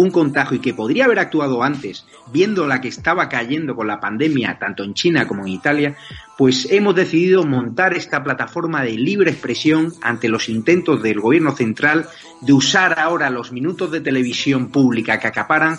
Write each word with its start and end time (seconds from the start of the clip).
un 0.00 0.10
contagio 0.10 0.56
y 0.56 0.60
que 0.60 0.72
podría 0.72 1.04
haber 1.04 1.18
actuado 1.18 1.62
antes, 1.62 2.06
viendo 2.32 2.66
la 2.66 2.80
que 2.80 2.88
estaba 2.88 3.28
cayendo 3.28 3.76
con 3.76 3.86
la 3.86 4.00
pandemia 4.00 4.58
tanto 4.58 4.82
en 4.82 4.94
China 4.94 5.28
como 5.28 5.42
en 5.42 5.48
Italia, 5.48 5.96
pues 6.38 6.68
hemos 6.70 6.94
decidido 6.94 7.44
montar 7.44 7.92
esta 7.92 8.24
plataforma 8.24 8.82
de 8.82 8.92
libre 8.92 9.30
expresión 9.30 9.92
ante 10.00 10.30
los 10.30 10.48
intentos 10.48 11.02
del 11.02 11.20
gobierno 11.20 11.54
central 11.54 12.08
de 12.40 12.54
usar 12.54 12.98
ahora 12.98 13.28
los 13.28 13.52
minutos 13.52 13.90
de 13.90 14.00
televisión 14.00 14.70
pública 14.70 15.18
que 15.20 15.28
acaparan 15.28 15.78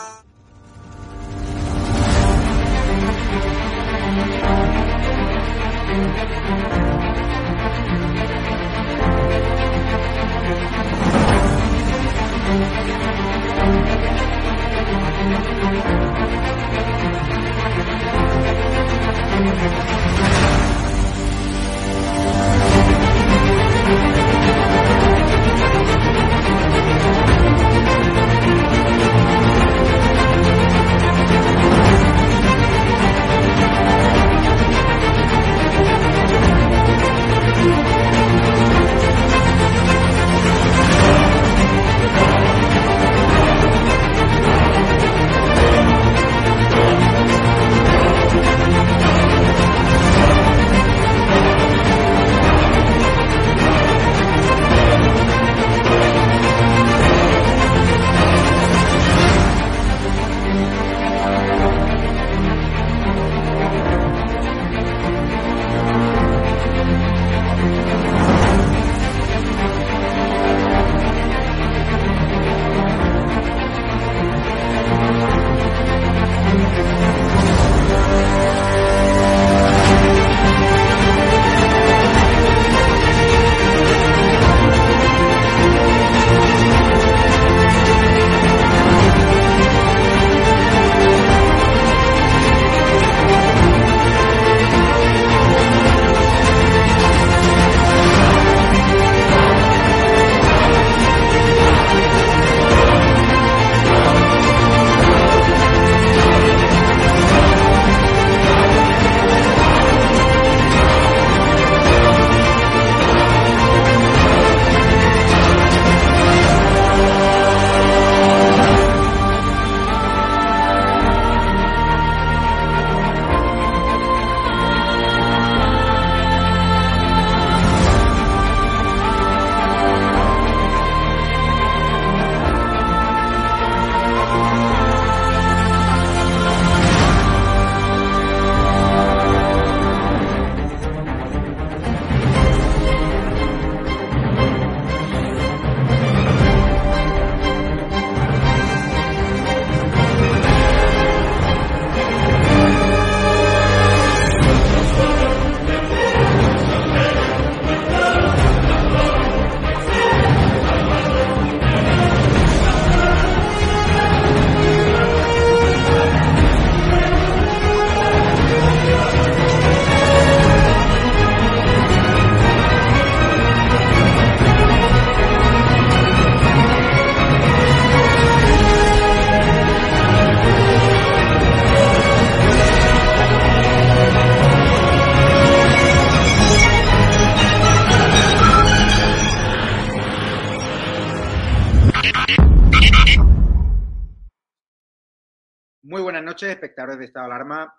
Espectadores 196.51 196.99
de 196.99 197.05
Estado 197.05 197.27
de 197.27 197.33
Alarma. 197.33 197.73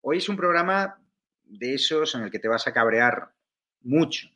Hoy 0.00 0.18
es 0.18 0.28
un 0.28 0.36
programa 0.36 0.98
de 1.44 1.74
esos 1.74 2.14
en 2.14 2.22
el 2.22 2.30
que 2.30 2.38
te 2.38 2.48
vas 2.48 2.66
a 2.66 2.72
cabrear 2.72 3.32
mucho. 3.82 4.28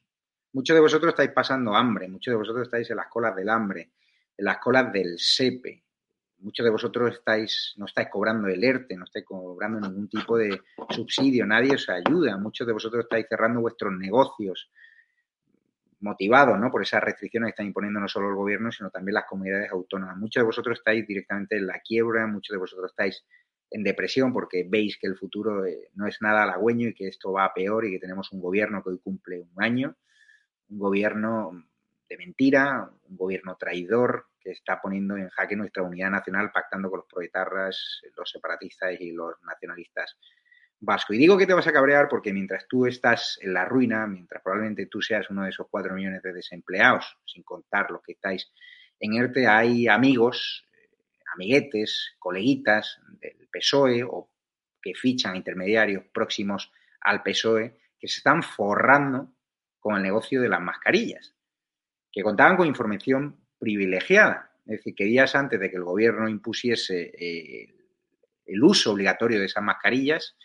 Muchos 0.52 0.74
de 0.74 0.80
vosotros 0.80 1.10
estáis 1.10 1.30
pasando 1.30 1.74
hambre, 1.74 2.08
muchos 2.08 2.32
de 2.32 2.36
vosotros 2.36 2.66
estáis 2.66 2.90
en 2.90 2.96
las 2.96 3.08
colas 3.08 3.34
del 3.34 3.48
hambre, 3.48 3.90
en 4.36 4.44
las 4.44 4.58
colas 4.58 4.92
del 4.92 5.18
SEPE. 5.18 5.82
Muchos 6.38 6.64
de 6.64 6.70
vosotros 6.70 7.14
estáis, 7.14 7.74
no 7.76 7.86
estáis 7.86 8.08
cobrando 8.08 8.48
el 8.48 8.62
ERTE, 8.62 8.96
no 8.96 9.04
estáis 9.04 9.24
cobrando 9.24 9.80
ningún 9.80 10.08
tipo 10.08 10.36
de 10.36 10.60
subsidio, 10.90 11.46
nadie 11.46 11.74
os 11.74 11.88
ayuda. 11.88 12.36
Muchos 12.36 12.66
de 12.66 12.72
vosotros 12.72 13.04
estáis 13.04 13.26
cerrando 13.28 13.60
vuestros 13.60 13.92
negocios 13.92 14.70
motivados 16.00 16.58
¿no? 16.58 16.70
por 16.70 16.82
esas 16.82 17.02
restricciones 17.02 17.48
que 17.48 17.50
están 17.50 17.66
imponiendo 17.66 18.00
no 18.00 18.08
solo 18.08 18.28
el 18.28 18.34
gobierno, 18.34 18.72
sino 18.72 18.90
también 18.90 19.14
las 19.14 19.24
comunidades 19.24 19.70
autónomas. 19.70 20.16
Muchos 20.16 20.40
de 20.40 20.46
vosotros 20.46 20.78
estáis 20.78 21.06
directamente 21.06 21.56
en 21.56 21.66
la 21.66 21.78
quiebra, 21.78 22.26
muchos 22.26 22.52
de 22.52 22.58
vosotros 22.58 22.90
estáis 22.90 23.24
en 23.72 23.82
depresión 23.82 24.32
porque 24.32 24.66
veis 24.68 24.98
que 24.98 25.06
el 25.06 25.16
futuro 25.16 25.64
eh, 25.64 25.90
no 25.94 26.06
es 26.06 26.18
nada 26.20 26.42
halagüeño 26.42 26.88
y 26.88 26.94
que 26.94 27.08
esto 27.08 27.32
va 27.32 27.46
a 27.46 27.54
peor 27.54 27.84
y 27.84 27.92
que 27.92 27.98
tenemos 27.98 28.30
un 28.32 28.40
gobierno 28.40 28.82
que 28.82 28.90
hoy 28.90 28.98
cumple 29.02 29.40
un 29.40 29.62
año, 29.62 29.96
un 30.68 30.78
gobierno 30.78 31.64
de 32.08 32.16
mentira, 32.16 32.90
un 33.08 33.16
gobierno 33.16 33.56
traidor 33.56 34.26
que 34.38 34.50
está 34.50 34.80
poniendo 34.80 35.16
en 35.16 35.28
jaque 35.30 35.56
nuestra 35.56 35.82
unidad 35.82 36.10
nacional 36.10 36.50
pactando 36.52 36.90
con 36.90 36.98
los 36.98 37.08
proetarras, 37.08 38.02
los 38.16 38.30
separatistas 38.30 39.00
y 39.00 39.12
los 39.12 39.34
nacionalistas 39.42 40.16
vasco. 40.82 41.14
Y 41.14 41.18
digo 41.18 41.38
que 41.38 41.46
te 41.46 41.54
vas 41.54 41.66
a 41.66 41.72
cabrear 41.72 42.08
porque 42.08 42.32
mientras 42.32 42.66
tú 42.68 42.86
estás 42.86 43.38
en 43.40 43.54
la 43.54 43.64
ruina, 43.64 44.06
mientras 44.06 44.42
probablemente 44.42 44.86
tú 44.86 45.00
seas 45.00 45.30
uno 45.30 45.44
de 45.44 45.50
esos 45.50 45.68
cuatro 45.70 45.94
millones 45.94 46.22
de 46.22 46.32
desempleados, 46.32 47.16
sin 47.24 47.44
contar 47.44 47.90
los 47.90 48.02
que 48.02 48.12
estáis 48.12 48.52
en 48.98 49.14
ERTE, 49.14 49.46
hay 49.46 49.88
amigos, 49.88 50.68
amiguetes, 51.34 52.14
coleguitas 52.18 53.00
del 53.20 53.48
PSOE 53.50 54.02
o 54.04 54.30
que 54.80 54.94
fichan 54.94 55.36
intermediarios 55.36 56.04
próximos 56.12 56.72
al 57.00 57.22
PSOE 57.22 57.78
que 57.98 58.08
se 58.08 58.18
están 58.18 58.42
forrando 58.42 59.32
con 59.78 59.96
el 59.96 60.02
negocio 60.02 60.40
de 60.40 60.48
las 60.48 60.60
mascarillas, 60.60 61.34
que 62.10 62.22
contaban 62.22 62.56
con 62.56 62.66
información 62.66 63.46
privilegiada. 63.58 64.52
Es 64.66 64.78
decir, 64.78 64.94
que 64.94 65.04
días 65.04 65.34
antes 65.34 65.58
de 65.58 65.70
que 65.70 65.76
el 65.76 65.84
gobierno 65.84 66.28
impusiese 66.28 67.12
eh, 67.18 67.74
el 68.46 68.62
uso 68.62 68.92
obligatorio 68.92 69.40
de 69.40 69.46
esas 69.46 69.62
mascarillas, 69.62 70.36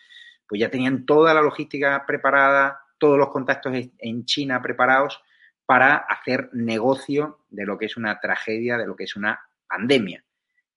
pues 0.47 0.61
ya 0.61 0.69
tenían 0.69 1.05
toda 1.05 1.33
la 1.33 1.41
logística 1.41 2.05
preparada, 2.05 2.79
todos 2.97 3.17
los 3.17 3.29
contactos 3.29 3.73
en 3.97 4.25
China 4.25 4.61
preparados 4.61 5.21
para 5.65 5.97
hacer 5.97 6.49
negocio 6.53 7.45
de 7.49 7.65
lo 7.65 7.77
que 7.77 7.85
es 7.87 7.97
una 7.97 8.19
tragedia, 8.19 8.77
de 8.77 8.87
lo 8.87 8.95
que 8.95 9.03
es 9.03 9.15
una 9.15 9.39
pandemia. 9.67 10.23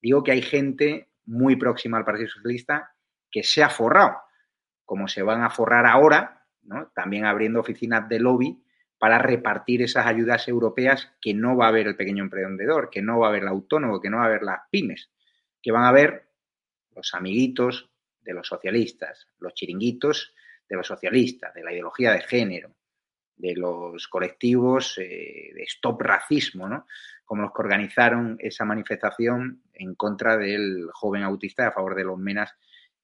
Digo 0.01 0.23
que 0.23 0.33
hay 0.33 0.43
gente 0.43 1.11
muy 1.27 1.57
próxima 1.57 1.99
al 1.99 2.05
Partido 2.05 2.29
Socialista 2.29 2.93
que 3.31 3.43
se 3.43 3.63
ha 3.63 3.69
forrado, 3.69 4.17
como 4.85 5.09
se 5.09 5.23
van 5.23 5.43
a 5.43 5.51
forrar 5.51 5.87
ahora, 5.87 6.47
también 6.95 7.25
abriendo 7.25 7.61
oficinas 7.61 8.09
de 8.09 8.21
lobby 8.21 8.63
para 8.99 9.19
repartir 9.19 9.83
esas 9.83 10.07
ayudas 10.07 10.47
europeas 10.49 11.13
que 11.21 11.33
no 11.33 11.57
va 11.57 11.67
a 11.67 11.69
haber 11.69 11.87
el 11.87 11.97
pequeño 11.97 12.25
emprendedor, 12.25 12.91
que 12.91 13.03
no 13.03 13.19
va 13.19 13.27
a 13.27 13.31
haber 13.31 13.43
el 13.43 13.49
autónomo, 13.49 14.01
que 14.01 14.11
no 14.11 14.19
va 14.19 14.25
a 14.25 14.27
haber 14.27 14.43
las 14.43 14.61
pymes, 14.71 15.11
que 15.63 15.73
van 15.73 15.85
a 15.85 15.89
haber 15.89 16.29
los 16.95 17.15
amiguitos, 17.15 17.91
de 18.23 18.35
los 18.35 18.47
socialistas, 18.47 19.29
los 19.39 19.55
chiringuitos 19.55 20.35
de 20.69 20.77
los 20.77 20.87
socialistas, 20.87 21.55
de 21.55 21.65
la 21.65 21.73
ideología 21.73 22.13
de 22.13 22.21
género, 22.21 22.75
de 23.41 23.55
los 23.55 24.09
colectivos 24.09 24.99
eh, 24.99 25.53
de 25.55 25.63
Stop 25.65 26.03
Racismo, 26.03 26.69
¿no? 26.69 26.87
como 27.25 27.43
los 27.43 27.53
que 27.53 27.63
organizaron 27.63 28.37
esa 28.41 28.65
manifestación 28.65 29.63
en 29.73 29.95
contra 29.95 30.37
del 30.37 30.89
joven 30.93 31.23
autista 31.23 31.67
a 31.67 31.73
favor 31.73 31.95
de 31.95 32.05
los 32.05 32.19
menas 32.19 32.53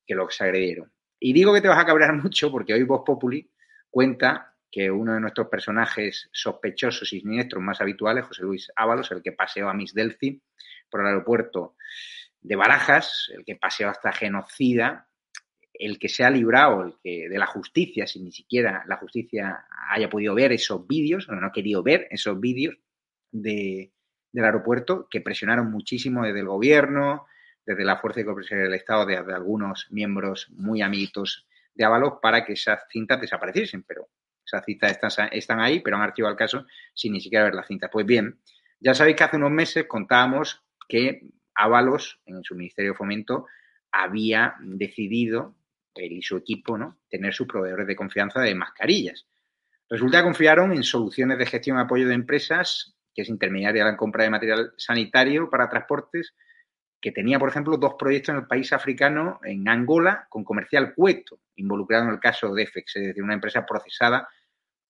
que 0.04 0.14
los 0.14 0.40
agredieron. 0.40 0.92
Y 1.20 1.32
digo 1.32 1.54
que 1.54 1.60
te 1.60 1.68
vas 1.68 1.78
a 1.78 1.86
cabrear 1.86 2.12
mucho 2.22 2.50
porque 2.50 2.74
hoy 2.74 2.82
Voz 2.82 3.02
Populi 3.06 3.48
cuenta 3.88 4.54
que 4.70 4.90
uno 4.90 5.14
de 5.14 5.20
nuestros 5.20 5.48
personajes 5.48 6.28
sospechosos 6.32 7.12
y 7.12 7.20
siniestros 7.20 7.62
más 7.62 7.80
habituales, 7.80 8.26
José 8.26 8.42
Luis 8.42 8.70
Ábalos, 8.74 9.10
el 9.12 9.22
que 9.22 9.32
paseó 9.32 9.68
a 9.68 9.74
Miss 9.74 9.94
Delphi 9.94 10.42
por 10.90 11.00
el 11.00 11.06
aeropuerto 11.06 11.76
de 12.40 12.56
Barajas, 12.56 13.30
el 13.34 13.44
que 13.44 13.56
paseó 13.56 13.88
hasta 13.88 14.12
genocida, 14.12 15.08
el 15.78 15.98
que 15.98 16.08
se 16.08 16.24
ha 16.24 16.30
librado 16.30 16.84
el 16.84 16.94
que, 17.02 17.28
de 17.28 17.38
la 17.38 17.46
justicia, 17.46 18.06
si 18.06 18.20
ni 18.20 18.32
siquiera 18.32 18.84
la 18.86 18.96
justicia 18.96 19.64
haya 19.90 20.08
podido 20.08 20.34
ver 20.34 20.52
esos 20.52 20.86
vídeos, 20.86 21.28
o 21.28 21.32
no 21.34 21.46
ha 21.46 21.52
querido 21.52 21.82
ver 21.82 22.06
esos 22.10 22.38
vídeos 22.40 22.76
de, 23.30 23.92
del 24.32 24.44
aeropuerto, 24.44 25.08
que 25.10 25.20
presionaron 25.20 25.70
muchísimo 25.70 26.24
desde 26.24 26.40
el 26.40 26.46
gobierno, 26.46 27.26
desde 27.64 27.84
la 27.84 27.98
Fuerza 27.98 28.20
de 28.20 28.26
Cooperación 28.26 28.62
del 28.62 28.74
Estado, 28.74 29.06
de, 29.06 29.16
algunos 29.16 29.88
miembros 29.90 30.48
muy 30.50 30.82
amiguitos 30.82 31.46
de 31.74 31.84
Ábalos, 31.84 32.14
para 32.22 32.44
que 32.44 32.52
esas 32.52 32.80
cintas 32.90 33.20
desapareciesen, 33.20 33.82
pero 33.82 34.08
esas 34.44 34.64
cintas 34.64 34.92
están, 34.92 35.28
están 35.32 35.60
ahí, 35.60 35.80
pero 35.80 35.96
han 35.96 36.02
archivado 36.02 36.32
el 36.32 36.38
caso 36.38 36.66
sin 36.94 37.12
ni 37.12 37.20
siquiera 37.20 37.44
ver 37.44 37.54
las 37.54 37.66
cintas. 37.66 37.90
Pues 37.92 38.06
bien, 38.06 38.38
ya 38.78 38.94
sabéis 38.94 39.16
que 39.16 39.24
hace 39.24 39.36
unos 39.36 39.50
meses 39.50 39.86
contábamos 39.88 40.62
que 40.88 41.28
Ábalos, 41.54 42.20
en 42.26 42.44
su 42.44 42.54
Ministerio 42.54 42.92
de 42.92 42.96
Fomento, 42.98 43.46
había 43.90 44.54
decidido, 44.60 45.56
él 45.98 46.12
y 46.12 46.22
su 46.22 46.36
equipo, 46.36 46.76
¿no? 46.78 46.98
tener 47.08 47.34
sus 47.34 47.46
proveedores 47.46 47.86
de 47.86 47.96
confianza 47.96 48.40
de 48.40 48.54
mascarillas. 48.54 49.26
Resulta 49.88 50.18
que 50.18 50.24
confiaron 50.24 50.72
en 50.72 50.82
soluciones 50.82 51.38
de 51.38 51.46
gestión 51.46 51.78
y 51.78 51.80
apoyo 51.80 52.08
de 52.08 52.14
empresas, 52.14 52.96
que 53.14 53.22
es 53.22 53.28
intermediaria 53.28 53.84
la 53.84 53.96
compra 53.96 54.24
de 54.24 54.30
material 54.30 54.72
sanitario 54.76 55.48
para 55.48 55.68
transportes, 55.68 56.34
que 57.00 57.12
tenía, 57.12 57.38
por 57.38 57.48
ejemplo, 57.48 57.76
dos 57.76 57.94
proyectos 57.98 58.34
en 58.34 58.40
el 58.40 58.46
país 58.46 58.72
africano, 58.72 59.38
en 59.44 59.68
Angola, 59.68 60.26
con 60.28 60.44
comercial 60.44 60.94
Cueto, 60.94 61.38
involucrado 61.54 62.04
en 62.04 62.10
el 62.10 62.20
caso 62.20 62.52
de 62.52 62.66
FX, 62.66 62.96
es 62.96 63.06
decir, 63.06 63.22
una 63.22 63.34
empresa 63.34 63.64
procesada 63.64 64.28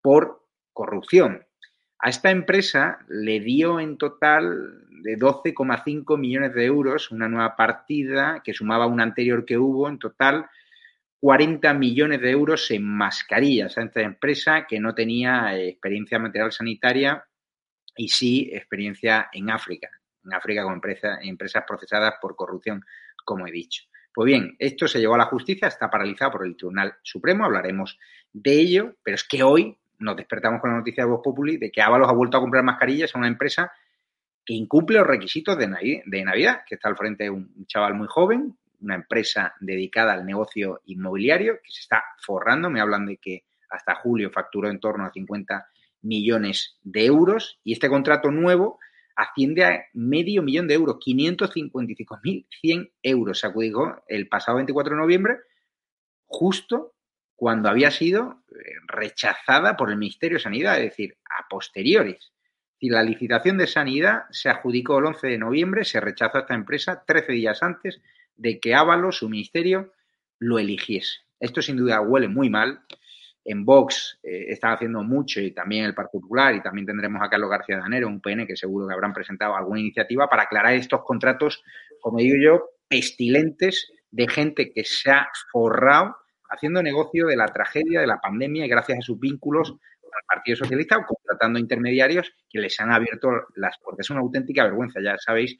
por 0.01 0.47
corrupción. 0.73 1.45
A 1.99 2.11
esta 2.11 2.31
empresa 2.31 2.99
le 3.09 3.41
dio 3.41 3.81
en 3.81 3.99
total 3.99 4.87
de 5.03 5.19
12,5 5.19 6.19
millones 6.19 6.55
de 6.55 6.65
euros 6.65 7.11
una 7.11 7.29
nueva 7.29 7.57
partida 7.57 8.43
que 8.45 8.55
sumaba 8.55 8.87
una 8.87 9.03
anterior 9.03 9.45
que 9.45 9.59
hubo, 9.59 9.89
en 9.89 9.99
total 9.99 10.49
40 11.27 11.75
millones 11.75 12.21
de 12.21 12.31
euros 12.31 12.71
en 12.71 12.85
mascarillas 12.85 13.77
a 13.77 13.83
esta 13.83 14.01
empresa 14.01 14.65
que 14.65 14.79
no 14.79 14.95
tenía 14.95 15.57
eh, 15.57 15.71
experiencia 15.71 16.21
material 16.21 16.53
sanitaria 16.53 17.27
y 17.97 18.07
sí 18.07 18.49
experiencia 18.53 19.29
en 19.33 19.51
África, 19.51 19.91
en 20.25 20.35
África 20.35 20.63
con 20.63 20.81
empresas 21.23 21.65
procesadas 21.67 22.15
por 22.23 22.37
corrupción, 22.37 22.85
como 23.25 23.45
he 23.45 23.51
dicho. 23.51 23.83
Pues 24.15 24.27
bien, 24.27 24.55
esto 24.61 24.87
se 24.87 25.01
llevó 25.01 25.17
a 25.17 25.19
la 25.19 25.25
justicia, 25.25 25.67
está 25.67 25.91
paralizado 25.91 26.31
por 26.31 26.47
el 26.47 26.57
Tribunal 26.57 26.95
Supremo, 27.03 27.45
hablaremos 27.45 27.99
de 28.33 28.61
ello, 28.61 28.95
pero 29.03 29.17
es 29.17 29.25
que 29.25 29.43
hoy 29.43 29.77
nos 29.99 30.17
despertamos 30.17 30.61
con 30.61 30.71
la 30.71 30.77
noticia 30.77 31.03
de 31.03 31.11
Voz 31.11 31.23
Populi 31.25 31.57
de 31.57 31.73
que 31.73 31.83
Ábalos 31.83 32.09
ha 32.09 32.13
vuelto 32.13 32.37
a 32.37 32.41
comprar 32.41 32.63
mascarillas 32.63 33.13
a 33.13 33.19
una 33.19 33.27
empresa 33.27 33.73
que 34.45 34.55
incumple 34.55 34.99
los 34.99 35.09
requisitos 35.09 35.59
de, 35.59 35.67
Navidad, 36.25 36.61
que 36.65 36.77
está 36.77 36.89
al 36.89 36.97
frente 36.97 37.25
de 37.25 37.31
un 37.31 37.67
chaval 37.67 37.95
muy 37.95 38.07
joven, 38.07 38.57
una 38.81 38.95
empresa 38.95 39.55
dedicada 39.61 40.13
al 40.13 40.27
negocio 40.27 40.81
inmobiliario 40.87 41.61
que 41.63 41.71
se 41.71 41.81
está 41.81 42.05
forrando. 42.21 42.71
Me 42.71 42.81
hablan 42.81 43.07
de 43.07 43.17
que 43.19 43.45
hasta 43.71 43.97
julio 43.97 44.31
facturó 44.31 44.71
en 44.71 44.81
torno 44.81 45.05
a 45.05 45.13
50 45.13 45.67
millones 46.03 46.79
de 46.83 47.05
euros 47.05 47.61
y 47.65 47.73
este 47.73 47.89
contrato 47.89 48.31
nuevo 48.31 48.79
asciende 49.17 49.65
a 49.65 49.85
medio 49.95 50.43
millón 50.43 50.69
de 50.69 50.75
euros, 50.75 50.97
555.100 50.97 52.93
euros. 53.03 53.41
Se 53.41 53.47
adjudicó 53.47 54.05
el 54.07 54.29
pasado 54.29 54.57
24 54.57 54.95
de 54.95 55.01
noviembre, 55.01 55.39
justo 56.27 56.95
cuando 57.35 57.69
había 57.69 57.91
sido 57.91 58.45
eh, 58.51 58.55
rechazada 58.87 59.77
por 59.77 59.91
el 59.91 59.97
Ministerio 59.97 60.37
de 60.39 60.45
Sanidad, 60.45 60.79
es 60.79 60.91
decir, 60.91 61.17
a 61.25 61.49
posteriores. 61.49 62.33
Si 62.79 62.89
la 62.91 63.03
licitación 63.03 63.57
de 63.57 63.67
sanidad 63.67 64.25
se 64.31 64.51
adjudicó 64.51 64.99
el 64.99 65.07
11 65.07 65.27
de 65.29 65.39
noviembre, 65.39 65.85
se 65.85 66.01
rechazó 66.01 66.39
a 66.39 66.41
esta 66.43 66.55
empresa 66.55 67.05
13 67.07 67.33
días 67.33 67.63
antes 67.63 68.03
de 68.37 68.61
que 68.61 68.75
Ábalos, 68.75 69.19
su 69.19 69.29
ministerio, 69.29 69.93
lo 70.39 70.59
eligiese. 70.59 71.21
Esto 71.41 71.63
sin 71.63 71.77
duda 71.77 72.01
huele 72.01 72.29
muy 72.29 72.51
mal. 72.51 72.81
En 73.45 73.65
Vox 73.65 74.19
eh, 74.23 74.47
están 74.49 74.73
haciendo 74.73 75.03
mucho 75.05 75.41
y 75.41 75.53
también 75.53 75.85
el 75.85 75.95
Partido 75.95 76.23
Popular 76.23 76.55
y 76.55 76.63
también 76.63 76.87
tendremos 76.87 77.23
a 77.23 77.31
Carlos 77.31 77.51
García 77.51 77.79
Danero, 77.79 78.09
un 78.09 78.21
PN 78.21 78.47
que 78.47 78.57
seguro 78.57 78.89
que 78.89 78.95
habrán 78.95 79.13
presentado 79.13 79.55
alguna 79.55 79.81
iniciativa 79.81 80.29
para 80.29 80.45
aclarar 80.45 80.75
estos 80.75 81.05
contratos, 81.05 81.63
como 82.01 82.19
digo 82.19 82.37
yo, 82.43 82.71
pestilentes 82.89 83.93
de 84.11 84.29
gente 84.29 84.73
que 84.73 84.85
se 84.85 85.11
ha 85.11 85.29
forrado 85.53 86.17
haciendo 86.49 86.83
negocio 86.83 87.27
de 87.27 87.37
la 87.37 87.47
tragedia 87.47 88.01
de 88.01 88.07
la 88.07 88.21
pandemia 88.21 88.65
y 88.67 88.69
gracias 88.69 88.99
a 88.99 89.03
sus 89.03 89.19
vínculos 89.19 89.71
al 89.71 90.23
Partido 90.27 90.57
Socialista 90.57 90.97
o 90.97 91.05
contratando 91.05 91.59
intermediarios 91.59 92.33
que 92.49 92.61
les 92.61 92.79
han 92.81 92.91
abierto 92.91 93.29
las 93.55 93.79
puertas. 93.79 94.07
Es 94.07 94.11
una 94.11 94.21
auténtica 94.21 94.65
vergüenza. 94.65 95.01
Ya 95.03 95.17
sabéis 95.19 95.59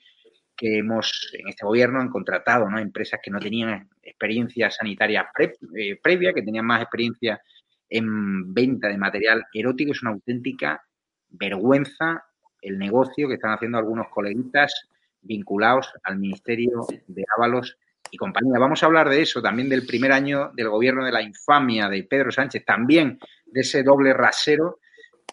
que 0.57 0.79
hemos 0.79 1.31
en 1.35 1.49
este 1.49 1.67
gobierno 1.67 2.01
han 2.01 2.09
contratado 2.09 2.69
¿no? 2.69 2.79
empresas 2.79 3.21
que 3.23 3.31
no 3.31 3.39
tenían 3.39 3.89
experiencia 4.03 4.71
sanitaria 4.71 5.29
eh, 5.39 5.99
previa, 6.03 6.33
que 6.33 6.43
tenían 6.43 6.65
más 6.65 6.83
experiencia 6.83 7.41
en 7.89 8.53
venta 8.55 8.89
de 8.89 8.99
material 8.99 9.45
erótico. 9.53 9.93
Es 9.93 10.03
una 10.03 10.13
auténtica 10.13 10.83
vergüenza 11.29 12.25
el 12.63 12.79
negocio 12.79 13.29
que 13.29 13.35
están 13.35 13.53
haciendo 13.53 13.79
algunos 13.79 14.09
coleguitas 14.09 14.89
vinculados 15.21 15.93
al 16.03 16.19
Ministerio 16.19 16.87
de 17.07 17.25
Ábalos 17.37 17.77
y 18.11 18.17
compañía. 18.17 18.59
Vamos 18.59 18.83
a 18.83 18.87
hablar 18.87 19.09
de 19.09 19.23
eso, 19.23 19.43
también 19.43 19.69
del 19.69 19.87
primer 19.87 20.13
año 20.13 20.51
del 20.55 20.69
gobierno 20.69 21.05
de 21.05 21.13
la 21.13 21.23
infamia 21.23 21.89
de 21.89 22.05
Pedro 22.05 22.31
Sánchez, 22.31 22.65
también 22.65 23.19
de 23.47 23.61
ese 23.61 23.83
doble 23.83 24.13
rasero 24.15 24.79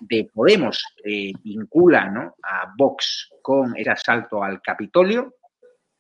de 0.08 0.30
Podemos, 0.34 0.84
eh, 1.04 1.32
vincula 1.44 2.10
¿no? 2.10 2.36
a 2.44 2.74
Vox 2.78 3.30
con 3.42 3.74
el 3.78 3.88
asalto 3.90 4.44
al 4.44 4.62
Capitolio, 4.62 5.36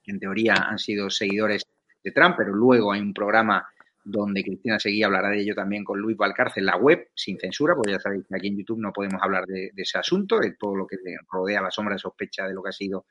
que 0.03 0.11
en 0.11 0.19
teoría 0.19 0.55
han 0.55 0.77
sido 0.77 1.09
seguidores 1.09 1.63
de 2.03 2.11
Trump, 2.11 2.35
pero 2.37 2.53
luego 2.53 2.91
hay 2.91 2.99
un 2.99 3.13
programa 3.13 3.65
donde 4.03 4.43
Cristina 4.43 4.77
Seguí 4.79 5.01
hablará 5.01 5.29
de 5.29 5.39
ello 5.39 5.55
también 5.55 5.85
con 5.85 5.99
Luis 5.99 6.17
Valcarce 6.17 6.59
en 6.59 6.65
la 6.65 6.75
web, 6.75 7.09
sin 7.15 7.39
censura, 7.39 7.73
porque 7.75 7.93
ya 7.93 7.99
sabéis 7.99 8.25
que 8.27 8.35
aquí 8.35 8.47
en 8.47 8.57
YouTube 8.57 8.81
no 8.81 8.91
podemos 8.91 9.21
hablar 9.23 9.45
de, 9.45 9.71
ese 9.77 9.97
asunto, 9.97 10.39
de 10.39 10.55
todo 10.59 10.75
lo 10.75 10.85
que 10.85 10.97
rodea 11.31 11.61
la 11.61 11.71
sombra 11.71 11.95
de 11.95 11.99
sospecha 11.99 12.45
de 12.45 12.53
lo 12.53 12.61
que 12.61 12.69
ha 12.69 12.73
sido 12.73 13.05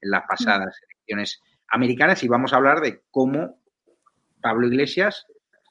en 0.00 0.10
las 0.10 0.22
pasadas 0.26 0.80
elecciones 0.82 1.42
americanas, 1.68 2.22
y 2.22 2.28
vamos 2.28 2.54
a 2.54 2.56
hablar 2.56 2.80
de 2.80 3.02
cómo 3.10 3.60
Pablo 4.40 4.68
Iglesias 4.68 5.26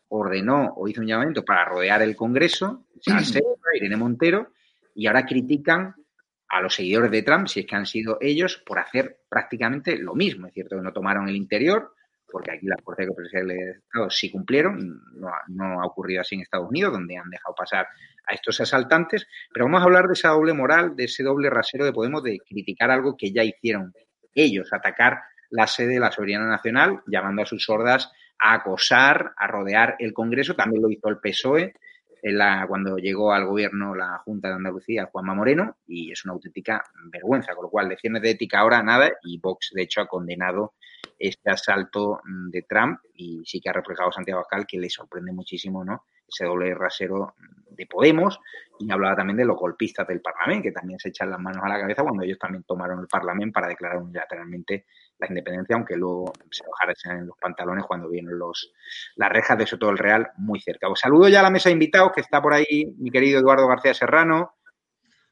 ordenó 0.09 0.73
o 0.75 0.87
hizo 0.87 1.01
un 1.01 1.07
llamamiento 1.07 1.43
para 1.43 1.65
rodear 1.65 2.03
el 2.03 2.15
Congreso, 2.15 2.85
Irene 3.75 3.97
Montero, 3.97 4.51
y 4.97 5.05
ahora 5.05 5.27
critican 5.27 5.93
a 6.49 6.59
los 6.59 6.73
seguidores 6.73 7.11
de 7.11 7.21
Trump, 7.21 7.47
si 7.47 7.59
es 7.59 7.67
que 7.67 7.75
han 7.75 7.85
sido 7.85 8.17
ellos, 8.19 8.63
por 8.65 8.79
hacer 8.79 9.19
prácticamente 9.29 9.95
lo 9.97 10.15
mismo. 10.15 10.47
Es 10.47 10.53
cierto 10.53 10.75
que 10.75 10.81
no 10.81 10.91
tomaron 10.91 11.29
el 11.29 11.35
interior, 11.35 11.93
porque 12.25 12.51
aquí 12.51 12.65
las 12.65 12.81
fuerzas 12.81 13.05
de 13.31 13.71
Estado 13.77 14.09
sí 14.09 14.31
cumplieron, 14.31 15.01
no, 15.13 15.29
no, 15.49 15.81
ha 15.81 15.85
ocurrido 15.85 16.21
así 16.21 16.33
en 16.33 16.41
Estados 16.41 16.67
Unidos, 16.69 16.93
donde 16.93 17.15
han 17.15 17.29
dejado 17.29 17.53
pasar 17.55 17.87
a 18.25 18.33
estos 18.33 18.59
asaltantes, 18.59 19.27
pero 19.53 19.65
vamos 19.65 19.81
a 19.81 19.83
hablar 19.83 20.07
de 20.07 20.13
esa 20.13 20.29
doble 20.29 20.53
moral, 20.53 20.95
de 20.95 21.03
ese 21.03 21.21
doble 21.21 21.51
rasero 21.51 21.85
de 21.85 21.93
Podemos, 21.93 22.23
de 22.23 22.39
criticar 22.39 22.89
algo 22.89 23.15
que 23.15 23.31
ya 23.31 23.43
hicieron 23.43 23.93
ellos, 24.33 24.73
atacar 24.73 25.19
la 25.51 25.67
sede 25.67 25.93
de 25.93 25.99
la 25.99 26.11
soberanía 26.11 26.47
nacional, 26.47 27.01
llamando 27.05 27.43
a 27.43 27.45
sus 27.45 27.63
sordas 27.63 28.11
a 28.39 28.55
acosar, 28.55 29.33
a 29.37 29.47
rodear 29.47 29.95
el 29.99 30.13
Congreso, 30.13 30.55
también 30.55 30.81
lo 30.81 30.89
hizo 30.89 31.07
el 31.07 31.19
PSOE, 31.19 31.73
la, 32.31 32.65
cuando 32.67 32.97
llegó 32.97 33.33
al 33.33 33.45
gobierno 33.45 33.95
la 33.95 34.19
Junta 34.19 34.49
de 34.49 34.55
Andalucía, 34.55 35.09
Juanma 35.11 35.35
Moreno, 35.35 35.77
y 35.85 36.11
es 36.11 36.25
una 36.25 36.33
auténtica 36.33 36.83
vergüenza, 37.11 37.55
con 37.55 37.65
lo 37.65 37.69
cual 37.69 37.89
lecciones 37.89 38.21
de 38.21 38.31
ética 38.31 38.59
ahora 38.59 38.81
nada, 38.83 39.11
y 39.23 39.39
Vox 39.39 39.71
de 39.73 39.83
hecho 39.83 40.01
ha 40.01 40.07
condenado 40.07 40.73
este 41.19 41.49
asalto 41.49 42.19
de 42.51 42.63
Trump 42.63 42.99
y 43.13 43.41
sí 43.45 43.59
que 43.59 43.69
ha 43.69 43.73
reflejado 43.73 44.11
Santiago 44.11 44.39
Abascal 44.39 44.67
que 44.67 44.79
le 44.79 44.89
sorprende 44.89 45.31
muchísimo 45.31 45.83
¿no? 45.83 46.03
Ese 46.27 46.45
doble 46.45 46.73
rasero 46.75 47.35
de 47.69 47.85
Podemos 47.85 48.39
y 48.79 48.91
hablaba 48.91 49.15
también 49.15 49.37
de 49.37 49.45
los 49.45 49.57
golpistas 49.57 50.07
del 50.07 50.21
Parlamento 50.21 50.63
que 50.63 50.71
también 50.71 50.99
se 50.99 51.09
echan 51.09 51.29
las 51.29 51.39
manos 51.39 51.63
a 51.63 51.69
la 51.69 51.79
cabeza 51.79 52.03
cuando 52.03 52.23
ellos 52.23 52.37
también 52.37 52.63
tomaron 52.63 52.99
el 52.99 53.07
Parlamento 53.07 53.53
para 53.53 53.67
declarar 53.67 53.97
unilateralmente 53.97 54.85
la 55.19 55.27
independencia, 55.27 55.75
aunque 55.75 55.95
luego 55.95 56.31
se 56.51 56.63
bajaran 56.69 57.19
en 57.19 57.27
los 57.27 57.37
pantalones 57.37 57.85
cuando 57.85 58.09
vieron 58.09 58.37
los, 58.37 58.71
las 59.15 59.29
rejas 59.29 59.57
de 59.57 59.65
Soto 59.65 59.87
del 59.87 59.97
Real 59.97 60.31
muy 60.37 60.59
cerca. 60.59 60.89
Os 60.89 60.99
saludo 60.99 61.27
ya 61.27 61.39
a 61.39 61.43
la 61.43 61.49
mesa 61.49 61.69
de 61.69 61.73
invitados 61.73 62.11
que 62.13 62.21
está 62.21 62.41
por 62.41 62.53
ahí 62.53 62.93
mi 62.97 63.09
querido 63.09 63.39
Eduardo 63.39 63.67
García 63.67 63.93
Serrano, 63.93 64.53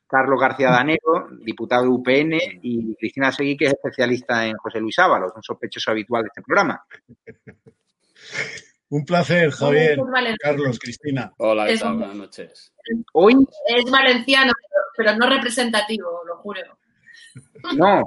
Carlos 0.07 0.39
García 0.39 0.69
Danero, 0.71 1.29
diputado 1.41 1.83
de 1.83 1.89
UPN, 1.89 2.39
y 2.61 2.95
Cristina 2.95 3.31
Seguí, 3.31 3.57
que 3.57 3.65
es 3.65 3.73
especialista 3.73 4.45
en 4.45 4.55
José 4.57 4.79
Luis 4.79 4.97
Ábalos, 4.99 5.33
un 5.35 5.43
sospechoso 5.43 5.91
habitual 5.91 6.23
de 6.23 6.27
este 6.27 6.41
programa. 6.41 6.83
Un 8.89 9.03
placer, 9.03 9.51
Javier. 9.51 9.97
Carlos, 10.39 10.79
Cristina. 10.79 11.33
Hola, 11.37 11.65
buenas 11.65 12.15
noches. 12.15 12.73
Hoy 13.13 13.35
es 13.67 13.89
valenciano, 13.91 14.53
pero 14.95 15.15
no 15.15 15.27
representativo, 15.27 16.21
lo 16.25 16.37
juro. 16.37 16.61
No. 17.75 18.03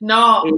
No. 0.00 0.46
Eh, 0.46 0.50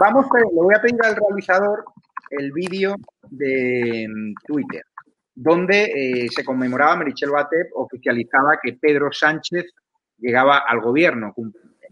vamos, 0.00 0.26
le 0.34 0.62
voy 0.62 0.74
a 0.76 0.80
pedir 0.80 1.00
al 1.02 1.16
realizador 1.16 1.84
el 2.30 2.52
vídeo 2.52 2.96
de 3.30 4.06
mm, 4.08 4.34
Twitter 4.46 4.84
donde 5.42 5.84
eh, 5.84 6.28
se 6.28 6.44
conmemoraba, 6.44 6.96
Merichel 6.96 7.30
Batep 7.30 7.70
oficializaba 7.74 8.58
que 8.62 8.74
Pedro 8.74 9.10
Sánchez 9.10 9.72
llegaba 10.18 10.58
al 10.58 10.80
gobierno. 10.80 11.34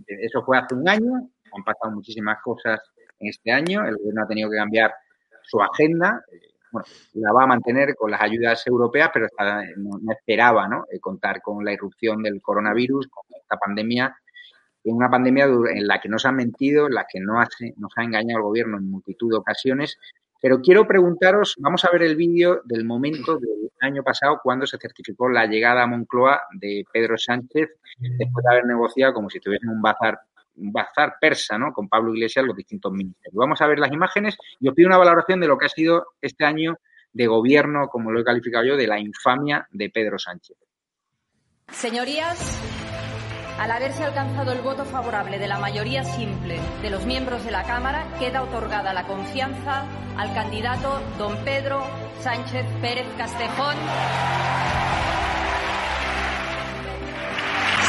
Eso 0.07 0.45
fue 0.45 0.59
hace 0.59 0.75
un 0.75 0.87
año, 0.87 1.31
han 1.57 1.65
pasado 1.65 1.93
muchísimas 1.93 2.43
cosas 2.43 2.79
en 3.21 3.29
este 3.29 3.53
año, 3.53 3.87
el 3.87 3.97
gobierno 3.97 4.23
ha 4.23 4.29
tenido 4.29 4.51
que 4.51 4.57
cambiar 4.57 4.95
su 5.43 5.61
agenda, 5.61 6.23
bueno, 6.71 6.87
la 7.15 7.33
va 7.33 7.45
a 7.45 7.47
mantener 7.47 7.95
con 7.95 8.11
las 8.11 8.21
ayudas 8.21 8.67
europeas, 8.67 9.11
pero 9.13 9.27
no, 9.77 10.13
esperaba 10.13 10.69
¿no? 10.69 10.85
Eh, 10.91 11.01
contar 11.01 11.41
con 11.41 11.65
la 11.65 11.73
irrupción 11.73 12.23
del 12.23 12.43
coronavirus, 12.43 13.09
con 13.09 13.25
esta 13.41 13.57
pandemia, 13.57 14.15
en 14.85 14.95
una 14.95 15.11
pandemia 15.11 15.45
en 15.45 15.87
la 15.87 16.01
que 16.01 16.09
no 16.09 16.19
se 16.19 16.29
han 16.29 16.37
mentido, 16.37 16.87
en 16.87 16.95
la 16.95 17.07
que 17.11 17.21
no 17.21 17.41
hace, 17.41 17.75
nos 17.79 17.93
ha 17.97 18.05
engañado 18.05 18.39
el 18.39 18.45
gobierno 18.45 18.79
en 18.79 18.91
multitud 18.91 19.31
de 19.31 19.39
ocasiones 19.39 19.99
pero 20.41 20.61
quiero 20.61 20.87
preguntaros, 20.87 21.57
vamos 21.59 21.85
a 21.85 21.91
ver 21.91 22.03
el 22.03 22.15
vídeo 22.15 22.63
del 22.65 22.85
momento 22.85 23.39
del 23.39 23.71
año 23.81 24.03
pasado 24.05 24.41
cuando 24.43 24.67
se 24.67 24.79
certificó 24.79 25.29
la 25.29 25.47
llegada 25.47 25.83
a 25.83 25.87
Moncloa 25.87 26.43
de 26.53 26.85
Pedro 26.93 27.19
Sánchez 27.19 27.69
después 27.99 28.45
de 28.45 28.51
haber 28.51 28.67
negociado 28.67 29.15
como 29.15 29.31
si 29.31 29.41
tuviesen 29.41 29.71
un 29.71 29.83
bazar, 29.83 30.19
bazar 30.59 31.17
persa, 31.21 31.59
¿no? 31.59 31.73
Con 31.73 31.89
Pablo 31.89 32.15
Iglesias 32.15 32.45
los 32.45 32.57
distintos 32.57 32.93
ministerios. 32.93 33.35
Vamos 33.35 33.61
a 33.61 33.67
ver 33.67 33.79
las 33.79 33.93
imágenes 33.93 34.37
y 34.61 34.69
os 34.69 34.75
pido 34.75 34.89
una 34.89 34.99
valoración 34.99 35.41
de 35.41 35.49
lo 35.49 35.57
que 35.57 35.67
ha 35.67 35.71
sido 35.71 36.07
este 36.21 36.45
año 36.45 36.79
de 37.13 37.27
gobierno, 37.27 37.89
como 37.89 38.11
lo 38.13 38.21
he 38.21 38.25
calificado 38.25 38.65
yo, 38.65 38.77
de 38.77 38.87
la 38.87 38.99
infamia 39.01 39.67
de 39.71 39.91
Pedro 39.91 40.19
Sánchez. 40.19 40.57
Señorías, 41.69 42.61
al 43.59 43.71
haberse 43.71 44.05
alcanzado 44.05 44.53
el 44.53 44.61
voto 44.61 44.85
favorable 44.85 45.39
de 45.39 45.49
la 45.49 45.59
mayoría 45.59 46.05
simple 46.05 46.59
de 46.83 46.91
los 46.91 47.05
miembros 47.07 47.45
de 47.45 47.51
la 47.51 47.65
Cámara, 47.65 48.07
queda 48.19 48.43
otorgada 48.43 48.93
la 48.93 49.07
confianza 49.07 49.85
al 50.17 50.33
candidato 50.35 51.01
don 51.19 51.37
Pedro 51.45 51.83
Sánchez 52.21 52.67
Pérez 52.81 53.07
Castejón. 53.17 53.77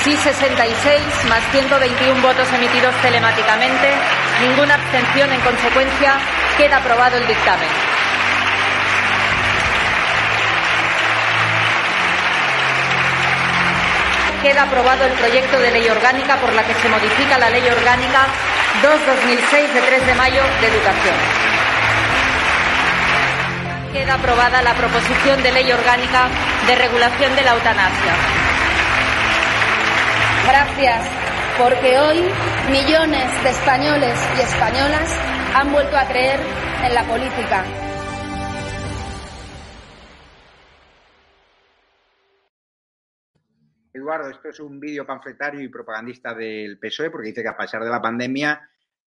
Sí 0.09 0.15
66 0.15 1.29
más 1.29 1.43
121 1.51 2.19
votos 2.23 2.51
emitidos 2.51 2.95
telemáticamente, 3.03 3.93
ninguna 4.41 4.73
abstención. 4.73 5.31
En 5.31 5.39
consecuencia, 5.41 6.17
queda 6.57 6.77
aprobado 6.77 7.17
el 7.17 7.27
dictamen. 7.27 7.69
queda 14.41 14.63
aprobado 14.63 15.05
el 15.05 15.11
proyecto 15.13 15.59
de 15.59 15.69
ley 15.69 15.87
orgánica 15.89 16.37
por 16.37 16.53
la 16.53 16.63
que 16.63 16.73
se 16.73 16.87
modifica 16.87 17.37
la 17.37 17.49
ley 17.49 17.67
orgánica 17.69 18.25
2-2006 18.81 19.73
de 19.73 19.81
3 19.81 20.07
de 20.07 20.15
mayo 20.15 20.41
de 20.61 20.67
educación. 20.67 21.15
Queda 23.93 24.13
aprobada 24.15 24.61
la 24.63 24.73
proposición 24.73 25.43
de 25.43 25.51
ley 25.51 25.71
orgánica 25.71 26.29
de 26.65 26.75
regulación 26.75 27.35
de 27.35 27.41
la 27.43 27.51
eutanasia. 27.51 28.38
Gracias, 30.50 31.08
porque 31.60 32.00
hoy 32.00 32.18
millones 32.72 33.44
de 33.44 33.50
españoles 33.51 34.18
y 34.36 34.41
españolas 34.41 35.15
han 35.53 35.72
vuelto 35.72 35.96
a 35.96 36.08
creer 36.08 36.39
en 36.88 36.94
la 36.96 37.03
política. 37.03 37.63
Eduardo, 43.94 44.29
esto 44.32 44.50
es 44.50 44.60
un 44.60 44.79
vídeo 44.79 45.06
panfletario 45.06 45.62
y 45.62 45.68
propagandista 45.68 46.34
del 46.34 46.79
PSOE 46.79 47.12
porque 47.12 47.27
dice 47.27 47.44
que 47.44 47.50
a 47.50 47.58
pesar 47.58 47.84
de 47.84 47.91
la 47.91 48.01
pandemia 48.01 48.60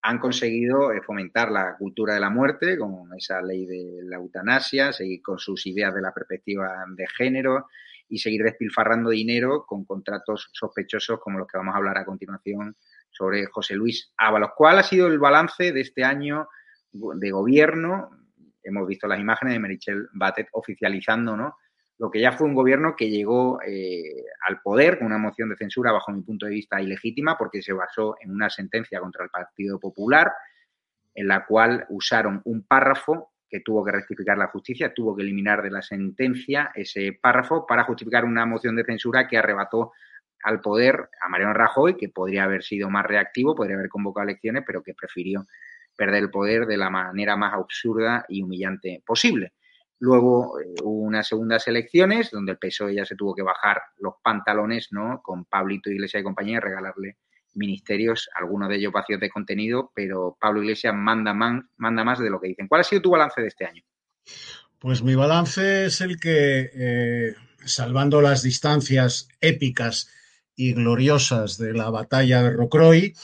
han 0.02 0.20
conseguido 0.20 0.92
eh, 0.92 1.02
fomentar 1.02 1.50
la 1.50 1.74
cultura 1.76 2.14
de 2.14 2.20
la 2.20 2.30
muerte 2.30 2.78
con 2.78 3.12
esa 3.18 3.42
ley 3.42 3.66
de 3.66 4.02
la 4.04 4.14
eutanasia, 4.14 4.92
seguir 4.92 5.20
con 5.20 5.40
sus 5.40 5.66
ideas 5.66 5.92
de 5.92 6.02
la 6.02 6.14
perspectiva 6.14 6.84
de 6.94 7.08
género 7.08 7.66
y 8.12 8.18
seguir 8.18 8.42
despilfarrando 8.42 9.08
dinero 9.08 9.64
con 9.66 9.86
contratos 9.86 10.50
sospechosos 10.52 11.18
como 11.18 11.38
los 11.38 11.48
que 11.48 11.56
vamos 11.56 11.74
a 11.74 11.78
hablar 11.78 11.96
a 11.96 12.04
continuación 12.04 12.76
sobre 13.10 13.46
José 13.46 13.74
Luis 13.74 14.12
Ábalos. 14.18 14.50
¿Cuál 14.54 14.78
ha 14.78 14.82
sido 14.82 15.06
el 15.06 15.18
balance 15.18 15.72
de 15.72 15.80
este 15.80 16.04
año 16.04 16.46
de 16.92 17.30
gobierno? 17.30 18.10
Hemos 18.62 18.86
visto 18.86 19.06
las 19.06 19.18
imágenes 19.18 19.54
de 19.54 19.60
Merichel 19.60 20.08
Batet 20.12 20.48
oficializando 20.52 21.38
¿no? 21.38 21.56
lo 21.96 22.10
que 22.10 22.20
ya 22.20 22.32
fue 22.32 22.46
un 22.46 22.54
gobierno 22.54 22.94
que 22.96 23.08
llegó 23.08 23.58
eh, 23.66 24.24
al 24.46 24.60
poder 24.60 24.98
con 24.98 25.06
una 25.06 25.16
moción 25.16 25.48
de 25.48 25.56
censura, 25.56 25.90
bajo 25.90 26.12
mi 26.12 26.20
punto 26.20 26.44
de 26.44 26.52
vista, 26.52 26.82
ilegítima, 26.82 27.38
porque 27.38 27.62
se 27.62 27.72
basó 27.72 28.16
en 28.20 28.30
una 28.30 28.50
sentencia 28.50 29.00
contra 29.00 29.24
el 29.24 29.30
Partido 29.30 29.80
Popular, 29.80 30.30
en 31.14 31.28
la 31.28 31.46
cual 31.46 31.86
usaron 31.88 32.42
un 32.44 32.62
párrafo 32.66 33.31
que 33.52 33.60
tuvo 33.60 33.84
que 33.84 33.92
rectificar 33.92 34.38
la 34.38 34.46
justicia, 34.46 34.94
tuvo 34.94 35.14
que 35.14 35.22
eliminar 35.22 35.62
de 35.62 35.70
la 35.70 35.82
sentencia 35.82 36.72
ese 36.74 37.12
párrafo 37.20 37.66
para 37.66 37.84
justificar 37.84 38.24
una 38.24 38.46
moción 38.46 38.74
de 38.76 38.82
censura 38.82 39.28
que 39.28 39.36
arrebató 39.36 39.92
al 40.42 40.62
poder 40.62 41.10
a 41.20 41.28
Mariano 41.28 41.52
Rajoy, 41.52 41.98
que 41.98 42.08
podría 42.08 42.44
haber 42.44 42.62
sido 42.62 42.88
más 42.88 43.04
reactivo, 43.04 43.54
podría 43.54 43.76
haber 43.76 43.90
convocado 43.90 44.26
elecciones, 44.26 44.64
pero 44.66 44.82
que 44.82 44.94
prefirió 44.94 45.46
perder 45.94 46.22
el 46.22 46.30
poder 46.30 46.64
de 46.64 46.78
la 46.78 46.88
manera 46.88 47.36
más 47.36 47.52
absurda 47.52 48.24
y 48.26 48.42
humillante 48.42 49.02
posible. 49.04 49.52
Luego 49.98 50.58
eh, 50.58 50.74
hubo 50.82 51.02
unas 51.02 51.28
segundas 51.28 51.68
elecciones 51.68 52.30
donde 52.30 52.52
el 52.52 52.58
PSOE 52.58 52.94
ya 52.94 53.04
se 53.04 53.16
tuvo 53.16 53.34
que 53.34 53.42
bajar 53.42 53.82
los 53.98 54.14
pantalones, 54.22 54.88
¿no? 54.92 55.20
Con 55.22 55.44
Pablito 55.44 55.90
Iglesias 55.90 56.22
y 56.22 56.24
compañía 56.24 56.56
y 56.56 56.60
regalarle 56.60 57.18
ministerios, 57.54 58.28
algunos 58.34 58.68
de 58.68 58.76
ellos 58.76 58.92
vacíos 58.92 59.20
de 59.20 59.30
contenido, 59.30 59.90
pero 59.94 60.36
Pablo 60.40 60.62
Iglesias 60.62 60.94
manda, 60.94 61.34
más 61.34 62.18
de 62.18 62.30
lo 62.30 62.40
que 62.40 62.48
dicen. 62.48 62.68
¿Cuál 62.68 62.80
ha 62.80 62.84
sido 62.84 63.02
tu 63.02 63.10
balance 63.10 63.40
de 63.40 63.48
este 63.48 63.66
año? 63.66 63.82
Pues 64.78 65.02
mi 65.02 65.14
balance 65.14 65.86
es 65.86 66.00
el 66.00 66.18
que, 66.18 66.70
eh, 66.74 67.34
salvando 67.64 68.20
las 68.20 68.42
distancias 68.42 69.28
épicas 69.40 70.10
y 70.56 70.74
gloriosas 70.74 71.56
de 71.58 71.72
la 71.72 71.90
batalla 71.90 72.42
de 72.42 72.50
Rocroi, 72.50 73.14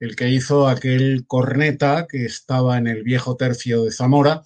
el 0.00 0.16
que 0.16 0.28
hizo 0.28 0.68
aquel 0.68 1.24
corneta 1.26 2.06
que 2.08 2.24
estaba 2.24 2.78
en 2.78 2.86
el 2.86 3.02
viejo 3.02 3.36
tercio 3.36 3.84
de 3.84 3.92
Zamora, 3.92 4.42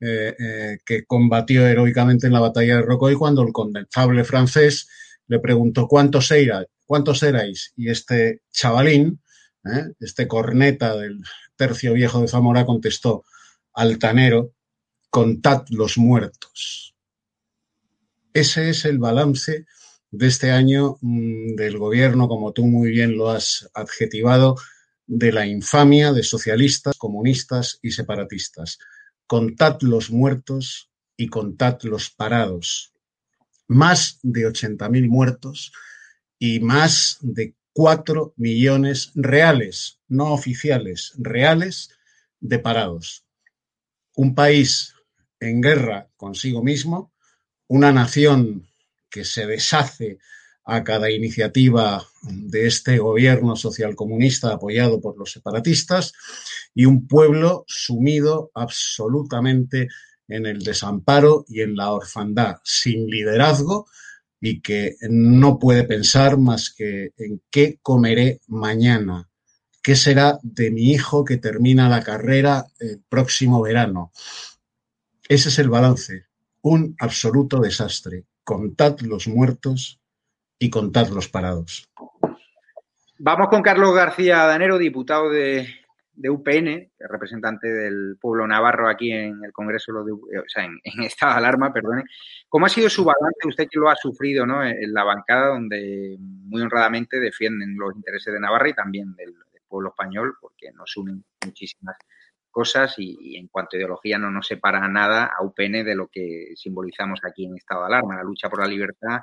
eh, 0.00 0.34
eh, 0.38 0.78
que 0.84 1.04
combatió 1.06 1.66
heroicamente 1.66 2.26
en 2.26 2.34
la 2.34 2.40
batalla 2.40 2.76
de 2.76 2.82
Rocroi 2.82 3.14
cuando 3.14 3.42
el 3.42 3.52
condensable 3.52 4.24
francés 4.24 4.88
le 5.26 5.38
preguntó 5.38 5.88
cuántos, 5.88 6.26
cuántos 6.86 7.22
erais 7.22 7.72
y 7.76 7.90
este 7.90 8.42
chavalín, 8.50 9.20
¿eh? 9.64 9.92
este 10.00 10.26
corneta 10.26 10.96
del 10.96 11.22
tercio 11.56 11.92
viejo 11.92 12.20
de 12.20 12.28
Zamora 12.28 12.64
contestó, 12.64 13.24
altanero, 13.74 14.52
contad 15.10 15.64
los 15.70 15.98
muertos. 15.98 16.94
Ese 18.32 18.70
es 18.70 18.84
el 18.84 18.98
balance 18.98 19.66
de 20.10 20.26
este 20.26 20.50
año 20.50 20.98
mm, 21.00 21.56
del 21.56 21.78
gobierno, 21.78 22.28
como 22.28 22.52
tú 22.52 22.66
muy 22.66 22.90
bien 22.90 23.16
lo 23.16 23.30
has 23.30 23.68
adjetivado, 23.74 24.56
de 25.06 25.32
la 25.32 25.46
infamia 25.46 26.12
de 26.12 26.22
socialistas, 26.22 26.96
comunistas 26.96 27.78
y 27.82 27.92
separatistas. 27.92 28.78
Contad 29.26 29.78
los 29.82 30.10
muertos 30.10 30.90
y 31.16 31.28
contad 31.28 31.78
los 31.82 32.10
parados. 32.10 32.92
Más 33.68 34.18
de 34.22 34.46
80.000 34.46 35.08
muertos 35.08 35.72
y 36.38 36.60
más 36.60 37.18
de 37.20 37.54
4 37.72 38.34
millones 38.36 39.12
reales, 39.14 40.00
no 40.08 40.32
oficiales, 40.32 41.12
reales 41.18 41.90
de 42.40 42.58
parados. 42.58 43.24
Un 44.14 44.34
país 44.34 44.94
en 45.40 45.60
guerra 45.60 46.08
consigo 46.16 46.62
mismo, 46.62 47.12
una 47.68 47.92
nación 47.92 48.66
que 49.10 49.24
se 49.24 49.46
deshace 49.46 50.18
a 50.64 50.82
cada 50.82 51.10
iniciativa 51.10 52.04
de 52.22 52.66
este 52.66 52.98
gobierno 52.98 53.54
socialcomunista 53.56 54.52
apoyado 54.52 55.00
por 55.00 55.16
los 55.16 55.30
separatistas 55.32 56.12
y 56.74 56.86
un 56.86 57.06
pueblo 57.06 57.64
sumido 57.68 58.50
absolutamente 58.54 59.88
en 60.28 60.46
el 60.46 60.58
desamparo 60.62 61.44
y 61.48 61.60
en 61.60 61.76
la 61.76 61.92
orfandad, 61.92 62.56
sin 62.64 63.06
liderazgo 63.06 63.86
y 64.40 64.60
que 64.60 64.96
no 65.08 65.58
puede 65.58 65.84
pensar 65.84 66.38
más 66.38 66.72
que 66.74 67.12
en 67.16 67.42
qué 67.50 67.78
comeré 67.82 68.40
mañana, 68.48 69.28
qué 69.82 69.96
será 69.96 70.38
de 70.42 70.70
mi 70.70 70.90
hijo 70.92 71.24
que 71.24 71.36
termina 71.36 71.88
la 71.88 72.02
carrera 72.02 72.66
el 72.78 73.02
próximo 73.08 73.62
verano. 73.62 74.12
Ese 75.28 75.48
es 75.48 75.58
el 75.58 75.68
balance, 75.68 76.26
un 76.62 76.94
absoluto 76.98 77.60
desastre. 77.60 78.24
Contad 78.44 79.00
los 79.00 79.26
muertos 79.26 80.00
y 80.58 80.70
contad 80.70 81.08
los 81.08 81.28
parados. 81.28 81.88
Vamos 83.18 83.48
con 83.48 83.62
Carlos 83.62 83.94
García 83.94 84.44
Danero, 84.44 84.78
diputado 84.78 85.30
de, 85.30 85.66
UPN, 86.24 86.90
representante 86.98 87.68
del 87.68 88.16
pueblo 88.20 88.46
navarro 88.46 88.88
aquí 88.88 89.12
en 89.12 89.44
el 89.44 89.52
Congreso, 89.52 89.92
de, 90.04 90.12
o 90.12 90.44
sea, 90.46 90.64
en, 90.64 90.80
estado 91.02 91.32
de 91.32 91.38
alarma, 91.38 91.72
perdone. 91.72 92.04
¿Cómo 92.48 92.66
ha 92.66 92.68
sido 92.68 92.88
su 92.88 93.04
balance, 93.04 93.46
usted 93.46 93.68
que 93.70 93.78
lo 93.78 93.90
ha 93.90 93.96
sufrido 93.96 94.46
¿no? 94.46 94.64
en 94.64 94.92
la 94.92 95.04
bancada, 95.04 95.48
donde 95.48 96.16
muy 96.18 96.62
honradamente 96.62 97.20
defienden 97.20 97.76
los 97.76 97.94
intereses 97.94 98.32
de 98.32 98.40
Navarra 98.40 98.68
y 98.68 98.74
también 98.74 99.14
del, 99.14 99.32
del 99.52 99.62
pueblo 99.68 99.90
español, 99.90 100.36
porque 100.40 100.72
nos 100.72 100.96
unen 100.96 101.24
muchísimas 101.44 101.96
cosas 102.56 102.94
y, 102.96 103.36
en 103.36 103.48
cuanto 103.48 103.76
a 103.76 103.78
ideología 103.78 104.16
no 104.18 104.30
nos 104.30 104.46
separa 104.46 104.88
nada 104.88 105.26
a 105.26 105.44
UPN 105.44 105.84
de 105.84 105.94
lo 105.94 106.08
que 106.08 106.54
simbolizamos 106.56 107.20
aquí 107.22 107.44
en 107.44 107.54
estado 107.54 107.82
de 107.82 107.88
alarma, 107.88 108.16
la 108.16 108.22
lucha 108.22 108.48
por 108.48 108.60
la 108.60 108.66
libertad, 108.66 109.20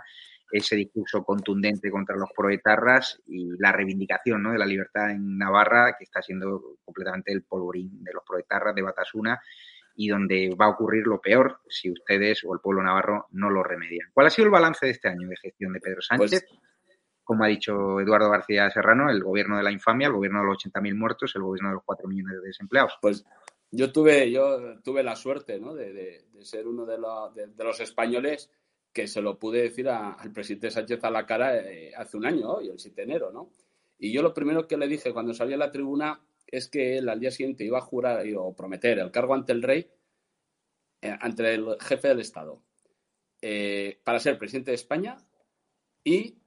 ese 0.53 0.75
discurso 0.75 1.23
contundente 1.23 1.89
contra 1.89 2.15
los 2.15 2.29
proetarras 2.31 3.19
y 3.25 3.57
la 3.57 3.71
reivindicación 3.71 4.43
¿no? 4.43 4.51
de 4.51 4.59
la 4.59 4.67
libertad 4.67 5.09
en 5.09 5.35
Navarra, 5.35 5.95
que 5.97 6.03
está 6.03 6.21
siendo 6.21 6.77
completamente 6.85 7.31
el 7.31 7.41
polvorín 7.41 8.03
de 8.03 8.13
los 8.13 8.23
proetarras 8.23 8.75
de 8.75 8.83
Batasuna 8.83 9.41
y 9.95 10.09
donde 10.09 10.55
va 10.59 10.65
a 10.65 10.69
ocurrir 10.69 11.07
lo 11.07 11.19
peor 11.19 11.61
si 11.67 11.91
ustedes 11.91 12.43
o 12.45 12.53
el 12.53 12.59
pueblo 12.59 12.83
navarro 12.83 13.27
no 13.31 13.49
lo 13.49 13.63
remedian. 13.63 14.09
¿Cuál 14.13 14.27
ha 14.27 14.29
sido 14.29 14.45
el 14.45 14.51
balance 14.51 14.85
de 14.85 14.91
este 14.91 15.09
año 15.09 15.27
de 15.27 15.37
gestión 15.37 15.73
de 15.73 15.79
Pedro 15.79 16.01
Sánchez? 16.01 16.45
Pues 16.47 16.59
como 17.23 17.43
ha 17.43 17.47
dicho 17.47 17.99
Eduardo 17.99 18.29
García 18.29 18.69
Serrano, 18.69 19.09
el 19.09 19.23
gobierno 19.23 19.57
de 19.57 19.63
la 19.63 19.71
infamia, 19.71 20.07
el 20.07 20.13
gobierno 20.13 20.41
de 20.41 20.45
los 20.45 20.57
80.000 20.57 20.95
muertos, 20.95 21.35
el 21.35 21.41
gobierno 21.41 21.69
de 21.69 21.75
los 21.75 21.83
4 21.83 22.07
millones 22.07 22.41
de 22.41 22.47
desempleados. 22.47 22.97
Pues 23.01 23.25
yo 23.71 23.91
tuve, 23.91 24.31
yo 24.31 24.79
tuve 24.83 25.01
la 25.01 25.15
suerte 25.15 25.59
¿no? 25.59 25.73
de, 25.73 26.25
ser 26.41 26.67
uno 26.67 26.85
de, 26.85 26.97
los 26.99 27.79
españoles 27.79 28.51
que 28.93 29.08
se 29.08 29.21
lo 29.21 29.39
pude 29.39 29.63
decir 29.63 29.89
al 29.89 30.32
presidente 30.32 30.69
Sánchez 30.69 31.03
a 31.03 31.10
la 31.10 31.25
cara 31.25 31.58
eh, 31.58 31.91
hace 31.95 32.15
un 32.15 32.25
año, 32.25 32.53
hoy, 32.53 32.69
el 32.69 32.79
7 32.79 32.95
de 32.95 33.03
enero. 33.03 33.32
¿no? 33.32 33.49
Y 33.97 34.13
yo 34.13 34.21
lo 34.21 34.34
primero 34.34 34.67
que 34.67 34.77
le 34.77 34.88
dije 34.88 35.12
cuando 35.12 35.34
salí 35.34 35.53
a 35.53 35.58
la 35.58 35.71
tribuna 35.71 36.21
es 36.45 36.67
que 36.67 36.97
él 36.97 37.10
al 37.10 37.19
día 37.19 37.32
siguiente 37.32 37.65
iba 37.65 37.79
a 37.79 37.82
jurar 37.82 38.23
o 38.38 38.56
prometer 38.56 38.99
el 38.99 39.10
cargo 39.10 39.34
ante 39.34 39.51
el 39.51 39.63
rey, 39.63 39.89
eh, 41.01 41.17
ante 41.19 41.56
el 41.56 41.75
jefe 41.82 42.10
del 42.10 42.19
Estado, 42.19 42.62
eh, 43.41 43.99
para 44.03 44.19
ser 44.19 44.38
presidente 44.38 44.71
de 44.71 44.75
España 44.75 45.17
y 46.03 46.38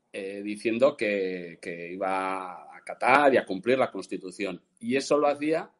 diciendo 0.43 0.97
que, 0.97 1.59
iba 1.93 2.53
a 2.55 2.79
acatar 2.79 3.35
y 3.35 3.37
a 3.37 3.45
cumplir 3.45 3.79
la 3.79 3.91
Constitución. 3.91 4.63
Y 4.79 4.97
eso 4.97 5.19
lo 5.19 5.27
hacía 5.27 5.71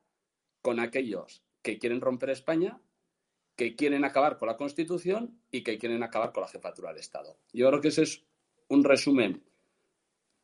con 0.61 0.79
aquellos 0.79 1.43
que 1.63 1.79
quieren 1.79 2.03
romper 2.03 2.29
España, 2.29 2.79
que 3.57 3.75
quieren 3.75 4.05
acabar 4.05 4.39
con 4.39 4.49
la 4.49 4.57
Constitución 4.57 5.41
y 5.51 5.63
que 5.63 5.79
quieren 5.79 6.03
acabar 6.03 6.33
con 6.33 6.43
la 6.43 6.49
jefatura 6.49 6.91
del 6.91 7.01
Estado. 7.01 7.39
Yo 7.53 7.69
creo 7.69 7.81
que 7.81 7.89
ese 7.89 8.03
es 8.03 8.23
un 8.69 8.85
resumen 8.85 9.43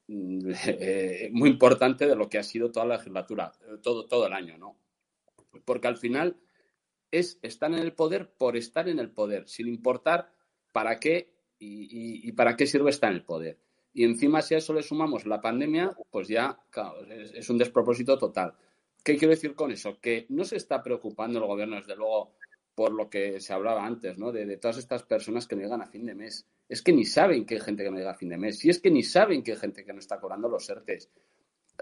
mm, 0.08 0.50
eh, 0.66 1.30
muy 1.32 1.50
importante 1.50 2.06
de 2.06 2.16
lo 2.16 2.28
que 2.28 2.38
ha 2.38 2.42
sido 2.42 2.70
toda 2.70 2.86
la 2.86 2.96
legislatura, 2.96 3.52
todo, 3.82 4.06
todo 4.06 4.26
el 4.26 4.32
año, 4.32 4.58
¿no? 4.58 4.78
Porque 5.64 5.88
al 5.88 5.98
final 5.98 6.36
es 7.10 7.38
estar 7.42 7.70
en 7.72 7.78
el 7.78 7.92
poder 7.92 8.32
por 8.32 8.56
estar 8.56 8.88
en 8.88 8.98
el 8.98 9.10
poder, 9.10 9.48
sin 9.48 9.68
importar 9.68 10.32
para 10.72 10.98
qué 10.98 11.30
y 11.64 12.32
para 12.32 12.56
qué 12.56 12.66
sirve 12.66 12.90
estar 12.90 13.10
en 13.10 13.18
el 13.18 13.24
poder. 13.24 13.60
Y 13.94 14.04
encima, 14.04 14.40
si 14.40 14.54
a 14.54 14.58
eso 14.58 14.72
le 14.72 14.82
sumamos 14.82 15.26
la 15.26 15.40
pandemia, 15.40 15.94
pues 16.10 16.28
ya 16.28 16.58
es, 17.34 17.50
un 17.50 17.58
despropósito 17.58 18.18
total. 18.18 18.54
¿Qué 19.04 19.16
quiero 19.16 19.34
decir 19.34 19.54
con 19.54 19.70
eso? 19.70 19.98
Que 20.00 20.26
no 20.30 20.44
se 20.44 20.56
está 20.56 20.82
preocupando 20.82 21.38
el 21.38 21.46
gobierno, 21.46 21.76
desde 21.76 21.96
luego, 21.96 22.32
por 22.74 22.92
lo 22.92 23.10
que 23.10 23.40
se 23.40 23.52
hablaba 23.52 23.84
antes, 23.84 24.18
¿no? 24.18 24.32
De, 24.32 24.56
todas 24.56 24.78
estas 24.78 25.02
personas 25.02 25.46
que 25.46 25.56
no 25.56 25.62
llegan 25.62 25.82
a 25.82 25.86
fin 25.86 26.06
de 26.06 26.14
mes. 26.14 26.46
Es 26.68 26.82
que 26.82 26.92
ni 26.92 27.04
saben 27.04 27.44
que 27.44 27.54
hay 27.54 27.60
gente 27.60 27.84
que 27.84 27.90
no 27.90 27.98
llega 27.98 28.12
a 28.12 28.16
fin 28.16 28.30
de 28.30 28.38
mes. 28.38 28.58
Si 28.58 28.70
es 28.70 28.80
que 28.80 28.90
ni 28.90 29.02
saben 29.02 29.42
que 29.42 29.52
hay 29.52 29.58
gente 29.58 29.84
que 29.84 29.92
no 29.92 29.98
está 29.98 30.18
cobrando 30.18 30.48
los 30.48 30.68
ERTES. 30.68 31.10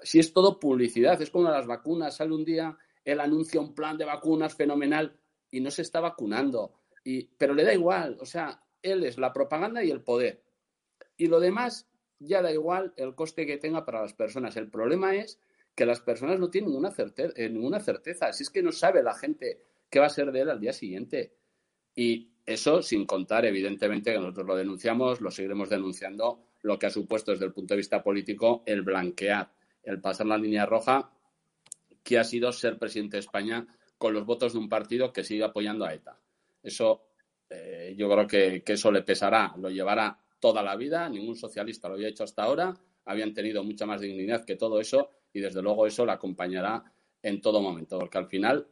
Si 0.03 0.19
es 0.19 0.33
todo 0.33 0.59
publicidad, 0.59 1.21
es 1.23 1.31
como 1.31 1.49
las 1.49 1.67
vacunas. 1.67 2.17
Sale 2.17 2.35
un 2.35 2.45
día, 2.45 2.77
él 3.05 3.21
anuncia 3.21 3.61
un 3.61 3.75
plan 3.75 3.97
de 3.97 4.05
vacunas 4.05 4.55
fenomenal 4.55 5.17
y 5.51 5.61
no 5.61 5.71
se 5.71 5.83
está 5.83 6.01
vacunando. 6.01 6.75
Y, 7.05 7.25
pero 7.37 7.55
le 7.55 7.65
da 7.65 7.73
igual. 7.73 8.19
O 8.21 8.27
sea, 8.27 8.63
él 8.83 9.05
es 9.05 9.19
la 9.19 9.33
propaganda 9.33 9.85
y 9.85 9.91
el 9.91 10.03
poder. 10.03 10.43
Y 11.17 11.27
lo 11.27 11.39
demás 11.39 11.89
ya 12.19 12.43
da 12.43 12.53
igual 12.53 12.93
el 12.97 13.15
coste 13.15 13.47
que 13.47 13.59
tenga 13.59 13.85
para 13.85 14.03
las 14.03 14.15
personas. 14.15 14.57
El 14.57 14.71
problema 14.71 15.15
es 15.15 15.39
que 15.75 15.87
las 15.87 16.01
personas 16.01 16.39
no 16.41 16.51
tienen 16.51 16.71
ninguna 16.71 16.91
certeza, 16.91 17.33
eh, 17.37 17.49
ninguna 17.49 17.81
certeza. 17.81 18.33
Si 18.33 18.43
es 18.43 18.51
que 18.51 18.63
no 18.63 18.73
sabe 18.73 19.03
la 19.03 19.15
gente 19.15 19.70
qué 19.91 19.99
va 19.99 20.07
a 20.07 20.11
ser 20.11 20.33
de 20.33 20.41
él 20.41 20.51
al 20.51 20.61
día 20.61 20.73
siguiente. 20.73 21.35
Y 21.95 22.31
eso 22.47 22.83
sin 22.83 23.05
contar, 23.05 23.45
evidentemente, 23.45 24.13
que 24.13 24.19
nosotros 24.19 24.47
lo 24.47 24.57
denunciamos, 24.57 25.21
lo 25.21 25.31
seguiremos 25.31 25.69
denunciando, 25.69 26.47
lo 26.63 26.79
que 26.79 26.87
ha 26.87 26.91
supuesto 26.91 27.33
desde 27.33 27.47
el 27.47 27.53
punto 27.53 27.75
de 27.75 27.79
vista 27.79 28.03
político 28.03 28.63
el 28.67 28.83
blanquear, 28.83 29.51
el 29.83 30.01
pasar 30.01 30.27
la 30.27 30.39
línea 30.39 30.67
roja, 30.67 31.11
que 32.03 32.19
ha 32.19 32.25
sido 32.25 32.53
ser 32.53 32.79
presidente 32.79 33.17
de 33.17 33.21
España 33.21 33.67
con 33.99 34.15
los 34.15 34.25
votos 34.25 34.53
de 34.53 34.59
un 34.59 34.69
partido 34.69 35.13
que 35.13 35.25
sigue 35.25 35.45
apoyando 35.45 35.85
a 35.85 35.93
ETA. 35.93 36.19
Eso 36.63 37.03
eh, 37.49 37.95
yo 37.97 38.09
creo 38.11 38.27
que, 38.27 38.63
que, 38.63 38.75
eso 38.75 38.91
le 38.91 39.03
pesará, 39.03 39.55
lo 39.59 39.71
llevará 39.71 40.19
toda 40.39 40.63
la 40.63 40.77
vida, 40.77 41.09
ningún 41.09 41.37
socialista 41.37 41.89
lo 41.89 41.95
había 41.95 42.09
hecho 42.09 42.25
hasta 42.25 42.45
ahora, 42.45 42.75
habían 43.05 43.35
tenido 43.35 43.63
mucha 43.65 43.87
más 43.87 44.01
dignidad 44.01 44.45
que 44.45 44.57
todo 44.57 44.81
eso 44.81 45.11
y 45.33 45.41
desde 45.41 45.63
luego 45.63 45.87
eso 45.87 46.07
la 46.07 46.15
acompañará 46.15 46.83
en 47.23 47.41
todo 47.41 47.61
momento, 47.61 47.99
porque 47.99 48.19
al 48.19 48.27
final 48.27 48.67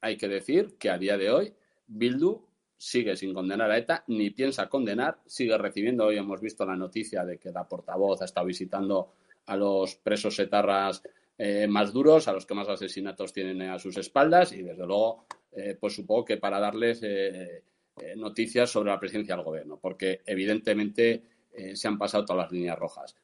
hay 0.00 0.16
que 0.16 0.28
decir 0.28 0.76
que 0.78 0.90
a 0.90 0.98
día 0.98 1.16
de 1.16 1.30
hoy 1.30 1.52
Bildu 1.86 2.42
sigue 2.76 3.16
sin 3.16 3.34
condenar 3.34 3.70
a 3.70 3.78
ETA, 3.78 4.04
ni 4.06 4.30
piensa 4.30 4.68
condenar, 4.68 5.18
sigue 5.26 5.56
recibiendo, 5.58 6.06
hoy 6.06 6.16
hemos 6.16 6.40
visto 6.40 6.64
la 6.64 6.76
noticia 6.76 7.24
de 7.24 7.38
que 7.38 7.50
la 7.50 7.68
portavoz 7.68 8.22
ha 8.22 8.24
estado 8.24 8.46
visitando 8.46 9.12
a 9.46 9.56
los 9.56 9.96
presos 9.96 10.38
etarras 10.38 11.02
eh, 11.36 11.66
más 11.66 11.92
duros, 11.92 12.28
a 12.28 12.32
los 12.32 12.46
que 12.46 12.54
más 12.54 12.68
asesinatos 12.68 13.32
tienen 13.32 13.62
a 13.62 13.78
sus 13.78 13.96
espaldas 13.96 14.52
y 14.52 14.62
desde 14.62 14.86
luego, 14.86 15.26
eh, 15.52 15.76
pues 15.78 15.94
supongo 15.94 16.24
que 16.24 16.36
para 16.38 16.58
darles 16.58 17.02
eh, 17.02 17.62
eh, 18.02 18.14
noticias 18.16 18.70
sobre 18.70 18.90
la 18.90 19.00
presidencia 19.00 19.36
del 19.36 19.44
gobierno, 19.44 19.78
porque 19.78 20.22
evidentemente 20.24 21.22
eh, 21.52 21.76
se 21.76 21.88
han 21.88 21.98
pasado 21.98 22.24
todas 22.24 22.44
las 22.44 22.52
líneas 22.52 22.78
rojas. 22.78 23.14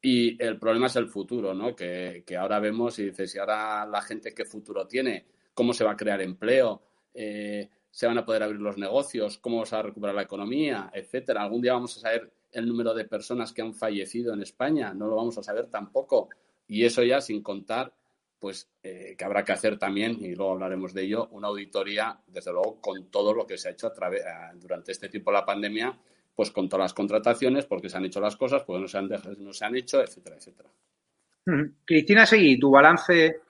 Y 0.00 0.42
el 0.42 0.58
problema 0.58 0.86
es 0.86 0.96
el 0.96 1.08
futuro, 1.08 1.54
¿no? 1.54 1.74
Que, 1.74 2.24
ahora 2.38 2.60
vemos 2.60 2.98
y 2.98 3.06
dices, 3.06 3.32
si 3.32 3.38
ahora 3.38 3.86
la 3.86 4.02
gente 4.02 4.34
qué 4.34 4.44
futuro 4.44 4.86
tiene, 4.86 5.26
cómo 5.54 5.72
se 5.72 5.84
va 5.84 5.92
a 5.92 5.96
crear 5.96 6.20
empleo, 6.20 6.82
eh, 7.14 7.68
se 7.90 8.06
van 8.06 8.18
a 8.18 8.24
poder 8.24 8.42
abrir 8.42 8.60
los 8.60 8.78
negocios, 8.78 9.38
cómo 9.38 9.66
se 9.66 9.76
va 9.76 9.80
a 9.80 9.84
recuperar 9.84 10.14
la 10.14 10.22
economía, 10.22 10.90
etcétera. 10.92 11.42
Algún 11.42 11.60
día 11.60 11.74
vamos 11.74 11.96
a 11.96 12.00
saber 12.00 12.32
el 12.50 12.66
número 12.66 12.94
de 12.94 13.04
personas 13.04 13.52
que 13.52 13.62
han 13.62 13.74
fallecido 13.74 14.32
en 14.32 14.42
España, 14.42 14.94
no 14.94 15.06
lo 15.06 15.16
vamos 15.16 15.38
a 15.38 15.42
saber 15.42 15.66
tampoco. 15.66 16.28
Y 16.66 16.84
eso 16.84 17.02
ya 17.02 17.20
sin 17.20 17.42
contar, 17.42 17.92
pues 18.38 18.70
eh, 18.82 19.14
que 19.16 19.24
habrá 19.24 19.44
que 19.44 19.52
hacer 19.52 19.78
también, 19.78 20.18
y 20.24 20.34
luego 20.34 20.52
hablaremos 20.52 20.94
de 20.94 21.02
ello, 21.02 21.28
una 21.32 21.48
auditoría, 21.48 22.18
desde 22.26 22.52
luego, 22.52 22.80
con 22.80 23.10
todo 23.10 23.34
lo 23.34 23.46
que 23.46 23.58
se 23.58 23.68
ha 23.68 23.72
hecho 23.72 23.92
durante 24.56 24.92
este 24.92 25.08
tiempo 25.08 25.30
de 25.30 25.38
la 25.38 25.46
pandemia 25.46 25.98
pues 26.34 26.50
con 26.50 26.68
todas 26.68 26.84
las 26.84 26.94
contrataciones, 26.94 27.66
porque 27.66 27.88
se 27.88 27.96
han 27.96 28.04
hecho 28.04 28.20
las 28.20 28.36
cosas, 28.36 28.62
porque 28.64 28.80
no 28.80 28.88
se 28.88 28.98
han, 28.98 29.08
no 29.38 29.52
se 29.52 29.64
han 29.64 29.76
hecho, 29.76 30.02
etcétera, 30.02 30.36
etcétera. 30.36 30.70
Cristina 31.84 32.24
Seguí, 32.24 32.58
tu 32.58 32.70
balance 32.70 33.40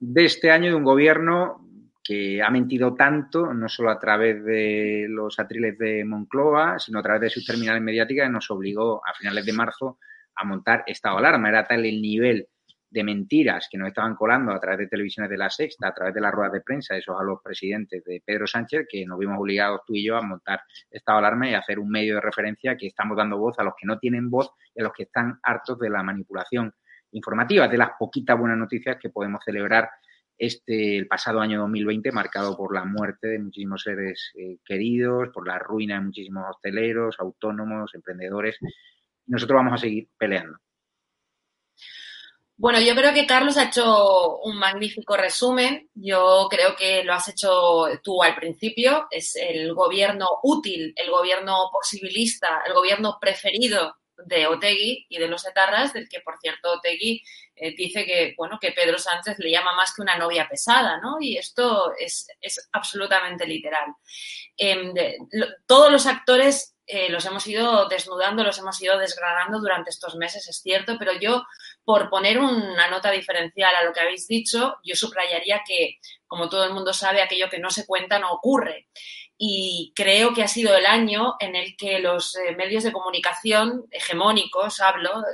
de 0.00 0.24
este 0.24 0.50
año 0.50 0.70
de 0.70 0.74
un 0.74 0.84
gobierno 0.84 1.66
que 2.02 2.42
ha 2.42 2.50
mentido 2.50 2.94
tanto, 2.94 3.52
no 3.52 3.68
solo 3.68 3.90
a 3.90 4.00
través 4.00 4.42
de 4.42 5.06
los 5.08 5.38
atriles 5.38 5.78
de 5.78 6.04
Moncloa, 6.04 6.78
sino 6.78 6.98
a 6.98 7.02
través 7.02 7.20
de 7.20 7.30
sus 7.30 7.44
terminales 7.44 7.82
mediáticas, 7.82 8.26
que 8.26 8.32
nos 8.32 8.50
obligó 8.50 9.02
a 9.06 9.14
finales 9.14 9.44
de 9.44 9.52
marzo 9.52 9.98
a 10.34 10.44
montar 10.44 10.82
estado 10.86 11.16
de 11.16 11.26
alarma. 11.26 11.50
Era 11.50 11.66
tal 11.66 11.84
el 11.84 12.00
nivel 12.00 12.48
de 12.88 13.04
mentiras 13.04 13.68
que 13.70 13.78
nos 13.78 13.88
estaban 13.88 14.16
colando 14.16 14.52
a 14.52 14.58
través 14.58 14.80
de 14.80 14.86
televisiones 14.88 15.30
de 15.30 15.36
la 15.36 15.50
Sexta, 15.50 15.88
a 15.88 15.94
través 15.94 16.14
de 16.14 16.20
las 16.22 16.32
ruedas 16.32 16.54
de 16.54 16.62
prensa, 16.62 16.96
esos 16.96 17.20
a 17.20 17.22
los 17.22 17.40
presidentes 17.42 18.02
de 18.02 18.22
Pedro 18.24 18.46
Sánchez, 18.46 18.86
que 18.90 19.04
nos 19.06 19.18
vimos 19.18 19.38
obligados 19.38 19.82
tú 19.86 19.94
y 19.94 20.04
yo 20.04 20.16
a 20.16 20.22
montar 20.22 20.62
esta 20.90 21.16
alarma 21.16 21.48
y 21.48 21.54
a 21.54 21.58
hacer 21.58 21.78
un 21.78 21.90
medio 21.90 22.16
de 22.16 22.22
referencia 22.22 22.76
que 22.76 22.88
estamos 22.88 23.16
dando 23.16 23.38
voz 23.38 23.58
a 23.58 23.62
los 23.62 23.74
que 23.78 23.86
no 23.86 23.98
tienen 23.98 24.30
voz 24.30 24.50
y 24.74 24.80
a 24.80 24.84
los 24.84 24.92
que 24.94 25.04
están 25.04 25.38
hartos 25.42 25.78
de 25.78 25.90
la 25.90 26.02
manipulación 26.02 26.74
informativa, 27.12 27.68
de 27.68 27.78
las 27.78 27.90
poquitas 27.98 28.38
buenas 28.38 28.58
noticias 28.58 28.96
que 29.00 29.10
podemos 29.10 29.42
celebrar 29.44 29.88
este 30.38 30.96
el 30.96 31.06
pasado 31.06 31.40
año 31.40 31.60
2020 31.60 32.12
marcado 32.12 32.56
por 32.56 32.74
la 32.74 32.84
muerte 32.84 33.28
de 33.28 33.38
muchísimos 33.38 33.82
seres 33.82 34.32
eh, 34.38 34.56
queridos, 34.64 35.28
por 35.34 35.46
la 35.46 35.58
ruina 35.58 35.96
de 35.96 36.06
muchísimos 36.06 36.44
hosteleros, 36.48 37.16
autónomos, 37.18 37.94
emprendedores. 37.94 38.56
Nosotros 39.26 39.56
vamos 39.56 39.74
a 39.74 39.78
seguir 39.78 40.08
peleando. 40.16 40.58
Bueno, 42.56 42.78
yo 42.78 42.94
creo 42.94 43.14
que 43.14 43.26
Carlos 43.26 43.56
ha 43.56 43.64
hecho 43.64 44.38
un 44.40 44.58
magnífico 44.58 45.16
resumen. 45.16 45.88
Yo 45.94 46.46
creo 46.50 46.76
que 46.76 47.02
lo 47.04 47.14
has 47.14 47.26
hecho 47.28 47.86
tú 48.02 48.22
al 48.22 48.34
principio. 48.34 49.06
Es 49.10 49.34
el 49.36 49.72
gobierno 49.72 50.26
útil, 50.42 50.92
el 50.94 51.10
gobierno 51.10 51.70
posibilista, 51.72 52.62
el 52.66 52.74
gobierno 52.74 53.16
preferido 53.18 53.96
de 54.26 54.46
Otegui 54.46 55.06
y 55.08 55.18
de 55.18 55.28
los 55.28 55.46
etarras, 55.46 55.92
del 55.92 56.08
que, 56.08 56.20
por 56.20 56.38
cierto, 56.40 56.72
Otegui 56.72 57.22
eh, 57.56 57.74
dice 57.76 58.04
que, 58.04 58.34
bueno, 58.36 58.58
que 58.60 58.72
Pedro 58.72 58.98
Sánchez 58.98 59.38
le 59.38 59.50
llama 59.50 59.74
más 59.74 59.94
que 59.94 60.02
una 60.02 60.16
novia 60.16 60.48
pesada, 60.48 60.98
¿no? 60.98 61.16
Y 61.20 61.36
esto 61.36 61.92
es, 61.98 62.28
absolutamente 62.72 63.46
literal. 63.46 63.94
Em, 64.56 64.94
todos 65.66 65.90
los 65.90 66.06
actores 66.06 66.74
eh, 66.92 67.08
los 67.08 67.24
hemos 67.24 67.46
ido 67.46 67.88
desnudando, 67.88 68.42
los 68.42 68.58
hemos 68.58 68.82
ido 68.82 68.98
desgranando 68.98 69.60
durante 69.60 69.90
estos 69.90 70.16
meses, 70.16 70.48
es 70.48 70.60
cierto, 70.60 70.96
pero 70.98 71.12
yo, 71.12 71.44
por 71.84 72.10
poner 72.10 72.38
una 72.40 72.88
nota 72.90 73.12
diferencial 73.12 73.72
a 73.76 73.84
lo 73.84 73.92
que 73.92 74.00
habéis 74.00 74.26
dicho, 74.26 74.76
yo 74.82 74.96
subrayaría 74.96 75.62
que, 75.64 75.98
como 76.26 76.48
todo 76.48 76.64
el 76.64 76.72
mundo 76.72 76.92
sabe, 76.92 77.22
aquello 77.22 77.48
que 77.48 77.60
no 77.60 77.70
se 77.70 77.86
cuenta 77.86 78.18
no 78.18 78.32
ocurre. 78.32 78.88
Y 79.42 79.94
creo 79.96 80.34
que 80.34 80.42
ha 80.42 80.48
sido 80.48 80.76
el 80.76 80.84
año 80.84 81.36
en 81.40 81.56
el 81.56 81.74
que 81.74 81.98
los 81.98 82.36
eh, 82.36 82.54
medios 82.56 82.84
de 82.84 82.92
comunicación 82.92 83.86
hegemónicos, 83.90 84.80
hablo, 84.80 85.24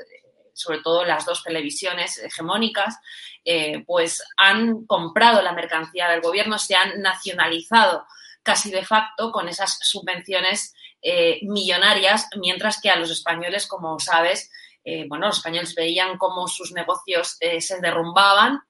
sobre 0.53 0.79
todo 0.79 1.05
las 1.05 1.27
dos 1.27 1.42
televisiones 1.42 2.19
hegemónicas, 2.19 2.99
eh, 3.45 3.83
pues 3.85 4.23
han 4.37 4.87
comprado 4.87 5.42
la 5.42 5.53
mercancía 5.53 6.09
del 6.09 6.21
gobierno, 6.21 6.57
se 6.57 6.77
han 6.77 7.03
nacionalizado 7.03 8.07
casi 8.45 8.71
de 8.71 8.85
facto 8.85 9.33
con 9.33 9.49
esas 9.49 9.77
subvenciones 9.83 10.73
eh, 11.03 11.40
millonarias, 11.42 12.29
mientras 12.37 12.81
que 12.81 12.90
a 12.90 12.97
los 12.97 13.11
españoles, 13.11 13.66
como 13.66 13.99
sabes, 13.99 14.53
eh, 14.85 15.05
bueno, 15.09 15.27
los 15.27 15.38
españoles 15.38 15.75
veían 15.75 16.16
cómo 16.16 16.47
sus 16.47 16.73
negocios 16.73 17.37
eh, 17.40 17.61
se 17.61 17.81
derrumbaban, 17.81 18.61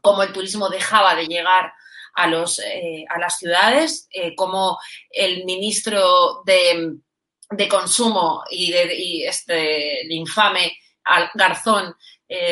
cómo 0.00 0.22
el 0.22 0.32
turismo 0.32 0.70
dejaba 0.70 1.14
de 1.14 1.26
llegar 1.26 1.74
a, 2.14 2.26
los, 2.26 2.60
a 2.60 3.18
las 3.18 3.38
ciudades, 3.38 4.08
cómo 4.36 4.78
el 5.10 5.44
ministro 5.44 6.42
de, 6.44 6.98
Consumo 7.68 8.44
y, 8.50 8.70
de, 8.70 9.26
este, 9.26 10.02
el 10.02 10.12
infame 10.12 10.72
Garzón 11.34 11.94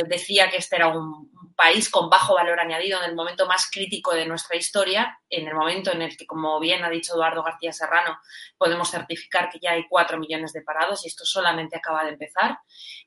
decía 0.08 0.50
que 0.50 0.56
este 0.56 0.76
era 0.76 0.88
un, 0.88 1.30
país 1.58 1.90
con 1.90 2.08
bajo 2.08 2.34
valor 2.34 2.60
añadido 2.60 3.02
en 3.02 3.10
el 3.10 3.16
momento 3.16 3.44
más 3.44 3.68
crítico 3.68 4.14
de 4.14 4.26
nuestra 4.26 4.56
historia, 4.56 5.18
en 5.28 5.48
el 5.48 5.54
momento 5.54 5.90
en 5.90 6.02
el 6.02 6.16
que, 6.16 6.24
como 6.24 6.60
bien 6.60 6.84
ha 6.84 6.88
dicho 6.88 7.14
Eduardo 7.14 7.42
García 7.42 7.72
Serrano, 7.72 8.16
podemos 8.56 8.88
certificar 8.88 9.50
que 9.50 9.58
ya 9.58 9.72
hay 9.72 9.88
cuatro 9.88 10.20
millones 10.20 10.52
de 10.52 10.62
parados 10.62 11.04
y 11.04 11.08
esto 11.08 11.24
solamente 11.24 11.76
acaba 11.76 12.04
de 12.04 12.10
empezar, 12.10 12.58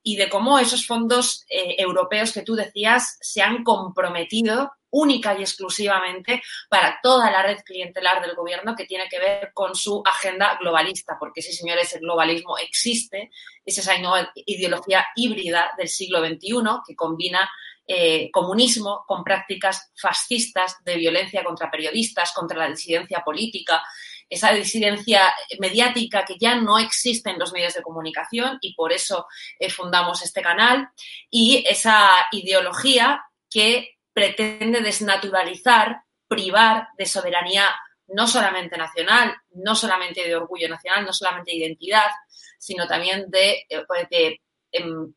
y 0.03 0.17
de 0.17 0.27
cómo 0.27 0.59
esos 0.59 0.85
fondos 0.85 1.45
eh, 1.49 1.75
europeos 1.77 2.33
que 2.33 2.41
tú 2.41 2.55
decías 2.55 3.17
se 3.21 3.41
han 3.41 3.63
comprometido 3.63 4.73
única 4.91 5.37
y 5.39 5.41
exclusivamente 5.43 6.41
para 6.69 6.99
toda 7.01 7.31
la 7.31 7.43
red 7.43 7.59
clientelar 7.63 8.21
del 8.21 8.35
gobierno 8.35 8.75
que 8.75 8.85
tiene 8.85 9.07
que 9.07 9.19
ver 9.19 9.51
con 9.53 9.73
su 9.75 10.03
agenda 10.05 10.57
globalista, 10.59 11.15
porque 11.17 11.41
sí, 11.41 11.53
señores, 11.53 11.93
el 11.93 12.01
globalismo 12.01 12.57
existe, 12.57 13.31
es 13.65 13.77
esa 13.77 13.93
ideología 14.35 15.07
híbrida 15.15 15.71
del 15.77 15.87
siglo 15.87 16.19
XXI 16.19 16.81
que 16.85 16.95
combina 16.95 17.49
eh, 17.88 18.30
comunismo 18.32 19.04
con 19.08 19.24
prácticas 19.24 19.91
fascistas 20.00 20.78
de 20.84 20.96
violencia 20.96 21.44
contra 21.44 21.70
periodistas, 21.70 22.32
contra 22.34 22.58
la 22.58 22.70
disidencia 22.70 23.22
política, 23.24 23.84
esa 24.30 24.52
disidencia 24.54 25.34
mediática 25.60 26.24
que 26.24 26.38
ya 26.39 26.56
no 26.56 26.80
existe 26.80 27.30
en 27.30 27.39
los 27.39 27.52
medios 27.52 27.74
de 27.74 27.82
comunicación 27.82 28.58
y 28.62 28.74
por 28.76 28.94
eso 28.94 29.28
eh, 29.60 29.70
fundamos 29.70 30.22
este 30.22 30.41
canal, 30.41 30.89
y 31.30 31.65
esa 31.67 32.28
ideología 32.32 33.26
que 33.50 33.98
pretende 34.13 34.82
desnaturalizar, 34.82 36.04
privar 36.28 36.88
de 36.98 37.06
soberanía 37.06 37.65
no 38.08 38.28
solamente 38.28 38.78
nacional, 38.78 39.36
no 39.52 39.76
solamente 39.76 40.26
de 40.26 40.36
orgullo 40.36 40.70
nacional, 40.70 41.06
no 41.06 41.13
solamente 41.13 41.52
de 41.52 41.58
identidad, 41.58 42.10
sino 42.58 42.88
también 42.88 43.30
de, 43.30 43.65
eh, 43.70 44.39
em, 44.72 45.13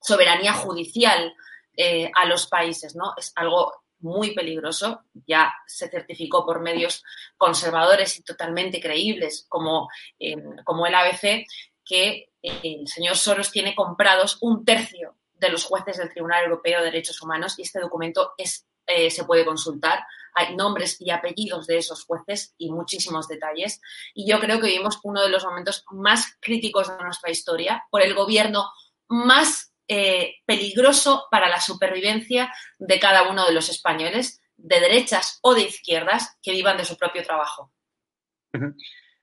soberanía 0.00 0.52
judicial, 0.52 1.34
eh, 1.80 2.10
a 2.12 2.24
los 2.24 2.48
países, 2.48 2.96
¿no? 2.96 3.14
Es 3.16 3.30
algo 3.36 3.72
muy 4.00 4.34
peligroso, 4.34 5.04
ya 5.28 5.54
se 5.64 5.88
certificó 5.88 6.44
por 6.44 6.60
medios 6.60 7.04
conservadores 7.36 8.18
y 8.18 8.24
totalmente 8.24 8.80
creíbles 8.80 9.46
como, 9.48 9.88
em, 10.18 10.56
como 10.64 10.88
el 10.88 10.94
ABC, 10.96 11.46
que 11.84 12.30
eh, 12.42 12.60
el 12.64 12.88
señor 12.88 13.16
Soros 13.16 13.52
tiene 13.52 13.76
comprados 13.76 14.38
un 14.40 14.64
tercio 14.64 15.14
de 15.34 15.50
los 15.50 15.64
jueces 15.64 15.98
del 15.98 16.10
Tribunal 16.10 16.46
Europeo 16.46 16.80
de 16.80 16.86
Derechos 16.86 17.22
Humanos 17.22 17.56
y 17.56 17.62
este 17.62 17.78
documento 17.78 18.32
eh, 18.36 19.10
se 19.10 19.24
puede 19.24 19.44
consultar. 19.44 20.04
Hay 20.34 20.56
nombres 20.56 21.00
y 21.00 21.12
apellidos 21.12 21.68
de 21.68 21.78
esos 21.78 22.04
jueces 22.04 22.56
y 22.58 22.72
muchísimos 22.72 23.28
detalles. 23.28 23.80
Y 24.14 24.28
yo 24.28 24.40
creo 24.40 24.58
que 24.58 24.66
vivimos 24.66 24.98
uno 25.04 25.22
de 25.22 25.28
los 25.28 25.44
momentos 25.44 25.84
más 25.92 26.36
críticos 26.40 26.88
de 26.88 27.04
nuestra 27.04 27.30
historia 27.30 27.86
por 27.88 28.02
el 28.02 28.14
gobierno 28.14 28.68
más 29.06 29.67
eh, 29.88 30.34
peligroso 30.44 31.24
para 31.30 31.48
la 31.48 31.60
supervivencia 31.60 32.52
de 32.78 33.00
cada 33.00 33.30
uno 33.30 33.46
de 33.46 33.54
los 33.54 33.68
españoles, 33.70 34.42
de 34.56 34.80
derechas 34.80 35.38
o 35.42 35.54
de 35.54 35.62
izquierdas, 35.62 36.36
que 36.42 36.52
vivan 36.52 36.76
de 36.76 36.84
su 36.84 36.96
propio 36.96 37.22
trabajo. 37.22 37.72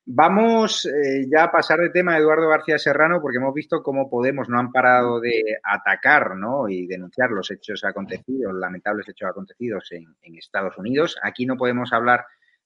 Vamos 0.08 0.86
eh, 0.86 1.26
ya 1.32 1.46
a 1.46 1.52
pasar 1.52 1.80
de 1.80 1.90
tema 1.90 2.14
a 2.14 2.18
Eduardo 2.18 2.48
García 2.48 2.78
Serrano, 2.78 3.22
porque 3.22 3.38
hemos 3.38 3.54
visto 3.54 3.82
cómo 3.82 4.10
Podemos 4.10 4.50
no 4.50 4.60
han 4.60 4.72
parado 4.72 5.20
de 5.20 5.58
atacar 5.64 6.36
¿no? 6.36 6.70
y 6.70 6.86
denunciar 6.86 7.32
los 7.32 7.50
hechos 7.50 7.84
acontecidos, 7.84 8.54
lamentables 8.54 9.10
hechos 9.10 9.30
acontecidos 9.30 9.92
en, 9.92 10.16
en 10.22 10.36
Estados 10.36 10.78
Unidos. 10.78 11.18
Aquí 11.24 11.46
no 11.46 11.58
podemos 11.58 11.92
hablar 11.92 12.26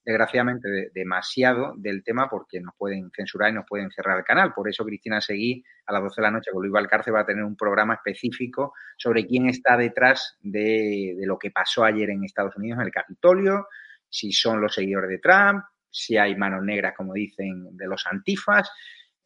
desgraciadamente, 0.09 0.89
demasiado 0.91 1.75
del 1.77 2.03
tema 2.03 2.27
porque 2.27 2.59
nos 2.59 2.73
pueden 2.75 3.11
censurar 3.15 3.51
y 3.51 3.53
nos 3.53 3.65
pueden 3.67 3.91
cerrar 3.91 4.17
el 4.17 4.23
canal. 4.23 4.53
Por 4.55 4.67
eso 4.67 4.83
Cristina 4.83 5.21
Seguí, 5.21 5.63
a 5.85 5.93
las 5.93 6.01
12 6.01 6.19
de 6.19 6.25
la 6.25 6.31
noche 6.31 6.51
con 6.51 6.63
Luis 6.63 6.73
Valcarce, 6.73 7.11
va 7.11 7.21
a 7.21 7.25
tener 7.27 7.43
un 7.43 7.55
programa 7.55 7.93
específico 7.93 8.73
sobre 8.97 9.27
quién 9.27 9.47
está 9.47 9.77
detrás 9.77 10.35
de, 10.41 11.15
lo 11.19 11.37
que 11.37 11.51
pasó 11.51 11.83
ayer 11.83 12.09
en 12.09 12.23
Estados 12.23 12.55
Unidos 12.55 12.79
en 12.79 12.87
el 12.87 12.91
Capitolio, 12.91 13.67
si 14.09 14.31
son 14.31 14.59
los 14.59 14.73
seguidores 14.73 15.11
de 15.11 15.19
Trump, 15.19 15.63
si 15.91 16.17
hay 16.17 16.35
manos 16.35 16.63
negras, 16.63 16.95
como 16.97 17.13
dicen, 17.13 17.77
de 17.77 17.85
los 17.85 18.07
antifas. 18.07 18.71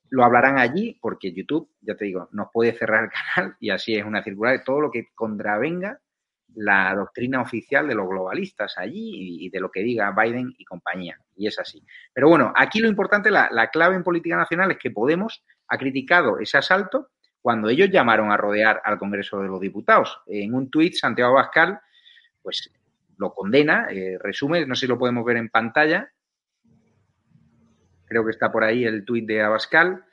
Lo 0.10 0.26
hablarán 0.26 0.60
allí 0.60 1.00
porque 1.02 1.32
YouTube, 1.32 1.69
ya 1.80 1.96
te 1.96 2.04
digo, 2.06 2.28
nos 2.34 2.48
puede 2.52 2.74
cerrar 2.74 3.06
el 3.06 3.10
canal 3.36 3.56
y 3.62 3.69
así 3.69 3.96
es 3.96 4.04
una 4.04 4.22
circular 4.22 4.62
todo 4.65 4.82
lo 4.82 4.91
que 4.91 5.08
contravenga 5.15 5.98
la 6.56 6.94
doctrina 6.96 7.42
oficial 7.42 7.88
de 7.88 7.96
los 7.96 8.08
globalistas 8.08 8.78
allí 8.78 9.46
y, 9.46 9.50
de 9.50 9.60
lo 9.60 9.72
que 9.72 9.82
diga 9.82 10.12
Biden 10.12 10.54
y 10.58 10.66
compañía. 10.66 11.20
Y 11.36 11.48
es 11.48 11.60
así. 11.60 11.84
Pero 12.13 12.30
bueno, 12.30 12.54
aquí 12.56 12.80
lo 12.80 12.88
importante, 12.88 13.32
la, 13.32 13.70
clave 13.72 13.96
en 13.96 14.04
política 14.04 14.36
nacional 14.36 14.72
es 14.72 14.78
que 14.78 14.92
Podemos 14.92 15.44
ha 15.68 15.78
criticado 15.78 16.39
ese 16.39 16.58
asalto 16.58 17.10
cuando 17.42 17.70
ellos 17.70 17.89
llamaron 17.89 18.32
a 18.32 18.38
rodear 18.38 18.82
al 18.86 18.98
Congreso 18.98 19.42
de 19.42 19.48
los 19.48 19.60
Diputados. 19.60 20.22
En 20.28 20.54
un 20.54 20.70
tuit, 20.70 20.94
Santiago 20.94 21.32
Abascal, 21.32 21.80
pues 22.42 22.72
lo 23.18 23.34
condena, 23.34 23.88
eh, 23.89 24.18
resume, 24.20 24.66
no 24.66 24.76
sé 24.76 24.82
si 24.82 24.88
lo 24.88 24.98
podemos 24.98 25.26
ver 25.26 25.38
en 25.38 25.50
pantalla. 25.50 26.12
Creo 28.06 28.24
que 28.24 28.32
está 28.32 28.52
por 28.52 28.63
ahí 28.63 28.86
el 28.86 29.04
tuit 29.04 29.26
de 29.26 29.42
Abascal. 29.42 30.06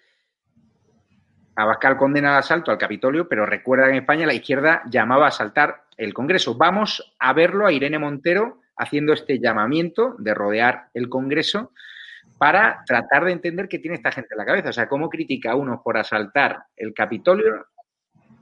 Abascal 1.62 1.96
condena 1.96 2.30
el 2.30 2.38
asalto 2.38 2.70
al 2.70 2.78
Capitolio, 2.78 3.28
pero 3.28 3.46
recuerda 3.46 3.84
que 3.84 3.90
en 3.90 3.98
España 3.98 4.26
la 4.26 4.34
izquierda 4.34 4.82
llamaba 4.90 5.26
a 5.26 5.28
asaltar 5.28 5.82
el 5.96 6.14
Congreso. 6.14 6.54
Vamos 6.54 7.14
a 7.18 7.32
verlo 7.32 7.66
a 7.66 7.72
Irene 7.72 7.98
Montero 7.98 8.60
haciendo 8.76 9.12
este 9.12 9.38
llamamiento 9.38 10.14
de 10.18 10.32
rodear 10.32 10.88
el 10.94 11.08
Congreso 11.08 11.72
para 12.38 12.82
tratar 12.86 13.26
de 13.26 13.32
entender 13.32 13.68
qué 13.68 13.78
tiene 13.78 13.96
esta 13.96 14.10
gente 14.10 14.30
en 14.32 14.38
la 14.38 14.46
cabeza. 14.46 14.70
O 14.70 14.72
sea, 14.72 14.88
cómo 14.88 15.10
critica 15.10 15.52
a 15.52 15.56
unos 15.56 15.80
por 15.82 15.98
asaltar 15.98 16.64
el 16.76 16.94
Capitolio 16.94 17.66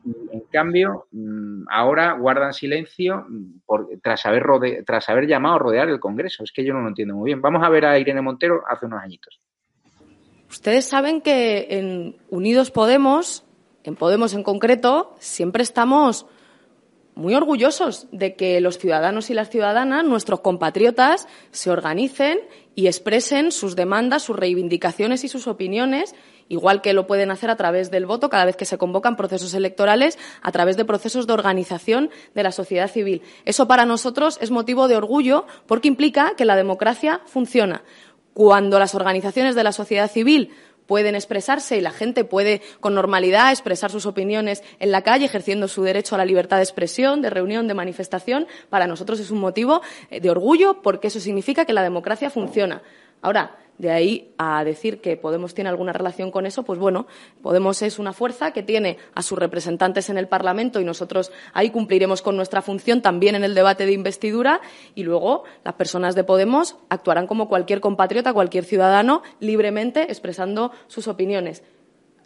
y, 0.04 0.14
en 0.32 0.40
cambio, 0.52 1.08
mm, 1.10 1.64
ahora 1.68 2.12
guardan 2.12 2.54
silencio 2.54 3.26
tras, 4.00 4.24
haber 4.26 4.44
tras 4.86 5.08
haber 5.08 5.26
llamado 5.26 5.56
a 5.56 5.58
rodear 5.58 5.88
el 5.88 5.98
Congreso. 5.98 6.44
Es 6.44 6.52
que 6.52 6.64
yo 6.64 6.72
no 6.72 6.82
lo 6.82 6.88
entiendo 6.88 7.16
muy 7.16 7.30
bien. 7.30 7.42
Vamos 7.42 7.64
a 7.64 7.68
ver 7.68 7.86
a 7.86 7.98
Irene 7.98 8.22
Montero 8.22 8.62
hace 8.68 8.86
unos 8.86 9.02
añitos. 9.02 9.40
Ustedes 10.50 10.86
saben 10.86 11.20
que 11.20 11.66
en 11.70 12.16
Unidos 12.30 12.70
Podemos, 12.70 13.44
en 13.84 13.96
Podemos 13.96 14.32
en 14.32 14.42
concreto, 14.42 15.14
siempre 15.18 15.62
estamos 15.62 16.26
muy 17.18 17.34
orgullosos 17.34 18.06
de 18.12 18.36
que 18.36 18.60
los 18.60 18.78
ciudadanos 18.78 19.28
y 19.28 19.34
las 19.34 19.50
ciudadanas, 19.50 20.04
nuestros 20.04 20.40
compatriotas, 20.40 21.26
se 21.50 21.68
organicen 21.68 22.38
y 22.76 22.86
expresen 22.86 23.50
sus 23.50 23.74
demandas, 23.74 24.22
sus 24.22 24.36
reivindicaciones 24.36 25.24
y 25.24 25.28
sus 25.28 25.48
opiniones, 25.48 26.14
igual 26.48 26.80
que 26.80 26.92
lo 26.92 27.08
pueden 27.08 27.32
hacer 27.32 27.50
a 27.50 27.56
través 27.56 27.90
del 27.90 28.06
voto 28.06 28.30
cada 28.30 28.44
vez 28.44 28.54
que 28.54 28.64
se 28.64 28.78
convocan 28.78 29.16
procesos 29.16 29.52
electorales, 29.54 30.16
a 30.42 30.52
través 30.52 30.76
de 30.76 30.84
procesos 30.84 31.26
de 31.26 31.32
organización 31.32 32.10
de 32.36 32.44
la 32.44 32.52
sociedad 32.52 32.88
civil. 32.88 33.22
Eso 33.44 33.66
para 33.66 33.84
nosotros 33.84 34.38
es 34.40 34.52
motivo 34.52 34.86
de 34.86 34.96
orgullo 34.96 35.44
porque 35.66 35.88
implica 35.88 36.34
que 36.36 36.44
la 36.44 36.54
democracia 36.54 37.20
funciona. 37.26 37.82
Cuando 38.38 38.78
las 38.78 38.94
organizaciones 38.94 39.56
de 39.56 39.64
la 39.64 39.72
sociedad 39.72 40.08
civil 40.08 40.52
pueden 40.86 41.16
expresarse 41.16 41.76
y 41.76 41.80
la 41.80 41.90
gente 41.90 42.22
puede 42.22 42.62
con 42.78 42.94
normalidad 42.94 43.50
expresar 43.50 43.90
sus 43.90 44.06
opiniones 44.06 44.62
en 44.78 44.92
la 44.92 45.02
calle, 45.02 45.24
ejerciendo 45.24 45.66
su 45.66 45.82
derecho 45.82 46.14
a 46.14 46.18
la 46.18 46.24
libertad 46.24 46.58
de 46.58 46.62
expresión, 46.62 47.20
de 47.20 47.30
reunión, 47.30 47.66
de 47.66 47.74
manifestación, 47.74 48.46
para 48.70 48.86
nosotros 48.86 49.18
es 49.18 49.32
un 49.32 49.40
motivo 49.40 49.82
eh, 50.12 50.20
de 50.20 50.30
orgullo 50.30 50.82
porque 50.82 51.08
eso 51.08 51.18
significa 51.18 51.64
que 51.64 51.72
la 51.72 51.82
democracia 51.82 52.30
funciona. 52.30 52.80
Ahora, 53.22 53.56
de 53.78 53.90
ahí 53.90 54.34
a 54.38 54.62
decir 54.64 55.00
que 55.00 55.16
Podemos 55.16 55.54
tiene 55.54 55.70
alguna 55.70 55.92
relación 55.92 56.30
con 56.30 56.46
eso, 56.46 56.64
pues 56.64 56.78
bueno, 56.78 57.06
Podemos 57.42 57.80
es 57.82 57.98
una 57.98 58.12
fuerza 58.12 58.52
que 58.52 58.62
tiene 58.62 58.98
a 59.14 59.22
sus 59.22 59.38
representantes 59.38 60.10
en 60.10 60.18
el 60.18 60.28
Parlamento 60.28 60.80
y 60.80 60.84
nosotros 60.84 61.32
ahí 61.52 61.70
cumpliremos 61.70 62.22
con 62.22 62.36
nuestra 62.36 62.62
función 62.62 63.02
también 63.02 63.34
en 63.34 63.44
el 63.44 63.54
debate 63.54 63.86
de 63.86 63.92
investidura 63.92 64.60
y 64.94 65.04
luego 65.04 65.44
las 65.64 65.74
personas 65.74 66.14
de 66.14 66.24
Podemos 66.24 66.76
actuarán 66.88 67.26
como 67.26 67.48
cualquier 67.48 67.80
compatriota, 67.80 68.32
cualquier 68.32 68.64
ciudadano, 68.64 69.22
libremente 69.40 70.02
expresando 70.02 70.72
sus 70.88 71.08
opiniones 71.08 71.62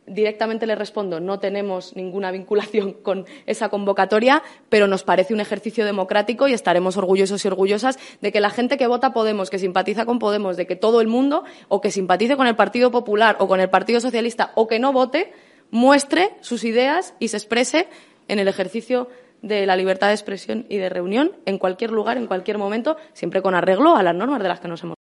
directamente 0.07 0.67
le 0.67 0.75
respondo, 0.75 1.21
no 1.21 1.39
tenemos 1.39 1.95
ninguna 1.97 2.31
vinculación 2.31 2.93
con 3.03 3.27
esa 3.47 3.69
convocatoria, 3.69 4.43
pero 4.69 4.87
nos 4.87 5.03
parece 5.03 5.35
un 5.35 5.41
ejercicio 5.41 5.85
democrático 5.85 6.49
y 6.49 6.53
estaremos 6.53 6.97
orgullosos 6.97 7.45
y 7.45 7.49
orgullosas 7.49 7.99
de 8.21 8.33
que 8.33 8.41
la 8.41 8.51
gente 8.51 8.77
que 8.77 8.87
vota 8.87 9.13
Podemos, 9.13 9.51
que 9.51 9.59
simpatiza 9.59 10.07
con 10.07 10.19
Podemos, 10.19 10.57
de 10.57 10.67
que 10.67 10.77
todo 10.77 11.01
el 11.01 11.09
mundo, 11.09 11.45
o 11.69 11.81
que 11.81 11.91
simpatice 11.91 12.37
con 12.37 12.47
el 12.47 12.57
Partido 12.57 12.91
Popular 12.91 13.37
o 13.39 13.49
con 13.49 13.61
el 13.61 13.71
Partido 13.71 14.01
Socialista, 14.01 14.53
o 14.55 14.67
que 14.67 14.79
no 14.79 14.93
vote, 14.93 15.33
muestre 15.71 16.31
sus 16.41 16.65
ideas 16.65 17.15
y 17.19 17.29
se 17.29 17.37
exprese 17.37 17.89
en 18.29 18.39
el 18.39 18.49
ejercicio 18.49 19.09
de 19.43 19.67
la 19.67 19.77
libertad 19.77 20.09
de 20.09 20.15
expresión 20.15 20.67
y 20.69 20.79
de 20.79 20.89
reunión 20.89 21.33
en 21.47 21.59
cualquier 21.59 21.91
lugar, 21.91 22.17
en 22.17 22.27
cualquier 22.27 22.59
momento, 22.59 22.97
siempre 23.13 23.43
con 23.43 23.55
arreglo 23.55 23.97
a 23.97 24.03
las 24.03 24.15
normas 24.15 24.43
de 24.43 24.49
las 24.49 24.61
que 24.61 24.69
nos 24.69 24.83
hemos. 24.83 25.02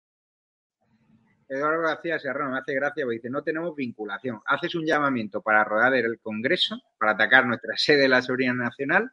Eduardo 1.48 1.82
García 1.82 2.18
Serrano 2.18 2.52
me 2.52 2.58
hace 2.58 2.74
gracia 2.74 3.04
porque 3.04 3.16
dice, 3.16 3.30
no 3.30 3.42
tenemos 3.42 3.74
vinculación. 3.74 4.40
Haces 4.44 4.74
un 4.74 4.84
llamamiento 4.84 5.40
para 5.40 5.64
rodar 5.64 5.94
el 5.94 6.18
Congreso, 6.20 6.80
para 6.98 7.12
atacar 7.12 7.46
nuestra 7.46 7.72
sede 7.76 8.02
de 8.02 8.08
la 8.08 8.22
seguridad 8.22 8.54
nacional 8.54 9.10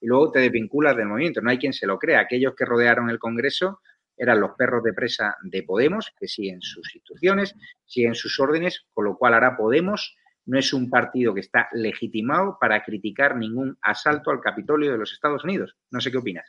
y 0.00 0.06
luego 0.06 0.32
te 0.32 0.40
desvinculas 0.40 0.96
del 0.96 1.06
movimiento. 1.06 1.40
No 1.40 1.50
hay 1.50 1.58
quien 1.58 1.72
se 1.72 1.86
lo 1.86 1.98
crea. 1.98 2.20
Aquellos 2.20 2.54
que 2.54 2.64
rodearon 2.64 3.08
el 3.08 3.18
Congreso 3.18 3.80
eran 4.16 4.40
los 4.40 4.52
perros 4.56 4.82
de 4.82 4.94
presa 4.94 5.36
de 5.42 5.62
Podemos, 5.62 6.12
que 6.18 6.26
siguen 6.26 6.60
sus 6.60 6.94
instrucciones, 6.94 7.54
siguen 7.84 8.14
sus 8.14 8.38
órdenes, 8.40 8.86
con 8.92 9.04
lo 9.04 9.16
cual 9.16 9.34
ahora 9.34 9.56
Podemos 9.56 10.16
no 10.46 10.58
es 10.58 10.72
un 10.72 10.88
partido 10.88 11.34
que 11.34 11.40
está 11.40 11.68
legitimado 11.72 12.56
para 12.60 12.82
criticar 12.82 13.36
ningún 13.36 13.76
asalto 13.82 14.30
al 14.30 14.40
Capitolio 14.40 14.92
de 14.92 14.98
los 14.98 15.12
Estados 15.12 15.44
Unidos. 15.44 15.76
No 15.90 16.00
sé 16.00 16.10
qué 16.10 16.18
opinas. 16.18 16.48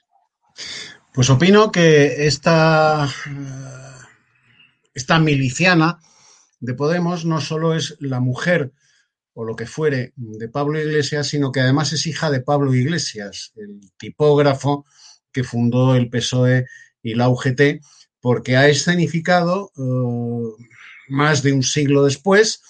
Pues 1.13 1.29
opino 1.29 1.71
que 1.71 2.27
esta 2.27 3.07
esta 4.97 5.19
miliciana 5.19 5.99
de 6.59 6.73
Podemos 6.73 7.23
no 7.23 7.39
solo 7.39 7.75
es 7.75 7.95
la 7.99 8.19
mujer 8.19 8.73
o 9.33 9.43
lo 9.43 9.55
que 9.55 9.67
fuere 9.67 10.13
de 10.15 10.49
Pablo 10.49 10.79
Iglesias, 10.79 11.27
sino 11.27 11.51
que 11.51 11.59
además 11.59 11.93
es 11.93 12.07
hija 12.07 12.31
de 12.31 12.41
Pablo 12.41 12.73
Iglesias, 12.73 13.53
el 13.57 13.79
tipógrafo 13.97 14.85
que 15.31 15.43
fundó 15.43 15.93
el 15.93 16.09
PSOE 16.09 16.65
y 17.03 17.13
la 17.13 17.29
UGT, 17.29 17.79
porque 18.19 18.57
ha 18.57 18.67
escenificado, 18.67 19.71
eh, 19.77 20.63
más 21.09 21.43
de 21.43 21.53
un 21.53 21.61
siglo 21.61 22.03
después, 22.03 22.63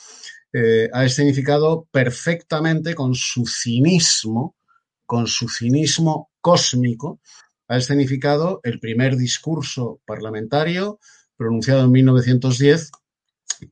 eh, 0.51 0.89
ha 0.91 1.05
escenificado 1.05 1.87
perfectamente 1.91 2.93
con 2.93 3.15
su 3.15 3.45
cinismo, 3.47 4.57
con 5.05 5.27
su 5.27 5.47
cinismo 5.47 6.29
cósmico, 6.41 7.21
ha 7.69 7.77
escenificado 7.77 8.59
el 8.63 8.81
primer 8.81 9.15
discurso 9.15 10.01
parlamentario 10.05 10.99
pronunciado 11.37 11.85
en 11.85 11.91
1910 11.91 12.91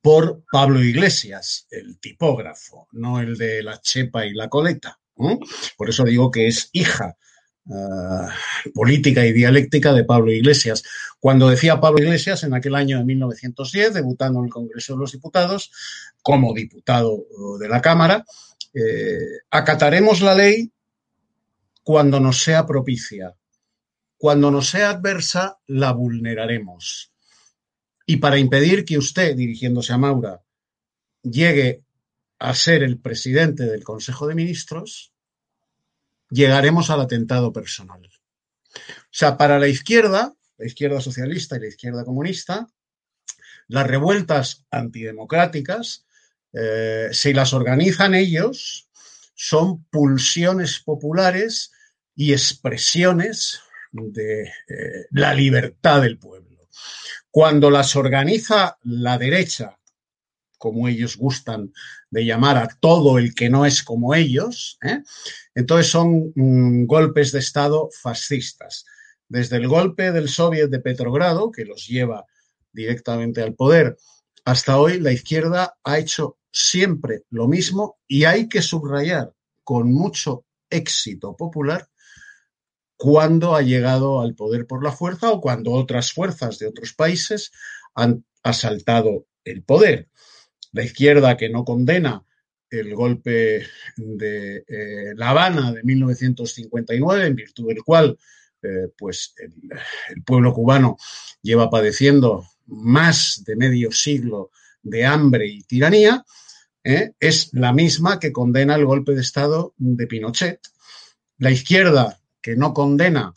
por 0.01 0.43
Pablo 0.51 0.83
Iglesias, 0.83 1.67
el 1.69 1.99
tipógrafo, 1.99 2.87
no 2.91 3.19
el 3.19 3.37
de 3.37 3.63
la 3.63 3.79
chepa 3.81 4.25
y 4.25 4.33
la 4.33 4.49
coleta. 4.49 4.99
Por 5.77 5.89
eso 5.89 6.03
digo 6.03 6.31
que 6.31 6.47
es 6.47 6.69
hija 6.73 7.17
eh, 7.67 8.71
política 8.73 9.25
y 9.25 9.33
dialéctica 9.33 9.93
de 9.93 10.03
Pablo 10.03 10.31
Iglesias. 10.31 10.83
Cuando 11.19 11.49
decía 11.49 11.79
Pablo 11.79 12.03
Iglesias 12.03 12.43
en 12.43 12.53
aquel 12.53 12.75
año 12.75 12.97
de 12.97 13.05
1910, 13.05 13.93
debutando 13.93 14.39
en 14.39 14.45
el 14.45 14.51
Congreso 14.51 14.93
de 14.93 14.99
los 14.99 15.11
Diputados, 15.11 15.71
como 16.21 16.53
diputado 16.53 17.25
de 17.59 17.67
la 17.67 17.81
Cámara, 17.81 18.25
eh, 18.73 19.17
acataremos 19.49 20.21
la 20.21 20.35
ley 20.35 20.71
cuando 21.83 22.19
nos 22.19 22.43
sea 22.43 22.65
propicia. 22.65 23.35
Cuando 24.17 24.51
nos 24.51 24.69
sea 24.69 24.91
adversa, 24.91 25.59
la 25.67 25.91
vulneraremos. 25.91 27.14
Y 28.05 28.17
para 28.17 28.37
impedir 28.37 28.85
que 28.85 28.97
usted, 28.97 29.35
dirigiéndose 29.35 29.93
a 29.93 29.97
Maura, 29.97 30.41
llegue 31.23 31.83
a 32.39 32.53
ser 32.53 32.83
el 32.83 32.99
presidente 32.99 33.63
del 33.63 33.83
Consejo 33.83 34.27
de 34.27 34.35
Ministros, 34.35 35.11
llegaremos 36.29 36.89
al 36.89 37.01
atentado 37.01 37.51
personal. 37.51 38.01
O 38.05 38.79
sea, 39.11 39.37
para 39.37 39.57
la 39.57 39.67
izquierda, 39.67 40.33
la 40.57 40.65
izquierda 40.65 41.01
socialista 41.01 41.57
y 41.57 41.61
la 41.61 41.67
izquierda 41.67 42.03
comunista, 42.03 42.67
las 43.67 43.87
revueltas 43.87 44.65
antidemocráticas, 44.69 46.05
eh, 46.53 47.09
si 47.11 47.33
las 47.33 47.53
organizan 47.53 48.13
ellos, 48.13 48.87
son 49.33 49.83
pulsiones 49.85 50.79
populares 50.79 51.71
y 52.15 52.31
expresiones 52.33 53.61
de 53.91 54.43
eh, 54.43 55.07
la 55.11 55.33
libertad 55.33 56.01
del 56.01 56.17
pueblo. 56.17 56.69
Cuando 57.35 57.69
las 57.69 57.97
organiza 57.97 58.77
la 58.83 59.17
derecha, 59.17 59.77
como 60.57 60.87
ellos 60.87 61.17
gustan 61.17 61.73
de 62.09 62.23
llamar 62.23 62.55
a 62.55 62.69
todo 62.79 63.17
el 63.17 63.35
que 63.35 63.49
no 63.49 63.65
es 63.65 63.83
como 63.83 64.15
ellos, 64.15 64.77
¿eh? 64.81 65.03
entonces 65.53 65.91
son 65.91 66.31
mm, 66.33 66.85
golpes 66.85 67.33
de 67.33 67.39
Estado 67.39 67.89
fascistas. 67.91 68.85
Desde 69.27 69.57
el 69.57 69.67
golpe 69.67 70.13
del 70.13 70.29
Soviet 70.29 70.69
de 70.69 70.79
Petrogrado, 70.79 71.51
que 71.51 71.65
los 71.65 71.85
lleva 71.85 72.23
directamente 72.71 73.41
al 73.41 73.53
poder, 73.53 73.97
hasta 74.45 74.79
hoy 74.79 75.01
la 75.01 75.11
izquierda 75.11 75.75
ha 75.83 75.99
hecho 75.99 76.37
siempre 76.49 77.23
lo 77.31 77.49
mismo 77.49 77.97
y 78.07 78.23
hay 78.23 78.47
que 78.47 78.61
subrayar 78.61 79.33
con 79.65 79.91
mucho 79.91 80.45
éxito 80.69 81.35
popular 81.35 81.85
cuando 82.97 83.55
ha 83.55 83.61
llegado 83.61 84.21
al 84.21 84.35
poder 84.35 84.65
por 84.67 84.83
la 84.83 84.91
fuerza 84.91 85.31
o 85.31 85.41
cuando 85.41 85.71
otras 85.71 86.13
fuerzas 86.13 86.59
de 86.59 86.67
otros 86.67 86.93
países 86.93 87.51
han 87.93 88.25
asaltado 88.43 89.27
el 89.43 89.63
poder. 89.63 90.09
La 90.71 90.83
izquierda 90.83 91.37
que 91.37 91.49
no 91.49 91.63
condena 91.63 92.23
el 92.69 92.93
golpe 92.95 93.65
de 93.95 94.57
eh, 94.67 95.13
La 95.15 95.29
Habana 95.29 95.71
de 95.71 95.83
1959, 95.83 97.25
en 97.25 97.35
virtud 97.35 97.67
del 97.67 97.83
cual 97.83 98.17
eh, 98.61 98.89
pues 98.97 99.35
el, 99.37 100.23
pueblo 100.23 100.53
cubano 100.53 100.97
lleva 101.41 101.69
padeciendo 101.69 102.45
más 102.65 103.43
de 103.45 103.55
medio 103.55 103.91
siglo 103.91 104.51
de 104.81 105.05
hambre 105.05 105.47
y 105.47 105.63
tiranía, 105.63 106.25
¿eh? 106.83 107.11
es 107.19 107.53
la 107.53 107.73
misma 107.73 108.19
que 108.19 108.31
condena 108.31 108.75
el 108.75 108.85
golpe 108.85 109.13
de 109.13 109.21
Estado 109.21 109.73
de 109.77 110.07
Pinochet. 110.07 110.59
La 111.37 111.51
izquierda, 111.51 112.19
que 112.45 112.55
no 112.55 112.75
condena 112.75 113.33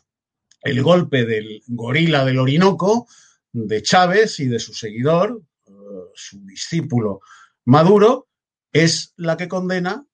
el 0.61 0.83
golpe 0.83 1.25
del 1.25 1.63
gorila 1.67 2.27
del 2.27 2.39
Orinoco, 2.39 3.09
de 3.51 3.81
Chávez 3.81 4.39
y 4.39 4.49
de 4.49 4.59
su 4.59 4.75
seguidor, 4.75 5.41
eh, 5.65 5.73
su 6.15 6.45
discípulo 6.45 7.23
Maduro, 7.65 8.29
es 8.71 9.15
la 9.17 9.39
que 9.39 9.49
condena 9.49 10.05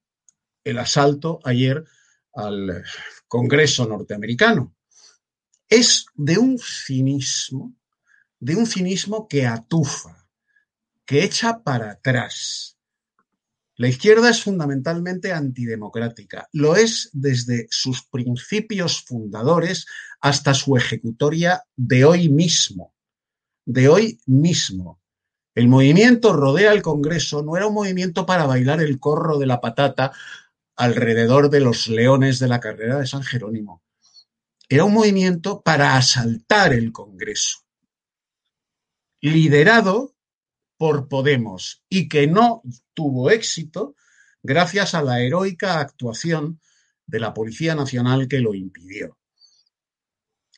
el 0.63 0.79
asalto 0.79 1.41
ayer 1.43 1.83
al 2.35 2.85
Congreso 3.27 3.85
norteamericano. 3.85 4.77
Es 5.69 6.07
de 6.15 6.39
un 6.39 6.57
cinismo, 6.61 7.75
de 8.39 8.55
un 8.55 8.65
cinismo 8.65 9.27
que 9.27 9.45
atufa, 9.45 10.29
que 11.05 11.25
echa 11.25 11.65
para 11.65 11.91
atrás. 11.91 12.79
La 13.77 13.89
izquierda 13.89 14.31
es 14.31 14.43
fundamentalmente 14.43 15.33
antidemocrática. 15.33 16.49
Lo 16.53 16.77
es 16.77 17.11
desde 17.13 17.67
sus 17.71 18.05
principios 18.07 19.03
fundadores 19.03 19.87
hasta 20.21 20.55
su 20.55 20.77
ejecutoria 20.77 21.65
de 21.75 22.05
hoy 22.05 22.29
mismo. 22.29 22.95
De 23.67 23.89
hoy 23.89 24.21
mismo. 24.27 25.01
El 25.57 25.69
movimiento 25.69 26.33
Rodea 26.33 26.73
el 26.73 26.83
Congreso 26.83 27.43
no 27.43 27.57
era 27.57 27.67
un 27.67 27.75
movimiento 27.75 28.27
para 28.27 28.47
bailar 28.47 28.81
el 28.81 29.01
corro 29.01 29.39
de 29.39 29.47
la 29.47 29.61
patata 29.61 30.13
alrededor 30.77 31.51
de 31.51 31.61
los 31.61 31.89
leones 31.89 32.39
de 32.39 32.49
la 32.49 32.61
carrera 32.61 32.99
de 32.99 33.07
San 33.07 33.23
Jerónimo. 33.23 33.83
Era 34.69 34.85
un 34.85 34.95
movimiento 34.95 35.63
para 35.63 35.97
asaltar 35.97 36.73
el 36.73 36.91
Congreso, 36.91 37.59
liderado 39.21 40.14
por 40.85 41.09
Podemos 41.09 41.83
y 41.89 42.11
que 42.11 42.27
no 42.27 42.61
tuvo 42.93 43.31
éxito 43.31 43.97
gracias 44.43 44.93
a 44.93 45.01
la 45.01 45.23
heroica 45.23 45.81
actuación 45.81 46.61
de 47.07 47.21
la 47.21 47.33
Policía 47.33 47.75
Nacional 47.75 48.29
que 48.29 48.41
lo 48.41 48.53
impidió. 48.53 49.17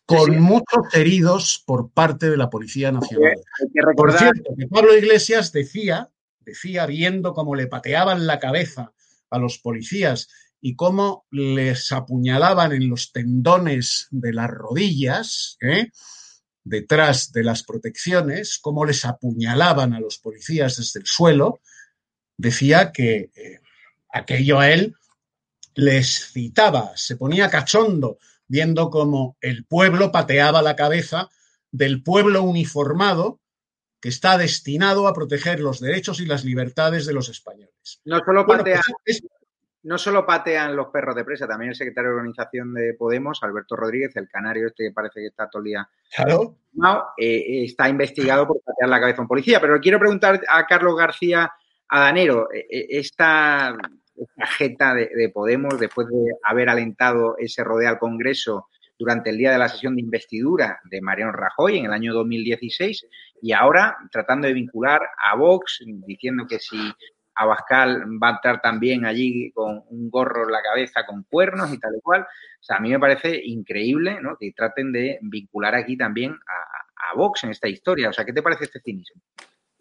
Con 0.05 0.41
muchos 0.41 0.93
heridos 0.95 1.63
por 1.65 1.93
parte 1.93 2.29
de 2.29 2.37
la 2.37 2.51
Policía 2.51 2.91
Nacional. 2.91 3.37
Por 3.97 4.19
cierto, 4.19 4.51
que 4.59 4.67
Pablo 4.67 4.99
Iglesias 4.99 5.53
decía, 5.53 6.11
decía 6.41 6.87
viendo 6.87 7.33
cómo 7.33 7.55
le 7.55 7.69
pateaban 7.69 8.27
la 8.27 8.41
cabeza 8.41 8.93
a 9.31 9.39
los 9.39 9.59
policías 9.59 10.29
y 10.61 10.75
cómo 10.75 11.27
les 11.31 11.93
apuñalaban 11.93 12.73
en 12.73 12.89
los 12.89 13.13
tendones 13.13 14.09
de 14.11 14.33
las 14.33 14.51
rodillas, 14.51 15.57
¿eh? 15.61 15.93
Detrás 16.67 17.33
de 17.33 17.45
las 17.45 17.63
protecciones, 17.63 18.59
cómo 18.59 18.85
les 18.85 19.05
apuñalaban 19.05 19.95
a 19.95 20.01
los 20.01 20.19
policías 20.19 20.77
desde 20.77 21.01
el 21.01 21.07
suelo, 21.07 21.61
decía 22.37 22.91
que 22.91 23.31
eh, 23.37 23.61
aquello 24.13 24.59
a 24.59 24.71
él 24.71 24.97
les 25.77 26.33
citaba, 26.33 26.97
se 26.97 27.17
ponía 27.17 27.51
cachondo 27.51 28.19
viendo 28.49 28.91
cómo 28.91 29.37
el 29.41 29.65
pueblo 29.65 30.11
pateaba 30.11 30.61
la 30.61 30.75
cabeza 30.75 31.31
del 31.71 32.03
pueblo 32.03 32.43
uniformado 32.43 33.41
que 34.01 34.09
está 34.09 34.37
destinado 34.37 35.07
a 35.07 35.15
proteger 35.15 35.61
los 35.61 35.81
derechos 35.81 36.21
y 36.21 36.27
las 36.27 36.45
libertades 36.45 37.07
de 37.07 37.13
los 37.13 37.29
españoles. 37.29 38.01
No 38.05 38.19
solo 38.25 38.45
pues 38.45 39.23
no 39.87 39.99
solo 39.99 40.27
patean 40.27 40.75
los 40.75 40.89
perros 40.89 41.15
de 41.15 41.25
presa, 41.25 41.47
también 41.47 41.71
el 41.71 41.77
secretario 41.77 42.11
de 42.11 42.17
organización 42.17 42.75
de 42.75 42.95
Podemos, 42.95 43.41
Alberto 43.45 43.77
Rodríguez, 43.77 44.17
el 44.17 44.29
canario 44.29 44.67
este 44.67 44.89
que 44.89 44.93
parece 44.93 45.21
que 45.21 45.29
está 45.29 45.49
todo 45.49 45.63
el 45.63 45.67
día 45.67 45.89
claro. 46.15 46.57
Eh, 47.17 47.65
está 47.65 47.89
investigado 47.89 48.49
por 48.49 48.61
patear 48.63 48.89
la 48.89 48.99
cabeza 48.99 49.19
a 49.19 49.23
un 49.23 49.29
policía. 49.29 49.61
Pero 49.61 49.81
quiero 49.81 50.01
preguntar 50.01 50.41
a 50.49 50.67
Carlos 50.67 50.97
García 50.97 51.53
Adanero, 51.89 52.53
eh, 52.53 52.67
eh, 52.69 52.87
esta, 52.91 53.77
esta 54.59 54.95
de, 54.95 55.09
de, 55.15 55.29
Podemos, 55.29 55.79
después 55.79 56.09
de 56.09 56.33
haber 56.43 56.69
alentado 56.69 57.37
ese 57.39 57.63
rodeo 57.63 57.89
al 57.89 58.01
Congreso 58.01 58.67
durante 58.99 59.31
el 59.31 59.39
día 59.39 59.53
de 59.53 59.59
la 59.59 59.69
sesión 59.69 59.95
de 59.95 60.03
investidura 60.03 60.81
de 60.91 61.01
Mariano 61.01 61.31
Rajoy 61.31 61.79
en 61.79 61.85
el 61.85 61.93
año 61.93 62.13
2016 62.13 63.07
y 63.41 63.53
ahora 63.53 63.97
tratando 64.11 64.49
de 64.49 64.55
vincular 64.55 65.01
a 65.17 65.37
Vox, 65.37 65.85
diciendo 66.07 66.45
que 66.49 66.59
si 66.59 66.77
Abascal 67.37 68.03
va 68.23 68.31
a 68.31 68.35
estar 68.37 68.61
también 68.61 69.05
allí 69.05 69.53
con 69.53 69.83
un 69.89 70.11
gorro 70.11 70.45
en 70.45 70.53
la 70.53 70.63
cabeza 70.63 71.05
con 71.05 71.25
cuernos 71.25 71.73
y 71.73 71.79
tal 71.79 71.95
y 71.97 72.01
cual. 72.01 72.23
O 72.23 72.63
sea, 72.63 72.77
a 72.77 72.81
mí 72.81 72.91
me 72.91 72.99
parece 72.99 73.41
increíble 73.45 74.19
¿no? 74.21 74.37
que 74.39 74.53
traten 74.53 74.91
de 74.91 75.19
vincular 75.23 75.75
aquí 75.75 75.97
también 75.97 76.33
a, 76.33 77.15
Vox 77.15 77.45
en 77.45 77.51
esta 77.51 77.69
historia. 77.69 78.11
O 78.11 78.13
sea, 78.13 78.25
¿qué 78.25 78.33
te 78.33 78.43
parece 78.43 78.65
este 78.65 78.81
cinismo? 78.81 79.23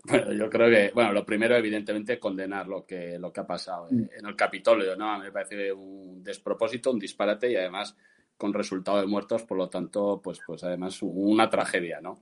Bueno, 0.03 0.31
yo 0.31 0.49
creo 0.49 0.69
que, 0.69 0.91
bueno, 0.93 1.11
lo 1.11 1.25
primero, 1.25 1.55
evidentemente, 1.55 2.19
condenar 2.19 2.67
lo 2.67 2.85
que, 2.85 3.17
lo 3.17 3.33
que 3.33 3.39
ha 3.39 3.47
pasado 3.47 3.89
en 3.89 4.25
el 4.25 4.35
Capitolio, 4.35 4.95
¿no? 4.95 5.11
A 5.11 5.17
mí 5.17 5.25
me 5.25 5.31
parece 5.31 5.73
un 5.73 6.23
despropósito, 6.23 6.91
un 6.91 6.99
disparate 6.99 7.51
y 7.51 7.55
además 7.55 7.97
con 8.37 8.53
resultado 8.53 9.01
de 9.01 9.07
muertos, 9.07 9.43
por 9.43 9.57
lo 9.57 9.69
tanto, 9.69 10.21
pues, 10.23 10.39
pues 10.45 10.63
además 10.63 10.99
una 11.01 11.49
tragedia, 11.49 11.99
¿no? 11.99 12.21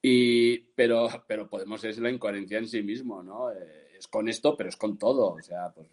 Y, 0.00 0.58
pero, 0.74 1.08
pero 1.28 1.48
Podemos 1.48 1.84
es 1.84 1.98
la 1.98 2.10
incoherencia 2.10 2.58
en 2.58 2.66
sí 2.66 2.82
mismo, 2.82 3.22
¿no? 3.22 3.52
Eh, 3.52 3.81
es 4.02 4.08
con 4.08 4.28
esto, 4.28 4.56
pero 4.56 4.68
es 4.68 4.76
con 4.76 4.98
todo. 4.98 5.34
O 5.34 5.42
sea, 5.42 5.70
pues 5.70 5.88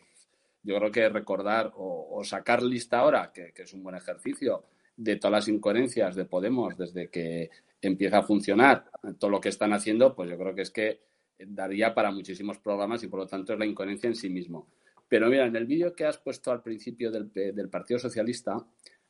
yo 0.64 0.76
creo 0.78 0.92
que 0.92 1.10
recordar 1.10 1.72
o, 1.76 2.22
sacar 2.24 2.64
lista 2.64 3.00
ahora, 3.00 3.32
que, 3.32 3.54
es 3.56 3.74
un 3.74 3.84
buen 3.84 3.96
ejercicio, 3.96 4.64
de 4.98 5.16
todas 5.16 5.32
las 5.32 5.48
incoherencias 5.48 6.16
de 6.16 6.26
Podemos 6.26 6.76
desde 6.76 7.10
que 7.10 7.50
empieza 7.82 8.18
a 8.18 8.24
funcionar, 8.24 8.90
todo 9.18 9.30
lo 9.30 9.40
que 9.40 9.50
están 9.50 9.72
haciendo, 9.72 10.14
pues 10.16 10.30
yo 10.30 10.38
creo 10.38 10.54
que 10.54 10.64
es 10.64 10.72
que 10.72 11.02
daría 11.38 11.94
para 11.94 12.12
muchísimos 12.12 12.58
programas 12.58 13.02
y 13.04 13.08
por 13.08 13.22
lo 13.22 13.28
tanto 13.28 13.54
es 13.54 13.60
la 13.60 13.66
incoherencia 13.66 14.08
en 14.08 14.16
sí 14.16 14.30
mismo. 14.30 14.68
Pero 15.08 15.30
mira, 15.30 15.46
en 15.46 15.56
el 15.56 15.66
vídeo 15.66 15.96
que 15.96 16.06
has 16.06 16.18
puesto 16.18 16.52
al 16.52 16.62
principio 16.62 17.12
del, 17.12 17.70
Partido 17.70 18.00
Socialista, 18.00 18.58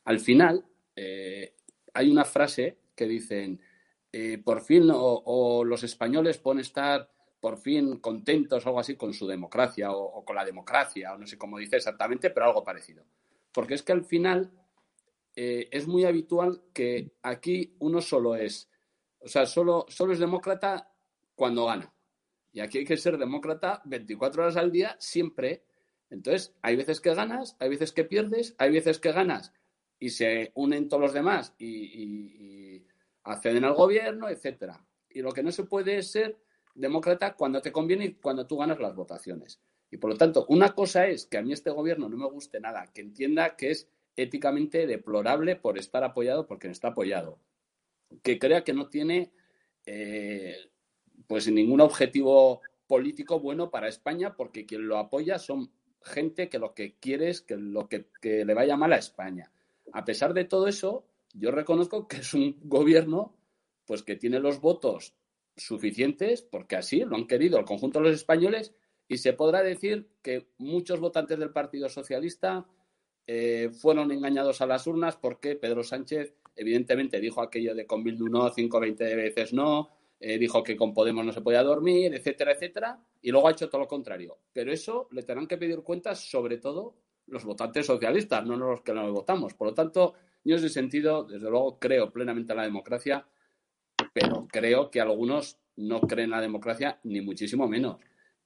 al 0.04 0.20
final 0.20 0.64
eh, 0.96 1.54
hay 1.94 2.12
una 2.12 2.26
frase 2.26 2.78
que 2.96 3.08
dicen, 3.08 3.60
eh, 4.12 4.38
por 4.44 4.62
fin 4.62 4.90
o, 4.92 5.64
los 5.64 5.84
españoles 5.84 6.38
pueden 6.38 6.60
estar 6.60 7.10
por 7.40 7.58
fin 7.58 7.98
contentos 7.98 8.66
o 8.66 8.70
algo 8.70 8.80
así 8.80 8.96
con 8.96 9.14
su 9.14 9.28
democracia 9.28 9.92
o, 9.92 10.24
con 10.26 10.36
la 10.36 10.46
democracia, 10.46 11.14
o 11.14 11.18
no 11.18 11.28
sé 11.28 11.38
cómo 11.38 11.58
dice 11.58 11.78
exactamente, 11.78 12.30
pero 12.30 12.48
algo 12.48 12.64
parecido. 12.64 13.06
Porque 13.52 13.76
es 13.76 13.84
que 13.84 13.92
al 13.92 14.06
final 14.06 14.52
eh, 15.36 15.68
es 15.72 15.88
muy 15.88 16.06
habitual 16.06 16.64
que 16.74 17.14
aquí 17.24 17.76
uno 17.80 18.02
solo 18.02 18.36
es, 18.36 18.70
o 19.20 19.28
sea, 19.28 19.46
solo, 19.46 19.86
solo 19.88 20.14
es 20.14 20.20
demócrata 20.20 20.92
cuando 21.36 21.66
gana. 21.66 21.94
Y 22.52 22.62
aquí 22.62 22.80
hay 22.80 22.86
que 22.86 22.98
ser 22.98 23.18
demócrata 23.18 23.82
24 23.86 24.44
horas 24.44 24.58
al 24.58 24.72
día, 24.72 24.96
siempre. 25.00 25.64
Entonces, 26.10 26.56
hay 26.62 26.76
veces 26.76 27.00
que 27.00 27.14
ganas, 27.14 27.56
hay 27.60 27.70
veces 27.70 27.92
que 27.92 28.04
pierdes, 28.04 28.56
hay 28.58 28.72
veces 28.72 29.00
que 29.00 29.12
ganas 29.12 29.54
y 30.00 30.10
se 30.10 30.52
unen 30.56 30.88
todos 30.88 31.02
los 31.02 31.14
demás 31.14 31.54
y, 31.60 32.86
acceden 33.24 33.64
al 33.64 33.76
gobierno, 33.76 34.28
etcétera. 34.28 34.84
Y 35.10 35.22
lo 35.22 35.32
que 35.32 35.44
no 35.44 35.52
se 35.52 35.66
puede 35.66 36.02
ser 36.02 36.40
demócrata 36.76 37.36
cuando 37.36 37.62
te 37.62 37.72
conviene 37.72 38.06
y 38.06 38.14
cuando 38.14 38.46
tú 38.48 38.58
ganas 38.58 38.80
las 38.80 38.96
votaciones. 38.96 39.60
Y 39.92 39.98
por 39.98 40.12
lo 40.12 40.18
tanto, 40.18 40.46
una 40.50 40.74
cosa 40.74 41.08
es 41.08 41.26
que 41.26 41.38
a 41.38 41.42
mí 41.42 41.54
este 41.54 41.72
gobierno 41.72 42.10
no 42.10 42.18
me 42.18 42.30
guste 42.30 42.60
nada, 42.60 42.86
que 42.94 43.02
entienda 43.02 43.56
que 43.56 43.72
es 43.72 43.90
éticamente 44.16 44.86
deplorable 44.86 45.56
por 45.56 45.78
estar 45.78 46.04
apoyado 46.04 46.46
por 46.46 46.60
quien 46.60 46.72
está 46.72 46.90
apoyado, 46.90 47.40
que 48.22 48.38
crea 48.38 48.64
que 48.64 48.74
no 48.74 48.90
tiene 48.90 49.32
eh, 49.86 50.56
pues 51.28 51.50
ningún 51.52 51.82
objetivo 51.82 52.62
político 52.88 53.40
bueno 53.40 53.70
para 53.70 53.88
España 53.88 54.36
porque 54.36 54.66
quien 54.66 54.88
lo 54.88 54.98
apoya 54.98 55.38
son 55.40 55.72
gente 56.02 56.50
que 56.50 56.60
lo 56.60 56.74
que 56.74 56.96
quiere 56.96 57.30
es 57.30 57.42
que 57.42 57.56
lo 57.56 57.88
que, 57.88 58.08
que 58.22 58.46
le 58.46 58.54
vaya 58.54 58.78
mal 58.78 58.94
a 58.94 58.98
España. 58.98 59.52
A 59.94 60.06
pesar 60.06 60.34
de 60.34 60.46
todo 60.46 60.68
eso, 60.68 61.06
yo 61.34 61.52
reconozco 61.52 62.08
que 62.08 62.18
es 62.18 62.34
un 62.34 62.58
gobierno 62.64 63.36
pues 63.86 64.04
que 64.04 64.16
tiene 64.16 64.40
los 64.40 64.62
votos 64.62 65.16
suficientes, 65.60 66.42
porque 66.42 66.76
así 66.76 67.02
lo 67.02 67.16
han 67.16 67.28
querido 67.28 67.60
el 67.60 67.66
conjunto 67.66 68.00
de 68.00 68.06
los 68.06 68.16
españoles, 68.16 68.74
y 69.08 69.18
se 69.18 69.34
podrá 69.34 69.64
decir 69.64 70.08
que 70.22 70.48
muchos 70.58 71.00
votantes 71.00 71.40
del 71.40 71.52
Partido 71.52 71.90
Socialista 71.90 72.68
eh, 73.26 73.70
fueron 73.72 74.12
engañados 74.12 74.62
a 74.62 74.68
las 74.68 74.86
urnas 74.88 75.16
porque 75.16 75.56
Pedro 75.56 75.84
Sánchez, 75.84 76.34
evidentemente, 76.56 77.20
dijo 77.20 77.42
aquello 77.42 77.76
de 77.76 77.86
con 77.86 78.04
Bildu 78.04 78.28
no, 78.28 78.50
5 78.50 78.80
20 78.80 79.16
veces 79.16 79.54
no, 79.54 79.90
eh, 80.20 80.38
dijo 80.38 80.64
que 80.64 80.76
con 80.76 80.94
Podemos 80.94 81.26
no 81.26 81.32
se 81.32 81.42
podía 81.42 81.64
dormir, 81.64 82.14
etcétera, 82.14 82.52
etcétera, 82.52 83.00
y 83.22 83.32
luego 83.32 83.48
ha 83.48 83.52
hecho 83.52 83.70
todo 83.70 83.82
lo 83.82 83.88
contrario. 83.88 84.38
Pero 84.52 84.72
eso 84.72 85.08
le 85.12 85.24
tendrán 85.24 85.48
que 85.48 85.58
pedir 85.58 85.82
cuentas, 85.82 86.30
sobre 86.30 86.58
todo 86.58 86.96
los 87.28 87.46
votantes 87.46 87.86
socialistas, 87.86 88.46
no 88.46 88.58
los 88.58 88.82
que 88.82 88.94
no 88.94 89.12
votamos. 89.12 89.54
Por 89.54 89.68
lo 89.68 89.74
tanto, 89.74 90.14
yo 90.44 90.56
en 90.56 90.60
ese 90.60 90.70
sentido, 90.70 91.24
desde 91.24 91.50
luego, 91.50 91.80
creo 91.80 92.12
plenamente 92.12 92.54
en 92.54 92.58
la 92.58 92.64
democracia 92.64 93.28
pero 94.20 94.48
creo 94.52 94.92
que 94.92 95.02
algunos 95.02 95.58
no 95.76 96.02
creen 96.02 96.26
en 96.26 96.32
la 96.32 96.42
democracia 96.42 97.00
ni 97.04 97.22
muchísimo 97.22 97.68
menos. 97.68 97.98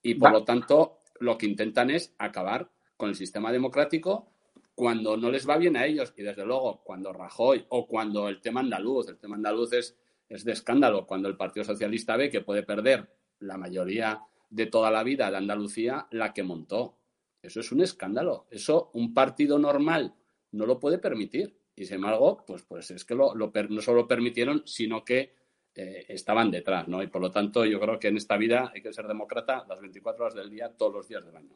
Y 0.02 0.16
por 0.16 0.32
lo 0.32 0.44
tanto, 0.44 1.00
lo 1.20 1.38
que 1.38 1.46
intentan 1.46 1.90
es 1.90 2.14
acabar 2.18 2.70
con 2.98 3.10
el 3.10 3.16
sistema 3.16 3.52
democrático 3.52 4.30
cuando 4.76 5.18
no 5.18 5.32
les 5.32 5.48
va 5.48 5.58
bien 5.58 5.78
a 5.78 5.86
ellos. 5.86 6.14
Y 6.18 6.24
desde 6.24 6.46
luego, 6.46 6.82
cuando 6.84 7.14
Rajoy 7.14 7.66
o 7.70 7.88
cuando 7.88 8.28
el 8.30 8.42
tema 8.42 8.60
andaluz, 8.60 9.10
el 9.10 9.18
tema 9.18 9.36
andaluz 9.36 9.74
es, 9.74 9.98
es 10.30 10.44
de 10.44 10.52
escándalo, 10.52 11.08
cuando 11.08 11.28
el 11.28 11.38
Partido 11.38 11.64
Socialista 11.64 12.18
ve 12.18 12.30
que 12.30 12.42
puede 12.42 12.64
perder 12.64 13.10
la 13.40 13.58
mayoría 13.58 14.22
de 14.50 14.68
toda 14.68 14.92
la 14.92 15.04
vida 15.04 15.32
de 15.32 15.38
Andalucía 15.38 16.08
la 16.12 16.34
que 16.34 16.44
montó. 16.44 16.98
Eso 17.42 17.60
es 17.60 17.72
un 17.72 17.82
escándalo. 17.82 18.46
Eso 18.52 18.92
un 18.94 19.14
partido 19.14 19.58
normal 19.58 20.14
no 20.52 20.66
lo 20.66 20.80
puede 20.80 21.00
permitir. 21.00 21.58
Y 21.76 21.86
sin 21.86 21.96
embargo, 21.96 22.44
pues, 22.46 22.64
pues 22.64 22.92
es 22.92 23.04
que 23.04 23.16
lo, 23.16 23.34
no 23.34 23.82
solo 23.82 24.02
lo 24.02 24.08
permitieron, 24.08 24.62
sino 24.66 25.04
que 25.04 25.34
eh, 25.76 26.06
estaban 26.10 26.52
detrás, 26.52 26.88
¿no? 26.88 27.02
Y 27.02 27.08
por 27.08 27.22
lo 27.22 27.32
tanto, 27.32 27.66
yo 27.66 27.80
creo 27.80 28.00
que 28.00 28.10
en 28.10 28.18
esta 28.18 28.38
vida 28.38 28.72
hay 28.74 28.82
que 28.82 28.94
ser 28.94 29.08
demócrata 29.08 29.66
las 29.68 29.80
24 29.80 30.26
horas 30.26 30.36
del 30.36 30.50
día, 30.50 30.72
todos 30.78 30.94
los 30.94 31.08
días 31.08 31.26
del 31.26 31.36
año. 31.36 31.56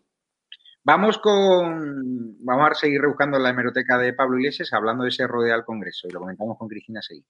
Vamos 0.84 1.18
con. 1.18 2.38
Vamos 2.46 2.72
a 2.72 2.74
seguir 2.74 3.02
rebuscando 3.02 3.38
la 3.38 3.50
hemeroteca 3.50 3.98
de 3.98 4.14
Pablo 4.14 4.40
Iglesias 4.40 4.72
hablando 4.74 5.04
de 5.04 5.10
ese 5.10 5.28
rodeo 5.28 5.54
al 5.54 5.66
Congreso 5.66 6.08
y 6.08 6.12
lo 6.12 6.22
comentamos 6.22 6.58
con 6.58 6.68
Cristina 6.68 7.02
Seguí. 7.02 7.26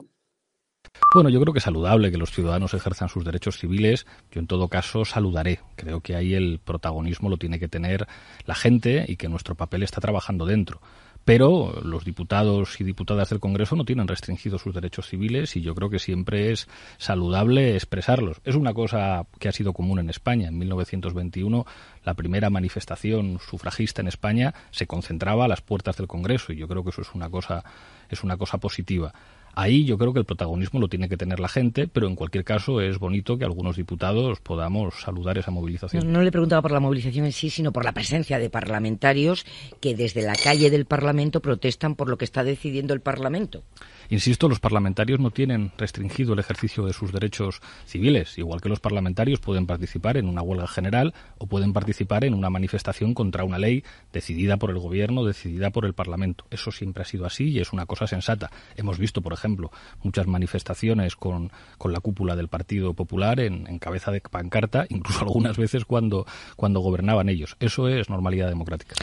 Bueno, 1.14 1.30
yo 1.30 1.40
creo 1.42 1.54
que 1.54 1.60
es 1.60 1.64
saludable 1.64 2.12
que 2.12 2.18
los 2.18 2.32
ciudadanos 2.32 2.74
ejerzan 2.74 3.10
sus 3.10 3.26
derechos 3.26 3.58
civiles. 3.58 4.06
Yo, 4.32 4.40
en 4.40 4.48
todo 4.48 4.68
caso, 4.68 5.06
saludaré. 5.06 5.60
Creo 5.76 6.02
que 6.02 6.16
ahí 6.16 6.34
el 6.34 6.60
protagonismo 6.64 7.30
lo 7.30 7.38
tiene 7.38 7.60
que 7.60 7.68
tener 7.68 8.08
la 8.46 8.56
gente 8.56 9.06
y 9.08 9.16
que 9.16 9.28
nuestro 9.28 9.56
papel 9.56 9.84
está 9.84 10.02
trabajando 10.02 10.46
dentro 10.46 10.82
pero 11.28 11.82
los 11.84 12.06
diputados 12.06 12.80
y 12.80 12.86
diputadas 12.86 13.32
del 13.32 13.42
Congreso 13.42 13.76
no 13.76 13.84
tienen 13.84 14.08
restringidos 14.08 14.62
sus 14.62 14.74
derechos 14.74 15.10
civiles 15.10 15.58
y 15.58 15.62
yo 15.62 15.76
creo 15.76 15.90
que 15.90 16.00
siempre 16.00 16.54
es 16.54 16.70
saludable 17.00 17.76
expresarlos. 17.76 18.40
Es 18.46 18.56
una 18.56 18.74
cosa 18.74 19.26
que 19.38 19.50
ha 19.50 19.52
sido 19.52 19.74
común 19.74 20.00
en 20.00 20.10
España. 20.10 20.48
En 20.48 20.58
1921 20.58 21.66
la 22.06 22.14
primera 22.14 22.50
manifestación 22.50 23.40
sufragista 23.42 24.00
en 24.02 24.08
España 24.08 24.54
se 24.72 24.88
concentraba 24.88 25.44
a 25.44 25.48
las 25.50 25.60
puertas 25.60 25.98
del 25.98 26.08
Congreso 26.08 26.54
y 26.54 26.56
yo 26.56 26.70
creo 26.70 26.86
que 26.86 26.92
eso 26.92 27.02
es 27.02 27.14
una 27.14 27.30
cosa 27.30 27.66
es 28.10 28.24
una 28.24 28.38
cosa 28.38 28.58
positiva. 28.60 29.14
Ahí 29.60 29.86
yo 29.86 29.98
creo 29.98 30.14
que 30.14 30.20
el 30.20 30.26
protagonismo 30.26 30.80
lo 30.80 30.88
tiene 30.88 31.10
que 31.10 31.18
tener 31.18 31.40
la 31.40 31.48
gente, 31.48 31.88
pero 31.88 32.06
en 32.08 32.16
cualquier 32.16 32.44
caso 32.44 32.80
es 32.80 33.00
bonito 33.00 33.40
que 33.40 33.44
algunos 33.44 33.76
diputados 33.76 34.40
podamos 34.40 35.02
saludar 35.02 35.40
esa 35.40 35.50
movilización. 35.50 36.14
No, 36.14 36.22
le 36.22 36.32
preguntaba 36.32 36.62
por 36.62 36.72
la 36.72 36.80
movilización 36.80 37.26
en 37.26 37.32
sí, 37.32 37.50
sino 37.50 37.72
por 37.72 37.84
la 37.84 37.92
presencia 37.92 38.38
de 38.38 38.52
parlamentarios 38.52 39.48
que 39.80 39.96
desde 39.96 40.22
la 40.22 40.36
calle 40.36 40.70
del 40.70 40.86
Parlamento 40.86 41.42
protestan 41.42 41.96
por 41.96 42.08
lo 42.08 42.20
que 42.20 42.26
está 42.26 42.44
decidiendo 42.44 42.94
el 42.94 43.02
Parlamento. 43.02 43.64
Insisto, 44.10 44.48
los 44.48 44.60
parlamentarios 44.60 45.20
no 45.20 45.32
tienen 45.32 45.72
restringido 45.78 46.34
el 46.34 46.40
ejercicio 46.40 46.86
de 46.86 46.94
sus 46.94 47.12
derechos 47.12 47.62
civiles, 47.86 48.38
igual 48.38 48.62
que 48.62 48.70
los 48.70 48.80
parlamentarios 48.80 49.40
pueden 49.40 49.66
participar 49.66 50.18
en 50.18 50.28
una 50.28 50.42
huelga 50.42 50.68
general 50.68 51.14
o 51.38 51.48
pueden 51.48 51.74
participar 51.74 52.24
en 52.24 52.34
una 52.34 52.50
manifestación 52.50 53.14
contra 53.14 53.44
una 53.44 53.58
ley 53.58 53.84
decidida 54.14 54.58
por 54.58 54.72
el 54.72 54.80
gobierno, 54.80 55.26
decidida 55.26 55.72
por 55.72 55.86
el 55.86 55.94
Parlamento. 55.94 56.46
Eso 56.50 56.72
siempre 56.72 57.04
ha 57.04 57.06
sido 57.06 57.26
así 57.26 57.50
y 57.50 57.60
es 57.60 57.74
una 57.74 57.86
cosa 57.86 58.08
sensata. 58.08 58.52
Hemos 58.76 58.98
visto, 58.98 59.22
por 59.22 59.34
ejemplo, 59.34 59.72
muchas 60.04 60.28
manifestaciones 60.28 61.16
con, 61.16 61.52
la 61.88 62.00
cúpula 62.02 62.36
del 62.36 62.50
Partido 62.50 62.94
Popular 62.94 63.40
en, 63.40 63.66
en, 63.68 63.80
cabeza 63.80 64.12
de 64.12 64.22
pancarta, 64.22 64.86
incluso 64.90 65.22
algunas 65.26 65.58
veces 65.58 65.86
cuando, 65.86 66.26
cuando 66.56 66.82
gobernaban 66.82 67.30
ellos. 67.30 67.56
Eso 67.60 67.88
es 67.88 68.10
normalidad 68.10 68.50
democrática. 68.50 68.96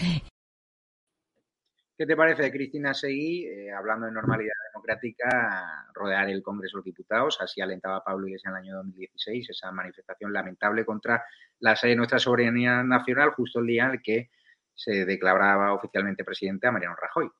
¿Qué 1.97 2.07
te 2.07 2.17
parece, 2.17 2.51
Cristina 2.51 2.93
Seguí, 2.93 3.47
eh, 3.47 3.71
hablando 3.73 4.07
de 4.07 4.13
normalidad 4.13 4.55
democrática, 4.73 5.87
rodear 5.95 6.29
el 6.29 6.43
Congreso 6.43 6.77
de 6.77 6.79
los 6.79 6.85
Diputados? 6.85 7.39
Así 7.41 7.61
alentaba 7.61 8.03
Pablo 8.03 8.27
Iglesias 8.27 8.51
en 8.51 8.57
el 8.57 8.65
año 8.65 8.77
2016 8.79 9.51
esa 9.51 9.71
manifestación 9.71 10.33
lamentable 10.33 10.85
contra 10.85 11.25
la 11.61 11.77
sede 11.77 11.91
de 11.91 11.97
nuestra 11.97 12.19
soberanía 12.19 12.83
nacional, 12.83 13.31
justo 13.31 13.61
el 13.61 13.69
día 13.69 13.85
en 13.85 13.91
el 13.93 14.03
que 14.03 14.31
se 14.75 15.05
declaraba 15.05 15.73
oficialmente 15.73 16.25
presidente 16.25 16.67
a 16.67 16.73
Mariano 16.73 16.97
Rajoy. 17.01 17.31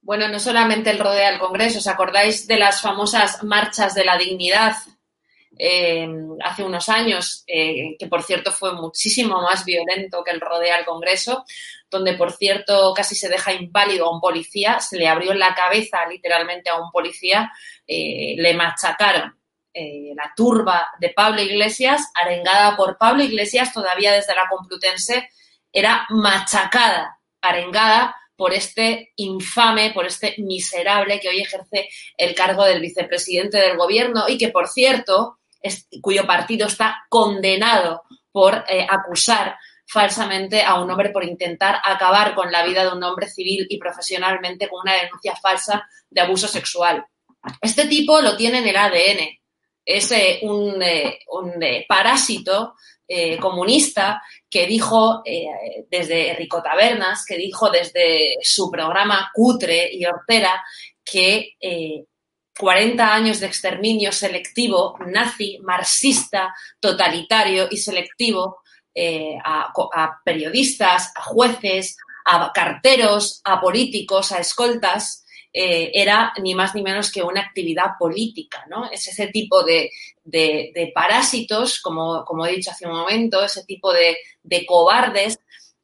Bueno, 0.00 0.28
no 0.28 0.38
solamente 0.38 0.90
el 0.90 1.00
rodea 1.00 1.30
el 1.30 1.40
Congreso, 1.40 1.78
¿os 1.78 1.88
acordáis 1.88 2.46
de 2.46 2.56
las 2.56 2.80
famosas 2.80 3.42
marchas 3.42 3.96
de 3.96 4.04
la 4.04 4.16
dignidad 4.16 4.74
eh, 5.58 6.08
hace 6.42 6.62
unos 6.62 6.88
años, 6.88 7.44
eh, 7.46 7.96
que 7.98 8.06
por 8.06 8.22
cierto 8.22 8.52
fue 8.52 8.72
muchísimo 8.72 9.42
más 9.42 9.64
violento 9.64 10.22
que 10.24 10.30
el 10.30 10.40
rodea 10.40 10.76
al 10.76 10.84
Congreso, 10.84 11.44
donde 11.90 12.14
por 12.14 12.32
cierto 12.32 12.94
casi 12.94 13.14
se 13.14 13.28
deja 13.28 13.52
inválido 13.52 14.06
a 14.06 14.14
un 14.14 14.20
policía, 14.20 14.80
se 14.80 14.96
le 14.96 15.08
abrió 15.08 15.34
la 15.34 15.54
cabeza 15.54 16.06
literalmente 16.06 16.70
a 16.70 16.80
un 16.80 16.90
policía, 16.90 17.52
eh, 17.86 18.34
le 18.36 18.54
machacaron. 18.54 19.36
la 19.72 20.32
turba 20.36 20.90
de 20.98 21.10
Pablo 21.10 21.40
Iglesias, 21.40 22.10
arengada 22.14 22.76
por 22.76 22.98
Pablo 22.98 23.22
Iglesias 23.22 23.72
todavía 23.72 24.12
desde 24.12 24.34
la 24.34 24.48
Complutense, 24.48 25.30
era 25.72 26.06
machacada, 26.10 27.20
arengada 27.40 28.16
por 28.36 28.54
este 28.54 29.12
infame, 29.16 29.92
por 29.92 30.06
este 30.06 30.34
miserable 30.38 31.20
que 31.20 31.28
hoy 31.28 31.40
ejerce 31.40 31.90
el 32.16 32.34
cargo 32.34 32.64
del 32.64 32.80
vicepresidente 32.80 33.58
del 33.58 33.76
gobierno 33.76 34.24
y 34.28 34.38
que, 34.38 34.48
por 34.48 34.66
cierto, 34.66 35.39
cuyo 36.00 36.26
partido 36.26 36.66
está 36.66 37.04
condenado 37.08 38.02
por 38.32 38.64
eh, 38.68 38.86
acusar 38.88 39.56
falsamente 39.86 40.62
a 40.62 40.80
un 40.80 40.90
hombre 40.90 41.10
por 41.10 41.24
intentar 41.24 41.80
acabar 41.82 42.34
con 42.34 42.52
la 42.52 42.64
vida 42.64 42.84
de 42.84 42.92
un 42.92 43.02
hombre 43.02 43.28
civil 43.28 43.66
y 43.68 43.78
profesionalmente 43.78 44.68
con 44.68 44.80
una 44.82 44.94
denuncia 44.94 45.34
falsa 45.36 45.88
de 46.08 46.20
abuso 46.20 46.46
sexual. 46.46 47.04
Este 47.60 47.86
tipo 47.86 48.20
lo 48.20 48.36
tiene 48.36 48.58
en 48.58 48.68
el 48.68 48.76
ADN. 48.76 49.28
Es 49.84 50.12
eh, 50.12 50.40
un, 50.42 50.80
eh, 50.82 51.86
parásito 51.88 52.74
comunista 53.40 54.22
que 54.48 54.68
dijo 54.68 55.24
desde 55.90 56.32
Rico 56.34 56.62
Tabernas, 56.62 57.24
que 57.26 57.36
dijo 57.36 57.68
desde 57.68 58.36
su 58.40 58.70
programa 58.70 59.32
cutre 59.34 59.90
y 59.92 60.04
hortera 60.04 60.62
que 61.04 61.56
40 62.60 63.14
años 63.14 63.40
de 63.40 63.46
exterminio 63.46 64.12
selectivo, 64.12 64.98
nazi, 65.06 65.58
marxista, 65.62 66.54
totalitario 66.78 67.68
y 67.70 67.78
selectivo 67.78 68.58
eh, 68.94 69.38
a, 69.42 69.72
periodistas, 70.22 71.10
a 71.16 71.22
jueces, 71.22 71.96
a 72.26 72.52
carteros, 72.52 73.40
a 73.44 73.62
políticos, 73.62 74.32
a 74.32 74.40
escoltas, 74.40 75.24
eh, 75.54 75.90
era 75.94 76.34
ni 76.42 76.54
más 76.54 76.74
ni 76.74 76.82
menos 76.82 77.10
que 77.10 77.22
una 77.22 77.40
actividad 77.40 77.92
política, 77.98 78.66
¿no? 78.68 78.90
Es 78.90 79.08
ese 79.08 79.28
tipo 79.28 79.64
de, 79.64 79.90
parásitos, 80.94 81.80
como, 81.80 82.26
como, 82.26 82.44
he 82.44 82.56
dicho 82.56 82.72
hace 82.72 82.86
un 82.86 82.92
momento, 82.92 83.42
ese 83.42 83.64
tipo 83.64 83.90
de, 83.90 84.18
cobardes 84.66 85.40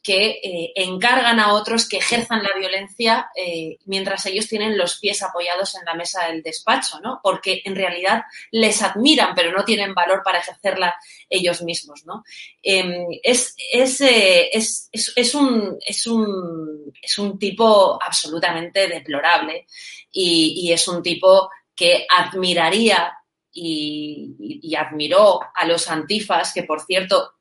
que 0.07 0.38
eh, 0.40 0.72
encargan 0.76 1.40
a 1.40 1.52
otros 1.52 1.88
que 1.88 1.96
ejerzan 1.96 2.40
la 2.40 2.57
violencia 2.57 3.28
eh, 3.34 3.78
mientras 3.86 4.24
ellos 4.26 4.46
tienen 4.46 4.78
los 4.78 5.00
pies 5.00 5.20
apoyados 5.20 5.74
en 5.74 5.84
la 5.84 5.94
mesa 5.94 6.28
del 6.28 6.44
despacho, 6.44 7.00
¿no? 7.00 7.18
Porque 7.24 7.61
en 7.64 7.74
realidad 7.74 8.22
les 8.52 8.82
admiran, 8.82 9.34
pero 9.34 9.50
no 9.50 9.64
tienen 9.64 9.94
valor 9.94 10.22
para 10.24 10.38
ejercerla 10.38 10.94
ellos 11.28 11.61
mismos, 11.62 12.07
¿no? 12.07 12.22
Em, 12.62 13.04
es, 13.20 13.57
eh, 14.00 14.48
es, 14.52 14.88
es, 14.92 15.12
es, 15.16 15.34
un, 15.34 15.76
es, 15.84 16.07
un, 16.07 16.92
es 17.02 17.18
un 17.18 17.36
tipo 17.36 17.98
absolutamente 18.00 18.86
deplorable 18.86 19.66
y, 20.12 20.70
es 20.70 20.86
un 20.86 21.02
tipo 21.02 21.50
que 21.74 22.07
admiraría 22.09 23.12
y, 23.52 24.36
y, 24.38 24.76
admiró 24.76 25.40
a 25.52 25.66
los 25.66 25.88
antifas, 25.88 26.52
que 26.52 26.62
por 26.62 26.80
cierto 26.82 27.36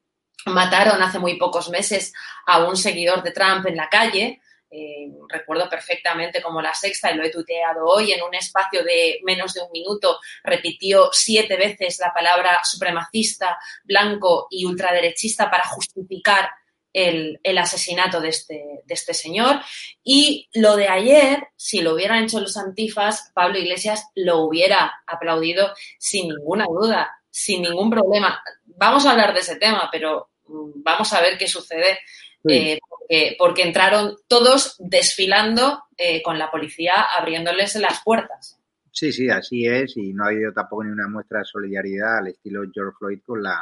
Mataron 0.46 1.02
hace 1.02 1.20
muy 1.20 1.38
pocos 1.38 1.70
meses 1.70 2.14
a 2.46 2.64
un 2.66 2.76
seguidor 2.78 3.24
de 3.24 3.32
Trump 3.32 3.66
en 3.66 3.76
la 3.76 3.90
calle. 3.90 4.42
Eh, 4.70 5.10
recuerdo 5.30 5.70
perfectamente 5.70 6.42
como 6.42 6.62
la 6.62 6.74
sexta, 6.74 7.12
y 7.12 7.16
lo 7.16 7.24
he 7.24 7.32
tuiteado 7.32 7.86
hoy, 7.86 8.12
en 8.12 8.22
un 8.24 8.36
espacio 8.36 8.84
de 8.84 9.20
menos 9.24 9.54
de 9.54 9.62
un 9.62 9.72
minuto, 9.72 10.20
repitió 10.44 11.10
siete 11.14 11.56
veces 11.56 11.98
la 12.00 12.14
palabra 12.14 12.60
supremacista, 12.64 13.58
blanco 13.84 14.48
y 14.50 14.66
ultraderechista 14.66 15.50
para 15.50 15.64
justificar 15.66 16.50
el, 16.96 17.58
asesinato 17.58 18.24
este, 18.24 18.82
de 18.86 18.94
este, 18.94 19.14
señor. 19.14 19.60
Y 20.04 20.50
lo 20.54 20.76
de 20.76 20.88
ayer, 20.88 21.48
si 21.56 21.82
lo 21.82 21.94
hubieran 21.94 22.24
hecho 22.24 22.40
los 22.40 22.58
antifas, 22.58 23.32
Pablo 23.34 23.58
Iglesias 23.58 24.06
lo 24.16 24.40
hubiera 24.44 24.94
aplaudido 25.06 25.74
sin 26.00 26.30
ninguna 26.30 26.66
duda, 26.66 27.12
sin 27.30 27.64
ningún 27.64 27.90
problema. 27.90 28.42
Vamos 28.78 29.06
a 29.06 29.12
hablar 29.12 29.34
de 29.34 29.40
ese 29.40 29.58
tema, 29.58 29.90
pero 29.92 30.30
vamos 30.48 31.12
a 31.14 31.22
ver 31.22 31.38
qué 31.38 31.48
sucede. 31.48 32.00
Eh, 32.48 33.36
porque, 33.38 33.64
entraron 33.64 34.16
todos 34.28 34.76
desfilando 34.80 35.86
eh, 35.98 36.22
con 36.22 36.38
la 36.38 36.52
policía 36.52 36.94
abriéndoles 37.18 37.76
las 37.76 38.02
puertas. 38.04 38.60
Sí, 38.92 39.12
sí, 39.12 39.30
así 39.30 39.66
es, 39.66 39.98
y 39.98 40.14
no 40.14 40.24
ha 40.24 40.28
habido 40.28 40.54
tampoco 40.54 40.84
ni 40.84 40.92
una 40.92 41.08
muestra 41.08 41.40
de 41.40 41.46
solidaridad 41.46 42.20
al 42.20 42.28
estilo 42.28 42.62
George 42.74 42.96
Floyd 42.98 43.20
con 43.26 43.44
la 43.44 43.60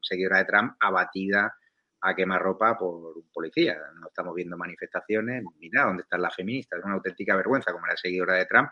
seguidora 0.00 0.38
de 0.38 0.44
Trump 0.44 0.76
abatida 0.78 1.52
a 2.00 2.14
quemarropa 2.14 2.78
por 2.78 3.18
un 3.18 3.28
policía. 3.32 3.76
No 4.00 4.08
estamos 4.08 4.34
viendo 4.34 4.56
manifestaciones, 4.56 5.42
mira, 5.58 5.84
¿dónde 5.84 6.02
están 6.02 6.22
las 6.22 6.34
feministas? 6.34 6.78
Es 6.78 6.84
una 6.84 6.94
auténtica 6.94 7.34
vergüenza 7.34 7.72
como 7.72 7.86
la 7.86 7.96
seguidora 7.96 8.34
de 8.34 8.46
Trump, 8.46 8.68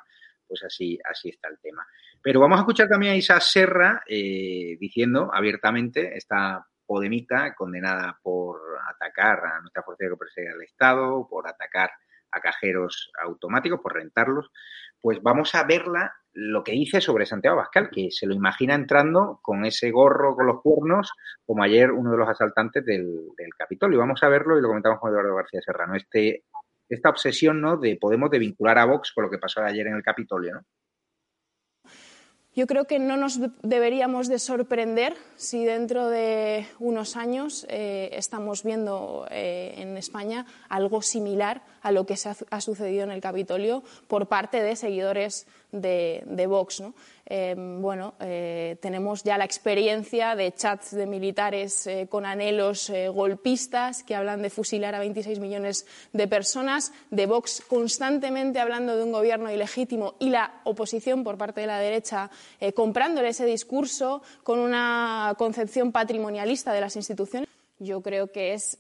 pues 0.47 0.63
así, 0.65 0.99
así 1.05 1.31
está 1.31 1.49
el 1.49 1.59
tema. 1.59 1.87
Pero 2.23 2.41
vamos 2.41 2.59
a 2.59 2.63
escuchar 2.63 2.89
también 2.89 3.13
a 3.13 3.17
Isa 3.17 3.41
Serra 3.41 4.03
eh, 4.09 4.77
diciendo 4.79 5.31
abiertamente, 5.33 6.17
esta 6.17 6.67
Podemita, 6.87 7.55
condenada 7.55 8.19
por 8.23 8.61
atacar 8.89 9.45
a 9.45 9.61
nuestra 9.61 9.83
fuerza 9.83 10.05
de 10.05 10.17
perseguir 10.17 10.51
al 10.53 10.63
Estado, 10.63 11.27
por 11.29 11.49
atacar 11.49 11.91
a 12.31 12.41
cajeros 12.41 13.11
automáticos, 13.23 13.81
por 13.81 13.95
rentarlos, 13.95 14.51
pues 15.01 15.23
vamos 15.23 15.55
a 15.55 15.65
verla 15.65 16.15
lo 16.33 16.63
que 16.63 16.73
dice 16.73 17.01
sobre 17.01 17.27
Santiago 17.27 17.57
Bascal, 17.57 17.91
que 17.91 18.11
se 18.11 18.27
lo 18.27 18.35
imagina 18.35 18.75
entrando 18.75 19.41
con 19.43 19.65
ese 19.65 19.91
gorro 19.91 20.37
con 20.37 20.47
los 20.47 20.61
cuernos, 20.61 21.11
como 21.47 21.63
ayer 21.63 21.91
uno 21.91 22.11
de 22.11 22.19
los 22.19 22.29
asaltantes 22.29 22.85
del, 22.85 23.29
del 23.37 23.55
Capitolio. 23.57 23.99
Vamos 23.99 24.23
a 24.23 24.29
verlo 24.29 24.59
y 24.59 24.61
lo 24.61 24.69
comentamos 24.69 25.01
con 25.01 25.11
Eduardo 25.11 25.35
García 25.35 25.63
Serrano. 25.63 25.95
Este, 25.95 26.45
esta 26.89 27.11
obsesión 27.11 27.61
¿no? 27.61 27.77
de 27.77 27.97
Podemos 27.97 28.31
de 28.31 28.39
vincular 28.39 28.79
a 28.79 28.85
Vox 28.85 29.13
con 29.13 29.25
lo 29.25 29.31
que 29.31 29.39
pasó 29.39 29.63
ayer 29.63 29.87
en 29.87 29.95
el 29.95 30.03
Capitolio. 30.03 30.55
¿no? 30.55 30.61
Yo 32.57 32.67
creo 32.67 32.87
que 32.87 32.99
no 32.99 33.19
nos 33.19 33.39
deberíamos 33.63 34.29
de 34.29 34.39
sorprender 34.39 35.15
si 35.37 35.67
dentro 35.67 36.09
de 36.09 36.67
unos 36.79 37.15
años 37.15 37.67
eh, 37.69 38.09
estamos 38.15 38.63
viendo 38.63 39.27
eh, 39.31 39.75
en 39.77 39.99
España 39.99 40.47
algo 40.71 41.03
similar 41.03 41.61
a 41.83 41.93
lo 41.93 42.07
que 42.07 42.17
se 42.17 42.31
ha, 42.31 42.37
ha, 42.51 42.63
sucedido 42.63 43.05
en 43.05 43.11
el 43.11 43.21
Capitolio 43.21 43.83
por 44.09 44.29
parte 44.29 44.63
de 44.63 44.75
seguidores 44.75 45.47
de, 45.81 46.47
Vox. 46.49 46.83
Eh, 47.29 47.55
bueno, 47.57 48.15
eh, 48.21 48.77
tenemos 48.81 49.25
ya 49.25 49.37
la 49.37 49.45
experiencia 49.45 50.37
de 50.37 50.53
chats 50.53 50.93
de 50.93 51.07
militares 51.07 51.87
eh, 51.87 52.07
con 52.09 52.25
anhelos 52.25 52.89
eh, 52.91 53.09
golpistas 53.09 54.03
que 54.05 54.15
hablan 54.15 54.43
de 54.43 54.51
fusilar 54.51 54.95
a 54.95 55.01
26 55.01 55.41
millones 55.41 55.87
de 56.13 56.29
personas, 56.29 56.93
de 57.11 57.27
Vox 57.27 57.63
constantemente 57.67 58.61
hablando 58.61 58.97
de 58.97 59.03
un 59.03 59.13
gobierno 59.13 59.51
ilegítimo 59.51 60.15
y 60.21 60.31
la 60.31 60.61
oposición 60.65 61.25
por 61.25 61.37
parte 61.37 61.61
de 61.61 61.67
la 61.67 61.81
derecha 61.81 62.31
comprándole 62.75 63.29
ese 63.29 63.45
discurso 63.45 64.23
con 64.43 64.59
una 64.59 65.35
concepción 65.37 65.93
patrimonialista 65.93 66.73
de 66.73 66.81
las 66.81 66.97
instituciones. 66.97 67.49
Yo 67.79 68.01
creo 68.01 68.33
que 68.33 68.55
es 68.55 68.79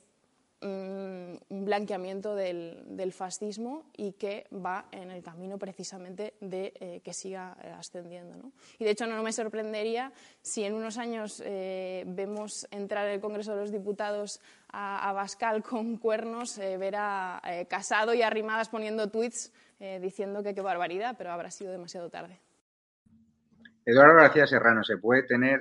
un 0.63 1.65
blanqueamiento 1.65 2.35
del, 2.35 3.13
fascismo 3.13 3.91
y 3.97 4.13
que 4.13 4.47
va 4.53 4.87
en 4.91 5.11
el 5.11 5.23
camino 5.23 5.59
precisamente 5.59 6.35
de 6.41 6.73
eh, 6.81 7.01
que 7.05 7.13
siga 7.13 7.57
eh, 7.63 7.71
ascendiendo. 7.71 8.37
¿no? 8.37 8.53
Y 8.79 8.85
de 8.85 8.91
hecho 8.91 9.07
no, 9.07 9.23
me 9.23 9.33
sorprendería 9.33 10.13
si 10.43 10.65
en 10.65 10.75
unos 10.75 10.99
años 10.99 11.43
eh, 11.45 12.05
vemos 12.07 12.67
entrar 12.71 13.07
en 13.07 13.15
el 13.15 13.21
Congreso 13.21 13.55
de 13.55 13.61
los 13.61 13.73
Diputados 13.73 14.41
a, 14.69 15.13
Bascal 15.13 15.63
con 15.63 15.97
cuernos, 15.97 16.59
ver 16.59 16.97
a 16.97 17.41
Casado 17.69 18.13
y 18.13 18.23
Arrimadas 18.23 18.69
poniendo 18.69 19.09
tweets 19.09 19.53
diciendo 20.01 20.43
que 20.43 20.55
qué 20.55 20.61
barbaridad, 20.61 21.15
pero 21.17 21.33
habrá 21.33 21.51
sido 21.51 21.73
demasiado 21.73 22.11
tarde. 22.11 22.41
Eduardo 23.87 24.17
García 24.17 24.47
Serrano, 24.47 24.83
se 24.83 24.99
puede 24.99 25.23
tener 25.23 25.61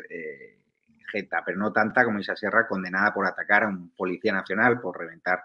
pero 1.12 1.58
no 1.58 1.72
tanta 1.72 2.04
como 2.04 2.20
Isa 2.20 2.36
Sierra, 2.36 2.68
condenada 2.68 3.14
por 3.14 3.26
atacar 3.26 3.64
a 3.64 3.68
un 3.68 3.92
policía 3.96 4.34
nacional, 4.34 4.80
por 4.80 4.98
reventar 4.98 5.44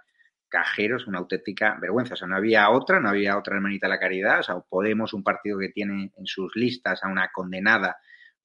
cajeros, 0.48 1.06
una 1.06 1.18
auténtica 1.18 1.78
vergüenza. 1.80 2.14
O 2.14 2.16
sea, 2.16 2.28
no 2.28 2.36
había 2.36 2.68
otra, 2.70 3.00
no 3.00 3.08
había 3.08 3.38
otra 3.38 3.56
hermanita 3.56 3.86
de 3.86 3.94
la 3.94 4.00
caridad. 4.00 4.40
O 4.40 4.42
sea, 4.42 4.60
Podemos, 4.60 5.14
un 5.14 5.22
partido 5.22 5.58
que 5.58 5.70
tiene 5.70 6.12
en 6.14 6.26
sus 6.26 6.54
listas 6.56 7.02
a 7.02 7.08
una 7.08 7.30
condenada 7.32 7.96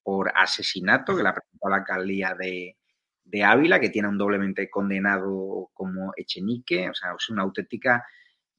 por 0.03 0.31
asesinato, 0.35 1.17
que 1.17 1.23
la 1.23 1.33
presentó 1.33 1.67
la 1.67 1.77
alcaldía 1.77 2.35
de, 2.35 2.77
de 3.23 3.43
Ávila, 3.43 3.79
que 3.79 3.89
tiene 3.89 4.07
un 4.07 4.17
doblemente 4.17 4.69
condenado 4.69 5.71
como 5.73 6.13
Echenique. 6.15 6.89
O 6.89 6.93
sea, 6.93 7.15
es 7.17 7.29
una 7.29 7.41
auténtica 7.41 8.05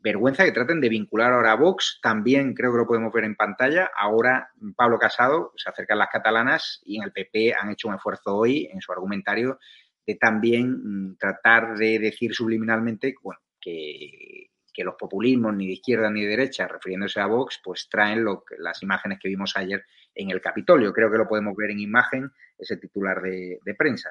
vergüenza 0.07 0.45
que 0.45 0.53
traten 0.53 0.81
de 0.81 0.89
vincular 0.89 1.33
ahora 1.33 1.53
a 1.53 1.57
Vox. 1.57 1.99
También 2.01 2.55
creo 2.55 2.71
que 2.71 2.79
lo 2.79 2.87
podemos 2.87 3.13
ver 3.13 3.25
en 3.25 3.35
pantalla. 3.35 3.91
Ahora 3.97 4.51
Pablo 4.77 4.99
Casado 4.99 5.53
se 5.57 5.69
acerca 5.69 5.95
a 5.95 5.97
las 5.97 6.11
catalanas 6.11 6.81
y 6.85 6.99
en 6.99 7.03
el 7.03 7.13
PP 7.13 7.55
han 7.55 7.71
hecho 7.71 7.89
un 7.89 7.95
esfuerzo 7.95 8.37
hoy 8.37 8.69
en 8.73 8.81
su 8.81 8.93
argumentario 8.93 9.59
de 10.07 10.15
también 10.15 10.71
mm, 10.71 11.17
tratar 11.19 11.77
de 11.77 11.99
decir 11.99 12.33
subliminalmente 12.33 13.15
que, 13.61 14.51
los 14.85 14.95
populismos 14.95 15.57
ni 15.57 15.67
de 15.67 15.73
izquierda 15.73 16.11
ni 16.11 16.21
de 16.21 16.29
derecha, 16.29 16.69
refiriéndose 16.69 17.19
a 17.19 17.27
Vox, 17.27 17.61
pues 17.65 17.89
traen 17.91 18.25
las 18.59 18.83
imágenes 18.83 19.19
que 19.19 19.29
vimos 19.29 19.57
ayer 19.57 19.83
en 20.15 20.31
el 20.31 20.41
Capitolio. 20.41 20.93
Creo 20.93 21.11
que 21.11 21.17
lo 21.17 21.27
podemos 21.27 21.57
ver 21.57 21.71
en 21.71 21.81
imagen, 21.81 22.31
ese 22.59 22.77
titular 22.77 23.23
de, 23.23 23.59
de 23.65 23.75
prensa. 23.75 24.11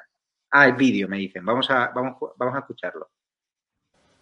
Ah, 0.50 0.66
el 0.66 0.74
vídeo, 0.74 1.08
me 1.08 1.18
dicen. 1.18 1.44
Vamos 1.44 1.70
a, 1.70 1.92
vamos, 1.94 2.16
vamos 2.36 2.56
a 2.56 2.58
escucharlo 2.58 3.08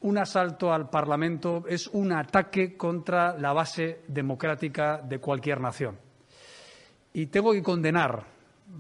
un 0.04 0.18
asalto 0.18 0.70
al 0.70 0.90
Parlamento 0.90 1.64
es 1.66 1.86
un 1.88 2.12
ataque 2.12 2.76
contra 2.76 3.38
la 3.38 3.54
base 3.54 4.02
democrática 4.06 4.98
de 4.98 5.18
cualquier 5.18 5.62
nación. 5.62 5.98
Y 7.14 7.26
tengo 7.26 7.52
que 7.52 7.62
condenar 7.62 8.22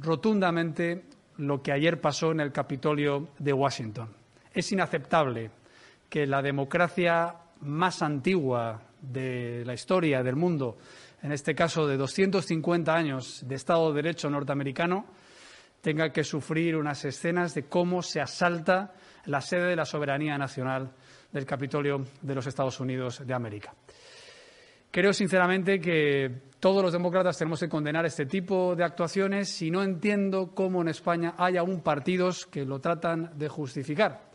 rotundamente 0.00 1.04
lo 1.38 1.62
que 1.62 1.72
ayer 1.72 1.98
pasó 1.98 2.30
en 2.32 2.40
el 2.40 2.52
Capitolio 2.52 3.28
de 3.38 3.54
Washington. 3.54 4.10
Es 4.52 4.70
inaceptable 4.72 5.50
que 6.10 6.26
la 6.26 6.42
democracia 6.42 7.34
más 7.60 8.02
antigua 8.02 8.82
de 9.00 9.62
la 9.64 9.72
historia 9.72 10.22
del 10.22 10.36
mundo, 10.36 10.76
en 11.22 11.32
este 11.32 11.54
caso 11.54 11.86
de 11.86 11.96
250 11.96 12.94
años 12.94 13.42
de 13.48 13.54
Estado 13.54 13.88
de 13.88 14.02
Derecho 14.02 14.28
norteamericano, 14.28 15.06
tenga 15.80 16.10
que 16.10 16.22
sufrir 16.22 16.76
unas 16.76 17.02
escenas 17.06 17.54
de 17.54 17.64
cómo 17.64 18.02
se 18.02 18.20
asalta 18.20 18.92
la 19.24 19.40
sede 19.40 19.68
de 19.68 19.76
la 19.76 19.86
soberanía 19.86 20.36
nacional 20.36 20.92
del 21.34 21.44
Capitolio 21.44 22.04
de 22.22 22.34
los 22.34 22.46
Estados 22.46 22.78
Unidos 22.80 23.26
de 23.26 23.34
América. 23.34 23.74
Creo 24.90 25.12
sinceramente 25.12 25.80
que 25.80 26.30
todos 26.60 26.80
los 26.80 26.92
demócratas 26.92 27.36
tenemos 27.36 27.58
que 27.58 27.68
condenar 27.68 28.06
este 28.06 28.26
tipo 28.26 28.76
de 28.76 28.84
actuaciones 28.84 29.60
y 29.60 29.68
no 29.68 29.82
entiendo 29.82 30.54
cómo 30.54 30.82
en 30.82 30.88
España 30.88 31.34
hay 31.36 31.56
aún 31.56 31.80
partidos 31.80 32.46
que 32.46 32.64
lo 32.64 32.78
tratan 32.78 33.32
de 33.36 33.48
justificar. 33.48 34.30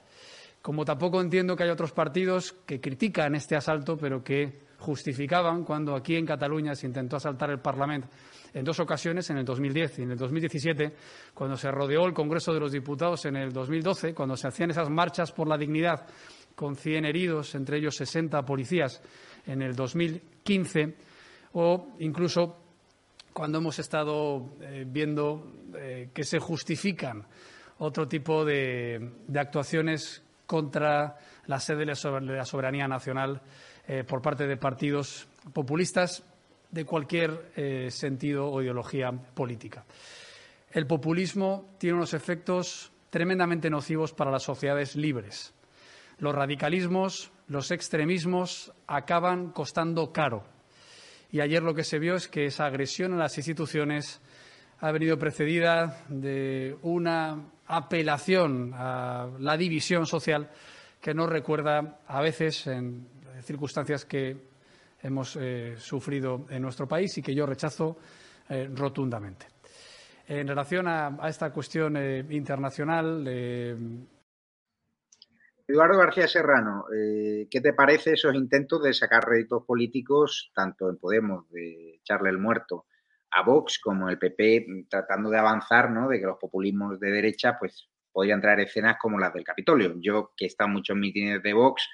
Como 0.61 0.83
tampoco 0.83 1.21
entiendo 1.21 1.55
que 1.55 1.63
hay 1.63 1.69
otros 1.69 1.93
partidos 1.93 2.51
que 2.65 2.81
critican 2.81 3.33
este 3.35 3.55
asalto, 3.55 3.97
pero 3.97 4.21
que 4.21 4.67
justificaban 4.79 5.63
cuando 5.63 5.95
aquí 5.95 6.17
en 6.17 6.25
Cataluña 6.25 6.75
se 6.75 6.87
intentó 6.87 7.15
asaltar 7.15 7.49
el 7.51 7.59
Parlamento 7.59 8.09
en 8.53 8.65
dos 8.65 8.79
ocasiones, 8.79 9.29
en 9.29 9.37
el 9.37 9.45
2010 9.45 9.99
y 9.99 10.01
en 10.03 10.11
el 10.11 10.17
2017, 10.17 10.93
cuando 11.33 11.55
se 11.55 11.71
rodeó 11.71 12.05
el 12.05 12.13
Congreso 12.13 12.53
de 12.53 12.59
los 12.59 12.71
Diputados 12.71 13.25
en 13.25 13.35
el 13.35 13.51
2012, 13.51 14.13
cuando 14.13 14.35
se 14.35 14.47
hacían 14.47 14.71
esas 14.71 14.89
marchas 14.89 15.31
por 15.31 15.47
la 15.47 15.57
dignidad 15.57 16.05
con 16.59 16.75
100 16.75 17.05
heridos, 17.05 17.55
entre 17.55 17.77
ellos 17.77 17.95
60 17.95 18.43
policías, 18.43 19.01
en 19.47 19.61
el 19.61 19.77
2015, 19.77 20.93
o 21.53 21.95
incluso 21.99 22.57
cuando 23.31 23.59
hemos 23.59 23.79
estado 23.79 24.57
eh, 24.59 24.83
viendo 24.85 25.53
eh, 25.73 26.09
que 26.13 26.25
se 26.25 26.37
justifican 26.37 27.25
otro 27.77 28.09
tipo 28.09 28.43
de, 28.43 29.09
actuaciones 29.33 30.21
contra 30.45 31.15
la 31.45 31.61
sede 31.61 31.85
de 31.85 32.35
la 32.35 32.43
soberanía 32.43 32.89
nacional 32.89 33.41
eh, 33.87 34.03
por 34.03 34.21
parte 34.21 34.45
de 34.45 34.57
partidos 34.57 35.29
populistas 35.53 36.25
de 36.71 36.83
cualquier 36.83 37.89
sentido 37.89 38.51
o 38.51 38.61
ideología 38.61 39.13
política. 39.13 39.85
El 40.71 40.85
populismo 40.85 41.69
tiene 41.77 41.95
unos 41.95 42.13
efectos 42.13 42.91
tremendamente 43.09 43.69
nocivos 43.69 44.13
para 44.13 44.29
las 44.29 44.43
sociedades 44.43 44.97
libres 44.97 45.53
los 46.19 46.35
radicalismos, 46.35 47.31
los 47.47 47.71
extremismos 47.71 48.71
acaban 48.87 49.51
costando 49.51 50.11
caro. 50.11 50.43
Y 51.31 51.41
ayer 51.41 51.61
lo 51.61 51.73
que 51.73 51.83
se 51.83 51.99
vio 51.99 52.15
es 52.15 52.27
que 52.27 52.45
esa 52.45 52.65
agresión 52.65 53.13
a 53.13 53.17
las 53.17 53.37
instituciones 53.37 54.21
ha 54.79 54.91
venido 54.91 55.17
precedida 55.17 56.03
de 56.07 56.77
una 56.81 57.51
apelación 57.67 58.71
a 58.73 59.29
la 59.39 59.57
división 59.57 60.05
social 60.05 60.49
que 61.01 61.13
nos 61.13 61.29
recuerda 61.29 61.99
a 62.07 62.21
veces 62.21 62.67
en 62.67 63.07
circunstancias 63.41 64.05
que 64.05 64.37
hemos 65.01 65.37
eh, 65.37 65.75
sufrido 65.77 66.45
en 66.49 66.61
nuestro 66.61 66.87
país 66.87 67.17
y 67.17 67.21
que 67.21 67.33
yo 67.33 67.45
rechazo 67.45 67.97
eh, 68.49 68.69
rotundamente. 68.73 69.47
En 70.27 70.47
relación 70.47 70.87
a, 70.87 71.17
esta 71.27 71.51
cuestión 71.51 71.95
eh, 71.97 72.25
internacional, 72.29 73.23
Eduardo 75.69 75.99
García 75.99 76.27
Serrano, 76.27 76.85
eh, 76.91 77.47
¿qué 77.51 77.61
te 77.61 77.73
parece 77.73 78.13
esos 78.13 78.33
intentos 78.33 78.81
de 78.81 78.91
sacar 78.91 79.29
réditos 79.29 79.65
políticos, 79.65 80.51
tanto 80.55 80.89
en 80.89 80.97
Podemos, 80.97 81.47
de 81.51 81.97
echarle 81.97 82.31
el 82.31 82.39
muerto 82.39 82.87
a 83.29 83.43
Vox, 83.43 83.77
como 83.77 84.09
el 84.09 84.17
PP, 84.17 84.65
tratando 84.89 85.29
de 85.29 85.37
avanzar, 85.37 85.91
¿no? 85.91 86.09
De 86.09 86.19
que 86.19 86.25
los 86.25 86.39
populismos 86.39 86.99
de 86.99 87.11
derecha, 87.11 87.55
pues, 87.59 87.87
podrían 88.11 88.41
traer 88.41 88.61
escenas 88.61 88.97
como 88.99 89.19
las 89.19 89.31
del 89.31 89.43
Capitolio. 89.43 89.93
Yo, 90.01 90.31
que 90.35 90.45
he 90.45 90.47
estado 90.47 90.69
en 90.69 90.73
muchos 90.73 90.97
mítines 90.97 91.43
de 91.43 91.53
Vox, 91.53 91.87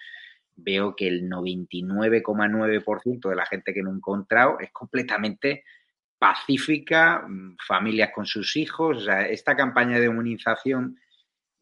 veo 0.55 0.95
que 0.95 1.09
el 1.09 1.29
99,9% 1.29 3.27
de 3.27 3.35
la 3.35 3.45
gente 3.45 3.73
que 3.73 3.83
no 3.83 3.91
he 3.91 3.95
encontrado 3.95 4.57
es 4.61 4.71
completamente 4.71 5.65
pacífica, 6.17 7.25
mm, 7.27 7.57
familias 7.67 8.11
con 8.15 8.25
sus 8.25 8.55
hijos. 8.55 8.99
O 8.99 9.01
sea, 9.01 9.27
esta 9.27 9.53
campaña 9.57 9.99
de 9.99 10.05
inmunización 10.05 10.97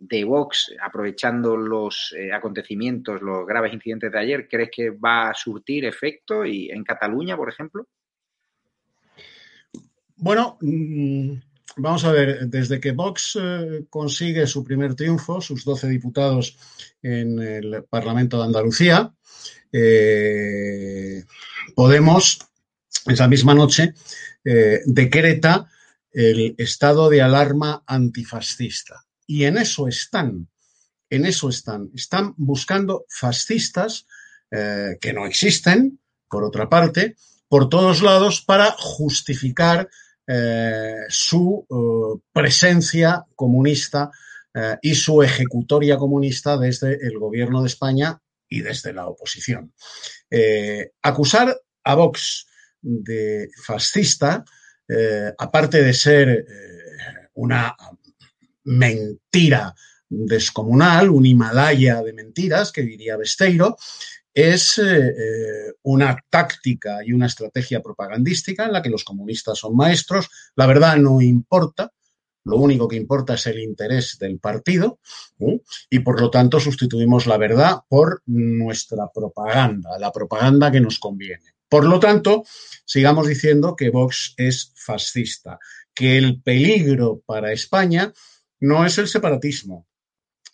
de 0.07 0.23
Vox, 0.25 0.73
aprovechando 0.81 1.55
los 1.55 2.13
eh, 2.17 2.33
acontecimientos, 2.33 3.21
los 3.21 3.45
graves 3.47 3.73
incidentes 3.73 4.11
de 4.11 4.19
ayer, 4.19 4.47
¿crees 4.49 4.69
que 4.71 4.89
va 4.89 5.29
a 5.29 5.33
surtir 5.33 5.85
efecto 5.85 6.45
y 6.45 6.69
en 6.69 6.83
Cataluña, 6.83 7.37
por 7.37 7.49
ejemplo? 7.49 7.87
Bueno, 10.17 10.57
mmm, 10.61 11.33
vamos 11.77 12.03
a 12.03 12.11
ver, 12.11 12.47
desde 12.47 12.79
que 12.79 12.91
Vox 12.91 13.39
eh, 13.41 13.85
consigue 13.89 14.45
su 14.45 14.63
primer 14.63 14.95
triunfo, 14.95 15.39
sus 15.39 15.63
12 15.63 15.87
diputados 15.87 16.57
en 17.01 17.39
el 17.39 17.85
Parlamento 17.89 18.37
de 18.37 18.43
Andalucía, 18.43 19.13
eh, 19.71 21.23
Podemos 21.75 22.39
esa 23.07 23.27
misma 23.27 23.53
noche, 23.55 23.93
decreta 24.85 25.67
el 26.11 26.53
estado 26.57 27.09
de 27.09 27.21
alarma 27.21 27.83
antifascista. 27.87 29.02
Y 29.27 29.45
en 29.45 29.57
eso 29.57 29.87
están, 29.87 30.49
en 31.09 31.25
eso 31.25 31.49
están. 31.49 31.89
Están 31.95 32.33
buscando 32.37 33.05
fascistas 33.09 34.05
eh, 34.51 34.97
que 34.99 35.13
no 35.13 35.25
existen, 35.25 35.99
por 36.29 36.43
otra 36.43 36.69
parte, 36.69 37.15
por 37.47 37.69
todos 37.69 38.01
lados 38.01 38.41
para 38.41 38.71
justificar 38.71 39.89
eh, 40.25 40.95
su 41.09 42.21
presencia 42.31 43.25
comunista 43.35 44.09
y 44.83 44.93
su 44.93 45.23
ejecutoria 45.23 45.97
comunista 45.97 46.57
desde 46.59 46.93
el 47.07 47.17
gobierno 47.17 47.61
de 47.63 47.67
España 47.67 48.21
y 48.47 48.61
desde 48.61 48.93
la 48.93 49.07
oposición. 49.07 49.73
acusar 51.01 51.57
a 51.83 51.95
Vox 51.95 52.45
de 52.83 53.49
fascista, 53.65 54.43
eh, 54.87 55.33
aparte 55.37 55.81
de 55.81 55.93
ser 55.93 56.29
eh, 56.29 57.29
una 57.35 57.75
mentira 58.63 59.73
descomunal, 60.09 61.09
un 61.09 61.25
Himalaya 61.25 62.01
de 62.01 62.13
mentiras, 62.13 62.71
que 62.71 62.83
diría 62.83 63.17
Besteiro, 63.17 63.77
es 64.33 64.79
eh, 64.79 65.73
una 65.83 66.17
táctica 66.29 66.99
y 67.05 67.13
una 67.13 67.27
estrategia 67.27 67.81
propagandística 67.81 68.65
en 68.65 68.73
la 68.73 68.81
que 68.81 68.89
los 68.89 69.03
comunistas 69.03 69.59
son 69.59 69.75
maestros. 69.75 70.29
La 70.55 70.65
verdad 70.65 70.97
no 70.97 71.21
importa, 71.21 71.91
lo 72.45 72.57
único 72.57 72.87
que 72.87 72.97
importa 72.97 73.35
es 73.35 73.47
el 73.47 73.59
interés 73.59 74.17
del 74.19 74.39
partido 74.39 74.99
y 75.89 75.99
por 75.99 76.19
lo 76.19 76.29
tanto 76.29 76.59
sustituimos 76.59 77.25
la 77.25 77.37
verdad 77.37 77.79
por 77.87 78.21
nuestra 78.25 79.09
propaganda, 79.13 79.97
la 79.97 80.11
propaganda 80.11 80.71
que 80.71 80.81
nos 80.81 80.99
conviene. 80.99 81.53
Por 81.69 81.85
lo 81.85 81.99
tanto, 81.99 82.43
sigamos 82.85 83.27
diciendo 83.27 83.75
que 83.75 83.89
Vox 83.89 84.33
es 84.37 84.73
fascista, 84.75 85.57
que 85.93 86.17
el 86.17 86.41
peligro 86.41 87.21
para 87.25 87.53
España 87.53 88.13
no 88.63 88.85
es 88.85 88.97
el 88.97 89.09
separatismo, 89.09 89.85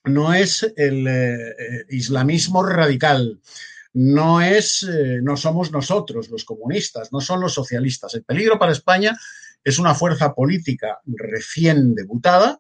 no 0.06 0.34
es 0.34 0.64
el 0.76 1.08
eh, 1.08 1.50
eh, 1.52 1.86
islamismo 1.90 2.64
radical, 2.64 3.40
no 3.94 4.42
es, 4.42 4.82
eh, 4.82 5.20
no 5.22 5.38
somos 5.38 5.72
nosotros 5.72 6.28
los 6.30 6.44
comunistas, 6.44 7.12
no 7.12 7.22
son 7.22 7.40
los 7.40 7.54
socialistas. 7.54 8.16
El 8.16 8.24
peligro 8.24 8.58
para 8.58 8.72
España 8.72 9.16
es 9.64 9.78
una 9.78 9.94
fuerza 9.94 10.34
política 10.34 11.00
recién 11.06 11.94
debutada 11.94 12.60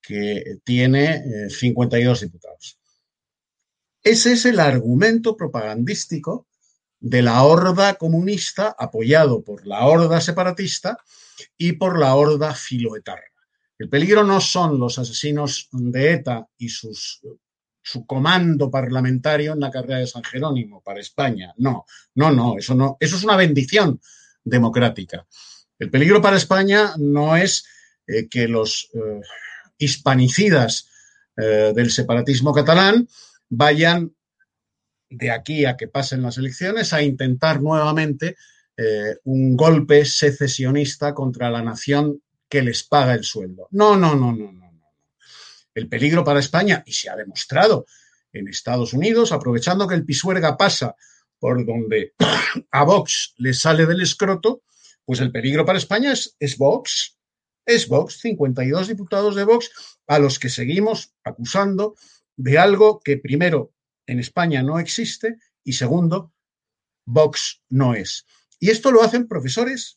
que 0.00 0.58
tiene 0.62 1.50
52 1.50 2.20
diputados. 2.20 2.78
Ese 4.04 4.34
es 4.34 4.46
el 4.46 4.60
argumento 4.60 5.36
propagandístico 5.36 6.46
de 7.00 7.22
la 7.22 7.42
horda 7.42 7.94
comunista 7.94 8.76
apoyado 8.78 9.42
por 9.42 9.66
la 9.66 9.84
horda 9.84 10.20
separatista 10.20 10.98
y 11.58 11.72
por 11.72 11.98
la 11.98 12.14
horda 12.14 12.54
filoetarra. 12.54 13.35
El 13.78 13.88
peligro 13.88 14.24
no 14.24 14.40
son 14.40 14.78
los 14.78 14.98
asesinos 14.98 15.68
de 15.72 16.12
ETA 16.12 16.48
y 16.58 16.68
su 16.68 18.06
comando 18.06 18.70
parlamentario 18.70 19.52
en 19.52 19.60
la 19.60 19.70
carrera 19.70 19.98
de 19.98 20.06
San 20.06 20.24
Jerónimo 20.24 20.82
para 20.82 21.00
España. 21.00 21.52
No, 21.58 21.84
no, 22.14 22.32
no, 22.32 22.58
eso 22.58 22.74
no, 22.74 22.96
eso 22.98 23.16
es 23.16 23.24
una 23.24 23.36
bendición 23.36 24.00
democrática. 24.42 25.26
El 25.78 25.90
peligro 25.90 26.22
para 26.22 26.36
España 26.38 26.94
no 26.98 27.36
es 27.36 27.66
eh, 28.06 28.28
que 28.28 28.48
los 28.48 28.88
eh, 28.94 29.20
hispanicidas 29.78 30.88
eh, 31.36 31.72
del 31.74 31.90
separatismo 31.90 32.54
catalán 32.54 33.06
vayan 33.48 34.14
de 35.10 35.30
aquí 35.30 35.66
a 35.66 35.76
que 35.76 35.88
pasen 35.88 36.22
las 36.22 36.38
elecciones 36.38 36.92
a 36.92 37.02
intentar 37.02 37.60
nuevamente 37.62 38.36
un 39.24 39.56
golpe 39.56 40.04
secesionista 40.04 41.14
contra 41.14 41.48
la 41.48 41.62
nación 41.62 42.20
que 42.48 42.62
les 42.62 42.82
paga 42.84 43.14
el 43.14 43.24
sueldo. 43.24 43.68
No, 43.72 43.96
no, 43.96 44.14
no, 44.14 44.32
no, 44.32 44.52
no. 44.52 44.66
El 45.74 45.88
peligro 45.88 46.24
para 46.24 46.40
España, 46.40 46.82
y 46.86 46.92
se 46.92 47.10
ha 47.10 47.16
demostrado 47.16 47.86
en 48.32 48.48
Estados 48.48 48.92
Unidos, 48.92 49.32
aprovechando 49.32 49.86
que 49.86 49.94
el 49.94 50.04
Pisuerga 50.04 50.56
pasa 50.56 50.96
por 51.38 51.64
donde 51.66 52.14
a 52.70 52.84
Vox 52.84 53.34
le 53.36 53.52
sale 53.52 53.86
del 53.86 54.00
escroto, 54.00 54.62
pues 55.04 55.20
el 55.20 55.32
peligro 55.32 55.64
para 55.64 55.78
España 55.78 56.12
es, 56.12 56.36
es 56.38 56.56
Vox, 56.56 57.16
es 57.64 57.88
Vox, 57.88 58.20
52 58.20 58.88
diputados 58.88 59.34
de 59.34 59.44
Vox, 59.44 59.70
a 60.06 60.18
los 60.18 60.38
que 60.38 60.48
seguimos 60.48 61.14
acusando 61.24 61.94
de 62.36 62.58
algo 62.58 63.00
que 63.00 63.16
primero 63.16 63.72
en 64.06 64.20
España 64.20 64.62
no 64.62 64.78
existe 64.78 65.38
y 65.64 65.74
segundo, 65.74 66.32
Vox 67.04 67.62
no 67.68 67.94
es. 67.94 68.26
Y 68.58 68.70
esto 68.70 68.90
lo 68.90 69.02
hacen 69.02 69.28
profesores, 69.28 69.96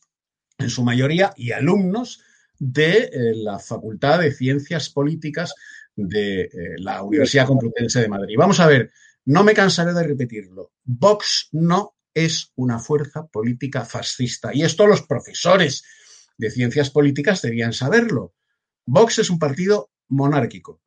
en 0.58 0.68
su 0.68 0.82
mayoría, 0.82 1.32
y 1.36 1.52
alumnos 1.52 2.22
de 2.60 3.10
eh, 3.12 3.32
la 3.34 3.58
Facultad 3.58 4.20
de 4.20 4.32
Ciencias 4.32 4.90
Políticas 4.90 5.54
de 5.96 6.42
eh, 6.42 6.50
la 6.78 7.02
Universidad 7.02 7.46
Complutense 7.46 8.00
de 8.00 8.08
Madrid. 8.08 8.36
Vamos 8.38 8.60
a 8.60 8.66
ver, 8.66 8.92
no 9.24 9.42
me 9.42 9.54
cansaré 9.54 9.94
de 9.94 10.04
repetirlo. 10.04 10.72
Vox 10.84 11.48
no 11.52 11.96
es 12.12 12.52
una 12.56 12.78
fuerza 12.78 13.26
política 13.26 13.84
fascista. 13.84 14.50
Y 14.54 14.62
esto 14.62 14.86
los 14.86 15.02
profesores 15.02 15.84
de 16.36 16.50
ciencias 16.50 16.90
políticas 16.90 17.40
deberían 17.42 17.72
saberlo. 17.72 18.34
Vox 18.84 19.18
es 19.18 19.30
un 19.30 19.38
partido 19.38 19.90
monárquico. 20.08 20.82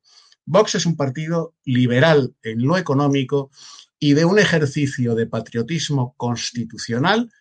Vox 0.46 0.76
es 0.76 0.86
un 0.86 0.96
partido 0.96 1.54
liberal 1.64 2.36
en 2.42 2.62
lo 2.62 2.76
económico 2.76 3.50
y 3.98 4.14
de 4.14 4.24
un 4.24 4.38
ejercicio 4.38 5.14
de 5.14 5.26
patriotismo 5.26 6.14
constitucional 6.16 7.32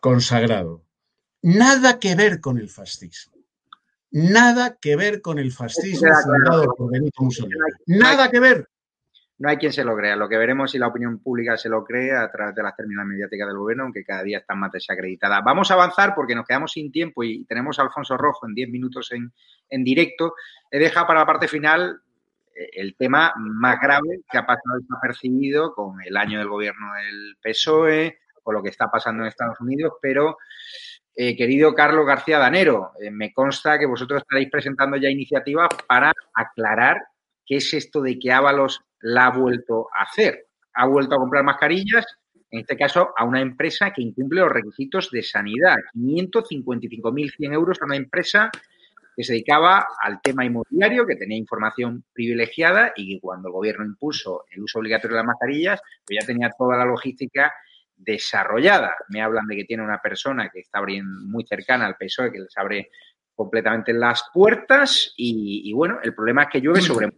consagrado. 0.00 0.84
Nada 1.42 1.98
que 1.98 2.14
ver 2.14 2.40
con 2.40 2.58
el 2.58 2.68
fascismo. 2.68 3.31
Nada 4.12 4.76
que 4.80 4.94
ver 4.94 5.22
con 5.22 5.38
el 5.38 5.52
fascismo 5.52 6.08
fundado 6.22 6.74
por 6.76 6.92
Benito 6.92 7.22
Mussolini. 7.22 7.56
Nada 7.86 8.30
que 8.30 8.40
ver. 8.40 8.68
No 9.38 9.48
hay 9.48 9.56
quien 9.56 9.72
se 9.72 9.82
lo 9.82 9.96
crea. 9.96 10.14
Lo 10.16 10.28
que 10.28 10.36
veremos 10.36 10.70
si 10.70 10.78
la 10.78 10.88
opinión 10.88 11.18
pública 11.18 11.56
se 11.56 11.68
lo 11.68 11.82
cree 11.82 12.14
a 12.14 12.30
través 12.30 12.54
de 12.54 12.62
las 12.62 12.76
terminales 12.76 13.08
mediáticas 13.08 13.48
del 13.48 13.56
gobierno, 13.56 13.84
aunque 13.84 14.04
cada 14.04 14.22
día 14.22 14.38
están 14.38 14.60
más 14.60 14.70
desacreditadas. 14.70 15.42
Vamos 15.42 15.70
a 15.70 15.74
avanzar 15.74 16.14
porque 16.14 16.34
nos 16.34 16.46
quedamos 16.46 16.72
sin 16.72 16.92
tiempo 16.92 17.24
y 17.24 17.44
tenemos 17.46 17.78
a 17.78 17.82
Alfonso 17.82 18.16
Rojo 18.16 18.46
en 18.46 18.54
10 18.54 18.68
minutos 18.68 19.10
en, 19.12 19.32
en 19.70 19.82
directo. 19.82 20.34
He 20.70 20.78
dejado 20.78 21.06
para 21.06 21.20
la 21.20 21.26
parte 21.26 21.48
final 21.48 22.02
eh, 22.54 22.68
el 22.74 22.94
tema 22.96 23.32
más 23.36 23.80
grave 23.80 24.20
que 24.30 24.38
ha 24.38 24.46
pasado 24.46 24.78
desapercibido 24.78 25.74
con 25.74 26.02
el 26.02 26.16
año 26.16 26.38
del 26.38 26.48
gobierno 26.48 26.92
del 26.94 27.36
PSOE, 27.42 28.18
con 28.42 28.54
lo 28.54 28.62
que 28.62 28.68
está 28.68 28.90
pasando 28.90 29.22
en 29.22 29.28
Estados 29.28 29.60
Unidos, 29.60 29.94
pero 30.02 30.36
eh, 31.14 31.36
querido 31.36 31.74
Carlos 31.74 32.06
García 32.06 32.38
Danero, 32.38 32.92
eh, 33.00 33.10
me 33.10 33.32
consta 33.32 33.78
que 33.78 33.86
vosotros 33.86 34.22
estaréis 34.22 34.50
presentando 34.50 34.96
ya 34.96 35.10
iniciativas 35.10 35.68
para 35.86 36.12
aclarar 36.34 37.02
qué 37.44 37.56
es 37.56 37.74
esto 37.74 38.00
de 38.00 38.18
que 38.18 38.32
Ábalos 38.32 38.80
la 39.00 39.26
ha 39.26 39.30
vuelto 39.30 39.88
a 39.96 40.04
hacer. 40.04 40.46
Ha 40.74 40.86
vuelto 40.86 41.14
a 41.14 41.18
comprar 41.18 41.44
mascarillas, 41.44 42.06
en 42.50 42.60
este 42.60 42.76
caso 42.76 43.12
a 43.16 43.24
una 43.24 43.42
empresa 43.42 43.92
que 43.92 44.00
incumple 44.00 44.40
los 44.40 44.52
requisitos 44.52 45.10
de 45.10 45.22
sanidad. 45.22 45.76
555.100 45.94 47.52
euros 47.52 47.78
a 47.82 47.84
una 47.84 47.96
empresa 47.96 48.50
que 49.14 49.24
se 49.24 49.34
dedicaba 49.34 49.86
al 50.02 50.22
tema 50.22 50.46
inmobiliario, 50.46 51.06
que 51.06 51.16
tenía 51.16 51.36
información 51.36 52.04
privilegiada 52.14 52.92
y 52.96 53.14
que 53.14 53.20
cuando 53.20 53.48
el 53.48 53.52
gobierno 53.52 53.84
impuso 53.84 54.46
el 54.50 54.62
uso 54.62 54.78
obligatorio 54.78 55.16
de 55.16 55.22
las 55.22 55.26
mascarillas, 55.26 55.82
pues 56.06 56.18
ya 56.20 56.26
tenía 56.26 56.50
toda 56.56 56.78
la 56.78 56.86
logística 56.86 57.52
desarrollada. 58.04 58.94
Me 59.08 59.22
hablan 59.22 59.46
de 59.46 59.56
que 59.56 59.64
tiene 59.64 59.82
una 59.82 60.00
persona 60.00 60.50
que 60.50 60.60
está 60.60 60.80
muy 60.82 61.44
cercana 61.46 61.86
al 61.86 61.96
PSOE, 61.96 62.32
que 62.32 62.40
les 62.40 62.56
abre 62.56 62.90
completamente 63.34 63.92
las 63.92 64.24
puertas 64.32 65.14
y, 65.16 65.62
y 65.64 65.72
bueno, 65.72 65.98
el 66.02 66.14
problema 66.14 66.44
es 66.44 66.48
que 66.50 66.60
llueve 66.60 66.80
sobre 66.80 67.08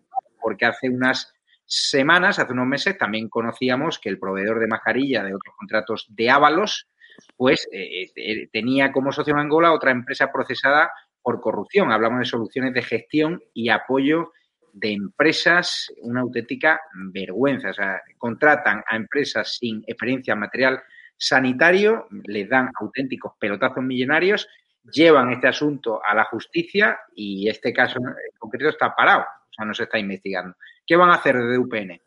porque 0.41 0.67
hace 0.67 0.91
unas 0.91 1.33
semanas, 1.65 2.39
hace 2.39 2.53
unos 2.53 2.67
meses, 2.67 2.99
también 2.99 3.31
conocíamos 3.31 3.99
que 3.99 4.11
el 4.11 4.19
proveedor 4.19 4.61
de 4.61 4.67
mascarilla 4.67 5.25
de 5.25 5.35
otros 5.35 5.55
contratos 5.57 6.07
de 6.11 6.29
Ábalos, 6.29 6.89
pues 7.37 7.67
eh, 7.73 8.11
eh, 8.15 8.49
tenía 8.53 8.93
como 8.93 9.11
socio 9.11 9.33
en 9.33 9.41
Angola 9.41 9.73
otra 9.73 9.91
empresa 9.91 10.31
procesada 10.31 10.93
por 11.23 11.41
corrupción. 11.41 11.91
Hablamos 11.91 12.19
de 12.19 12.27
soluciones 12.27 12.75
de 12.75 12.83
gestión 12.83 13.43
y 13.55 13.71
apoyo 13.71 14.33
de 14.75 14.93
empresas, 14.93 15.93
una 16.03 16.21
auténtica 16.21 16.81
vergüenza. 17.13 17.71
O 17.71 17.75
sea, 17.75 18.03
contratan 18.19 18.83
a 18.87 18.97
empresas 18.97 19.57
sin 19.57 19.85
experiencia 19.87 20.35
en 20.35 20.41
material 20.41 20.83
sanitario, 21.17 22.07
les 22.25 22.49
dan 22.49 22.71
auténticos 22.81 23.35
pelotazos 23.39 23.85
millonarios, 23.85 24.49
llevan 24.93 25.31
este 25.31 25.47
asunto 25.47 26.01
a 26.05 26.15
la 26.15 26.25
justicia 26.25 26.99
y 27.15 27.49
este 27.49 27.73
caso 27.73 27.99
en 28.01 28.37
concreto 28.39 28.71
está 28.71 28.95
parado, 28.95 29.23
o 29.23 29.53
sea, 29.55 29.65
no 29.65 29.73
se 29.73 29.85
está 29.85 29.99
investigando. 29.99 30.57
¿Qué 30.85 30.97
van 30.97 31.11
a 31.11 31.15
hacer 31.15 31.37
desde 31.37 31.59
UPN? 31.59 32.01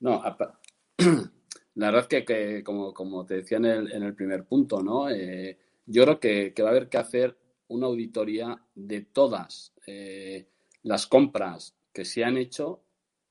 No, 0.00 0.22
la 1.74 1.90
verdad 1.90 2.06
es 2.08 2.24
que, 2.24 2.62
como, 2.64 3.26
te 3.26 3.34
decía 3.34 3.58
en 3.58 3.64
el, 3.64 4.14
primer 4.14 4.44
punto, 4.44 4.80
¿no? 4.82 5.10
Eh, 5.10 5.58
yo 5.84 6.04
creo 6.04 6.20
que, 6.20 6.54
que 6.54 6.62
va 6.62 6.68
a 6.68 6.72
haber 6.72 6.88
que 6.88 6.98
hacer 6.98 7.36
una 7.68 7.86
auditoría 7.86 8.56
de 8.74 9.00
todas 9.02 9.74
eh, 9.86 10.46
las 10.82 11.06
compras 11.06 11.76
que 11.92 12.04
se 12.04 12.24
han 12.24 12.36
hecho 12.36 12.82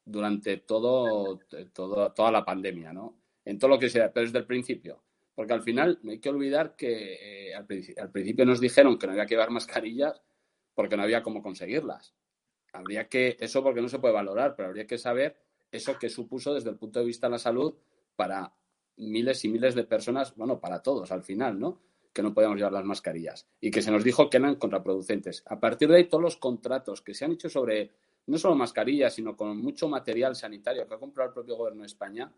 durante 0.06 0.58
todo, 0.58 1.40
toda 1.74 2.32
la 2.32 2.46
pandemia, 2.46 2.94
¿no? 2.94 3.18
En 3.46 3.58
todo 3.58 3.72
lo 3.72 3.80
que 3.80 3.90
sea, 3.90 4.12
pero 4.12 4.26
desde 4.26 4.40
el 4.40 4.46
principio. 4.46 5.02
Porque 5.36 5.54
al 5.54 5.62
final 5.62 6.00
no 6.04 6.12
hay 6.12 6.20
que 6.20 6.30
olvidar 6.30 6.76
que 6.76 7.50
eh, 7.50 7.56
al, 7.56 7.66
principio 7.66 8.46
nos 8.46 8.60
dijeron 8.60 8.98
que 8.98 9.08
no 9.08 9.14
había 9.14 9.26
que 9.26 9.36
llevar 9.36 9.50
mascarillas 9.50 10.22
porque 10.76 10.98
no 10.98 11.04
había 11.04 11.24
cómo 11.24 11.42
conseguirlas. 11.42 12.14
Habría 12.74 13.08
que, 13.08 13.38
eso 13.40 13.64
porque 13.64 13.82
no 13.82 13.90
se 13.90 14.00
puede 14.00 14.14
valorar, 14.14 14.56
pero 14.56 14.70
habría 14.70 14.88
que 14.88 14.98
saber 14.98 15.38
eso 15.72 15.98
que 15.98 16.10
supuso 16.10 16.54
desde 16.54 16.70
el 16.70 16.78
punto 16.78 17.00
de 17.00 17.06
vista 17.06 17.28
de 17.28 17.32
la 17.32 17.40
salud 17.40 17.76
para 18.16 18.54
miles 18.98 19.44
y 19.46 19.50
miles 19.50 19.74
de 19.74 19.84
personas, 19.84 20.36
bueno, 20.36 20.60
para 20.60 20.82
todos 20.82 21.12
al 21.12 21.24
final, 21.24 21.60
¿no? 21.60 21.82
Que 22.14 22.22
no 22.22 22.34
podíamos 22.34 22.58
llevar 22.58 22.74
las 22.74 22.86
mascarillas 22.86 23.48
y 23.60 23.72
que 23.72 23.82
se 23.82 23.92
nos 23.92 24.04
dijo 24.04 24.30
que 24.30 24.38
eran 24.38 24.56
contraproducentes. 24.56 25.44
A 25.46 25.60
partir 25.60 25.90
de 25.90 25.98
ahí, 25.98 26.04
todos 26.06 26.24
los 26.24 26.38
contratos 26.38 27.02
que 27.02 27.14
se 27.14 27.26
han 27.26 27.34
hecho 27.34 27.50
sobre 27.50 27.92
no 28.28 28.38
solo 28.38 28.56
mascarillas, 28.56 29.14
sino 29.14 29.36
con 29.36 29.58
mucho 29.58 29.88
material 29.88 30.36
sanitario 30.36 30.88
que 30.88 30.94
ha 30.94 31.00
comprado 31.00 31.30
el 31.30 31.34
propio 31.34 31.56
gobierno 31.56 31.82
de 31.82 31.88
España 31.88 32.32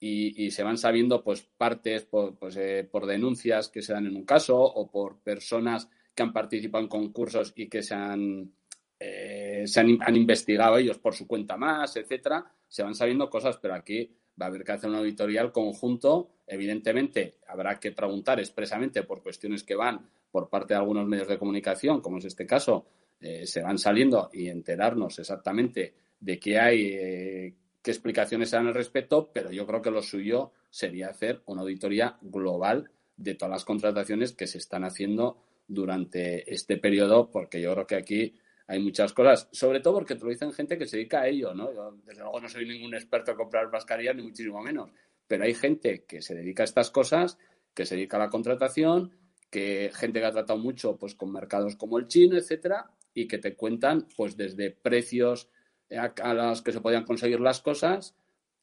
y, 0.00 0.50
se 0.50 0.62
van 0.62 0.76
sabiendo 0.76 1.22
pues 1.22 1.42
partes 1.56 2.04
por, 2.04 2.36
pues, 2.36 2.56
eh, 2.56 2.86
por 2.90 3.06
denuncias 3.06 3.68
que 3.68 3.80
se 3.80 3.94
dan 3.94 4.06
en 4.06 4.16
un 4.16 4.24
caso 4.24 4.60
o 4.60 4.90
por 4.90 5.20
personas 5.20 5.88
que 6.14 6.22
han 6.22 6.32
participado 6.32 6.84
en 6.84 6.88
concursos 6.88 7.52
y 7.56 7.68
que 7.68 7.82
se 7.82 7.94
han, 7.94 8.52
eh, 9.00 9.64
se 9.66 9.80
han, 9.80 9.98
han, 10.02 10.16
investigado 10.16 10.76
ellos 10.76 10.98
por 10.98 11.14
su 11.14 11.26
cuenta 11.26 11.56
más, 11.56 11.96
etcétera, 11.96 12.44
se 12.68 12.82
van 12.82 12.94
sabiendo 12.94 13.30
cosas, 13.30 13.56
pero 13.56 13.74
aquí 13.74 14.10
va 14.40 14.46
a 14.46 14.48
haber 14.48 14.64
que 14.64 14.72
hacer 14.72 14.90
una 14.90 14.98
auditoría 14.98 15.40
al 15.40 15.52
conjunto. 15.52 16.30
Evidentemente, 16.46 17.38
habrá 17.46 17.78
que 17.78 17.92
preguntar 17.92 18.40
expresamente 18.40 19.02
por 19.02 19.22
cuestiones 19.22 19.62
que 19.62 19.74
van 19.74 20.08
por 20.30 20.48
parte 20.48 20.74
de 20.74 20.78
algunos 20.78 21.06
medios 21.06 21.28
de 21.28 21.38
comunicación, 21.38 22.00
como 22.00 22.18
es 22.18 22.24
este 22.24 22.46
caso, 22.46 22.86
eh, 23.20 23.46
se 23.46 23.62
van 23.62 23.78
saliendo 23.78 24.30
y 24.32 24.48
enterarnos 24.48 25.18
exactamente 25.18 25.94
de 26.18 26.38
qué 26.38 26.58
hay, 26.58 26.86
eh, 26.92 27.54
qué 27.80 27.90
explicaciones 27.90 28.50
dan 28.50 28.66
al 28.66 28.74
respecto, 28.74 29.30
pero 29.32 29.50
yo 29.50 29.66
creo 29.66 29.80
que 29.80 29.90
lo 29.90 30.02
suyo 30.02 30.52
sería 30.70 31.08
hacer 31.08 31.42
una 31.46 31.62
auditoría 31.62 32.18
global 32.20 32.90
de 33.16 33.34
todas 33.34 33.52
las 33.52 33.64
contrataciones 33.64 34.32
que 34.32 34.46
se 34.46 34.58
están 34.58 34.84
haciendo 34.84 35.38
durante 35.68 36.52
este 36.52 36.76
periodo, 36.76 37.30
porque 37.30 37.60
yo 37.60 37.72
creo 37.72 37.86
que 37.86 37.96
aquí 37.96 38.34
hay 38.66 38.80
muchas 38.80 39.12
cosas, 39.12 39.48
sobre 39.52 39.80
todo 39.80 39.94
porque 39.94 40.14
te 40.14 40.24
lo 40.24 40.30
dicen 40.30 40.52
gente 40.52 40.78
que 40.78 40.86
se 40.86 40.96
dedica 40.96 41.22
a 41.22 41.28
ello, 41.28 41.54
¿no? 41.54 41.72
Yo, 41.72 41.92
desde 42.04 42.22
luego, 42.22 42.40
no 42.40 42.48
soy 42.48 42.66
ningún 42.66 42.94
experto 42.94 43.32
en 43.32 43.36
comprar 43.36 43.70
mascarillas, 43.70 44.16
ni 44.16 44.22
muchísimo 44.22 44.62
menos, 44.62 44.90
pero 45.26 45.44
hay 45.44 45.54
gente 45.54 46.04
que 46.04 46.22
se 46.22 46.34
dedica 46.34 46.62
a 46.62 46.64
estas 46.64 46.90
cosas, 46.90 47.38
que 47.74 47.84
se 47.84 47.96
dedica 47.96 48.16
a 48.16 48.20
la 48.20 48.30
contratación, 48.30 49.12
que 49.50 49.90
gente 49.94 50.20
que 50.20 50.26
ha 50.26 50.32
tratado 50.32 50.58
mucho 50.58 50.96
pues 50.96 51.14
con 51.14 51.30
mercados 51.30 51.76
como 51.76 51.98
el 51.98 52.08
chino, 52.08 52.36
etcétera, 52.36 52.90
y 53.12 53.28
que 53.28 53.38
te 53.38 53.54
cuentan 53.54 54.08
pues 54.16 54.36
desde 54.36 54.70
precios 54.70 55.50
a, 55.90 56.12
a 56.22 56.34
los 56.34 56.62
que 56.62 56.72
se 56.72 56.80
podían 56.80 57.04
conseguir 57.04 57.40
las 57.40 57.60
cosas 57.60 58.16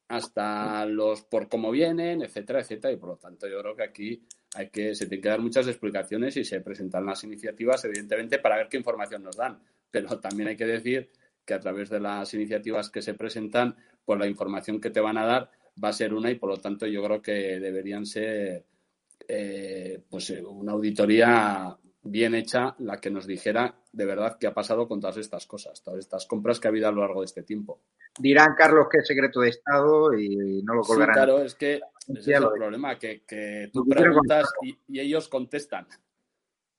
hasta 0.08 0.86
los 0.88 1.22
por 1.22 1.48
cómo 1.48 1.72
vienen, 1.72 2.22
etcétera, 2.22 2.60
etcétera, 2.60 2.92
y 2.92 2.98
por 2.98 3.10
lo 3.10 3.18
tanto 3.18 3.48
yo 3.48 3.62
creo 3.62 3.76
que 3.76 3.84
aquí 3.84 4.28
hay 4.56 4.70
que 4.70 4.94
se 4.94 5.06
tienen 5.06 5.22
que 5.22 5.30
dar 5.30 5.40
muchas 5.40 5.68
explicaciones 5.68 6.36
y 6.36 6.44
se 6.44 6.60
presentan 6.60 7.06
las 7.06 7.24
iniciativas 7.24 7.86
evidentemente 7.86 8.40
para 8.40 8.58
ver 8.58 8.68
qué 8.68 8.76
información 8.76 9.24
nos 9.24 9.38
dan 9.38 9.62
pero 9.92 10.20
también 10.20 10.50
hay 10.50 10.58
que 10.58 10.66
decir 10.66 11.12
que 11.46 11.54
a 11.54 11.60
través 11.60 11.90
de 11.90 12.00
las 12.00 12.34
iniciativas 12.34 12.90
que 12.90 13.02
se 13.02 13.14
presentan, 13.14 13.76
pues 14.06 14.20
la 14.20 14.28
información 14.28 14.80
que 14.80 14.90
te 14.90 15.02
van 15.02 15.18
a 15.18 15.26
dar 15.26 15.52
va 15.84 15.90
a 15.90 15.94
ser 15.94 16.14
una 16.14 16.32
y 16.32 16.36
por 16.36 16.50
lo 16.50 16.58
tanto 16.58 16.88
yo 16.88 17.04
creo 17.04 17.22
que 17.22 17.60
deberían 17.60 18.06
ser 18.06 18.66
eh, 19.28 20.04
pues 20.10 20.30
eh, 20.32 20.44
una 20.44 20.74
auditoría 20.74 21.78
bien 22.04 22.34
hecha 22.34 22.76
la 22.80 22.98
que 22.98 23.12
nos 23.12 23.28
dijera 23.28 23.76
de 23.92 24.06
verdad 24.06 24.38
qué 24.40 24.48
ha 24.48 24.54
pasado 24.54 24.88
con 24.88 25.00
todas 25.00 25.18
estas 25.18 25.46
cosas, 25.46 25.84
todas 25.84 26.00
estas 26.00 26.26
compras 26.26 26.60
que 26.60 26.68
ha 26.68 26.70
habido 26.70 26.88
a 26.88 26.92
lo 26.92 27.02
largo 27.02 27.22
de 27.22 27.26
este 27.26 27.44
tiempo. 27.44 27.82
Dirán, 28.18 28.56
Carlos, 28.58 28.88
que 28.92 29.00
es 29.00 29.08
secreto 29.08 29.42
de 29.42 29.50
Estado 29.50 30.18
y 30.18 30.64
no 30.64 30.74
lo 30.74 30.82
colgarán. 30.82 31.14
Sí, 31.14 31.18
claro, 31.18 31.42
es 31.44 31.56
que 31.56 31.82
ese 32.08 32.20
es 32.20 32.28
el 32.28 32.48
problema, 32.58 32.98
que, 32.98 33.70
tú 33.72 33.86
preguntas 33.88 34.48
y, 34.64 34.78
y, 34.88 35.00
ellos 35.00 35.30
contestan. 35.30 35.88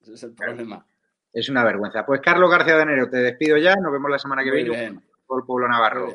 Ese 0.01 0.13
es 0.13 0.23
el 0.23 0.33
problema 0.33 0.85
es 1.33 1.49
una 1.49 1.63
vergüenza. 1.63 2.05
Pues 2.05 2.21
Carlos 2.21 2.49
García 2.49 2.77
de 2.77 2.83
Enero, 2.83 3.09
te 3.09 3.17
despido 3.17 3.57
ya, 3.57 3.75
nos 3.75 3.91
vemos 3.91 4.09
la 4.09 4.19
semana 4.19 4.43
que 4.43 4.51
viene 4.51 4.99
por 5.25 5.41
el 5.41 5.45
pueblo 5.45 5.67
navarro. 5.67 6.13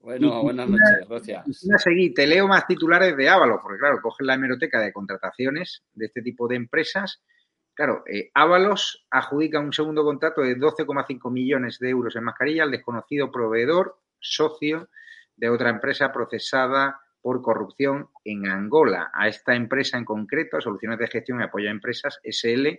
Bueno, 0.00 0.42
buenas 0.42 0.68
noches, 0.68 1.08
gracias. 1.08 1.44
Seguí, 1.78 2.12
te 2.12 2.26
leo 2.26 2.46
más 2.46 2.66
titulares 2.66 3.16
de 3.16 3.30
Ábalos, 3.30 3.60
porque 3.62 3.78
claro, 3.78 4.02
cogen 4.02 4.26
la 4.26 4.34
hemeroteca 4.34 4.78
de 4.80 4.92
contrataciones 4.92 5.82
de 5.94 6.06
este 6.06 6.20
tipo 6.20 6.46
de 6.46 6.56
empresas. 6.56 7.22
Claro, 7.72 8.04
eh, 8.06 8.30
Ábalos 8.34 9.06
adjudica 9.10 9.60
un 9.60 9.72
segundo 9.72 10.04
contrato 10.04 10.42
de 10.42 10.58
12,5 10.58 11.32
millones 11.32 11.78
de 11.78 11.88
euros 11.88 12.14
en 12.16 12.24
mascarilla 12.24 12.64
al 12.64 12.70
desconocido 12.70 13.32
proveedor, 13.32 13.98
socio 14.20 14.90
de 15.36 15.48
otra 15.48 15.70
empresa 15.70 16.12
procesada 16.12 17.00
por 17.22 17.40
corrupción 17.40 18.10
en 18.24 18.46
Angola. 18.46 19.10
A 19.14 19.26
esta 19.26 19.54
empresa 19.54 19.96
en 19.96 20.04
concreto, 20.04 20.60
Soluciones 20.60 20.98
de 20.98 21.08
Gestión 21.08 21.40
y 21.40 21.44
Apoyo 21.44 21.68
a 21.68 21.72
Empresas, 21.72 22.20
SL, 22.22 22.78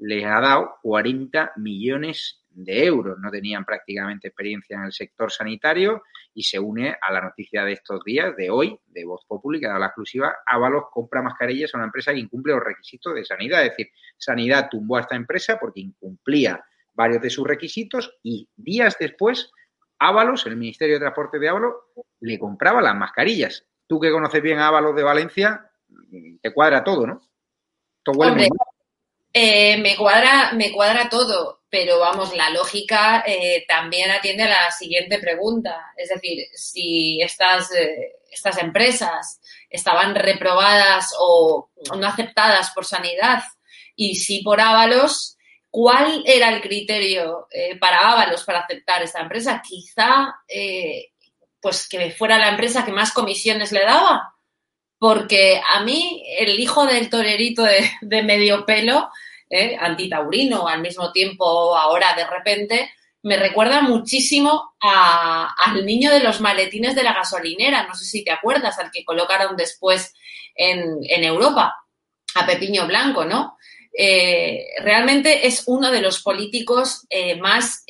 les 0.00 0.24
ha 0.24 0.40
dado 0.40 0.78
40 0.82 1.52
millones 1.56 2.42
de 2.50 2.84
euros. 2.84 3.18
No 3.18 3.30
tenían 3.30 3.64
prácticamente 3.64 4.28
experiencia 4.28 4.76
en 4.76 4.84
el 4.84 4.92
sector 4.92 5.30
sanitario 5.30 6.02
y 6.34 6.42
se 6.42 6.58
une 6.58 6.96
a 7.00 7.12
la 7.12 7.20
noticia 7.20 7.64
de 7.64 7.72
estos 7.72 8.02
días, 8.04 8.34
de 8.36 8.50
hoy, 8.50 8.78
de 8.86 9.04
Voz 9.04 9.24
Pública, 9.26 9.72
de 9.72 9.80
la 9.80 9.86
exclusiva, 9.86 10.36
Ábalos 10.46 10.84
compra 10.90 11.22
mascarillas 11.22 11.74
a 11.74 11.78
una 11.78 11.86
empresa 11.86 12.12
que 12.12 12.18
incumple 12.18 12.54
los 12.54 12.64
requisitos 12.64 13.14
de 13.14 13.24
sanidad. 13.24 13.62
Es 13.62 13.70
decir, 13.70 13.88
Sanidad 14.16 14.68
tumbó 14.70 14.96
a 14.96 15.00
esta 15.00 15.16
empresa 15.16 15.58
porque 15.60 15.80
incumplía 15.80 16.64
varios 16.94 17.22
de 17.22 17.30
sus 17.30 17.46
requisitos 17.46 18.18
y 18.22 18.48
días 18.56 18.96
después, 18.98 19.50
Ábalos, 19.98 20.46
el 20.46 20.56
Ministerio 20.56 20.94
de 20.94 21.00
Transporte 21.00 21.38
de 21.38 21.48
Ábalos, 21.48 21.74
le 22.20 22.38
compraba 22.38 22.80
las 22.80 22.96
mascarillas. 22.96 23.66
Tú 23.86 24.00
que 24.00 24.10
conoces 24.10 24.40
bien 24.40 24.58
a 24.58 24.68
Ábalos 24.68 24.96
de 24.96 25.02
Valencia, 25.02 25.70
te 26.40 26.52
cuadra 26.54 26.84
todo, 26.84 27.06
¿no? 27.06 27.20
Todo 28.02 28.18
huele 28.18 28.32
muy 28.32 28.48
mal. 28.48 28.69
Eh, 29.32 29.76
me, 29.78 29.96
cuadra, 29.96 30.52
me 30.54 30.72
cuadra 30.72 31.08
todo, 31.08 31.60
pero 31.68 32.00
vamos, 32.00 32.34
la 32.34 32.50
lógica 32.50 33.22
eh, 33.24 33.64
también 33.68 34.10
atiende 34.10 34.42
a 34.44 34.48
la 34.48 34.70
siguiente 34.72 35.18
pregunta. 35.18 35.92
Es 35.96 36.08
decir, 36.08 36.46
si 36.54 37.20
estas, 37.22 37.72
eh, 37.72 38.16
estas 38.30 38.58
empresas 38.58 39.40
estaban 39.68 40.14
reprobadas 40.16 41.14
o 41.18 41.70
no 41.96 42.06
aceptadas 42.06 42.72
por 42.72 42.84
sanidad 42.84 43.42
y 43.94 44.16
sí 44.16 44.42
por 44.42 44.60
Ábalos, 44.60 45.36
¿cuál 45.70 46.24
era 46.26 46.48
el 46.48 46.60
criterio 46.60 47.46
para 47.80 47.98
Ábalos 47.98 48.42
para 48.44 48.60
aceptar 48.60 49.02
esta 49.02 49.20
empresa? 49.20 49.62
Quizá 49.64 50.34
pues 51.60 51.88
que 51.88 52.10
fuera 52.10 52.38
la 52.38 52.48
empresa 52.48 52.84
que 52.84 52.92
más 52.92 53.12
comisiones 53.12 53.70
le 53.70 53.84
daba 53.84 54.34
porque 55.00 55.58
a 55.66 55.82
mí 55.82 56.22
el 56.38 56.60
hijo 56.60 56.84
del 56.84 57.08
torerito 57.08 57.62
de, 57.62 58.22
medio 58.22 58.66
pelo, 58.66 59.08
eh, 59.48 59.74
antitaurino, 59.80 60.68
al 60.68 60.82
mismo 60.82 61.10
tiempo 61.10 61.74
ahora 61.74 62.14
de 62.14 62.26
repente, 62.26 62.92
me 63.22 63.38
recuerda 63.38 63.80
muchísimo 63.80 64.74
al 64.78 65.86
niño 65.86 66.10
de 66.10 66.20
los 66.20 66.42
maletines 66.42 66.94
de 66.94 67.02
la 67.02 67.14
gasolinera, 67.14 67.86
no 67.86 67.94
sé 67.94 68.04
si 68.04 68.22
te 68.22 68.30
acuerdas, 68.30 68.78
al 68.78 68.90
que 68.90 69.02
colocaron 69.02 69.56
después 69.56 70.12
en, 70.54 71.24
Europa, 71.24 71.76
a 72.34 72.46
Pepiño 72.46 72.86
Blanco, 72.86 73.24
¿no? 73.24 73.56
Eh, 73.96 74.66
realmente 74.82 75.46
es 75.46 75.62
uno 75.66 75.90
de 75.90 76.02
los 76.02 76.20
políticos 76.20 77.06
eh, 77.08 77.36
más 77.36 77.84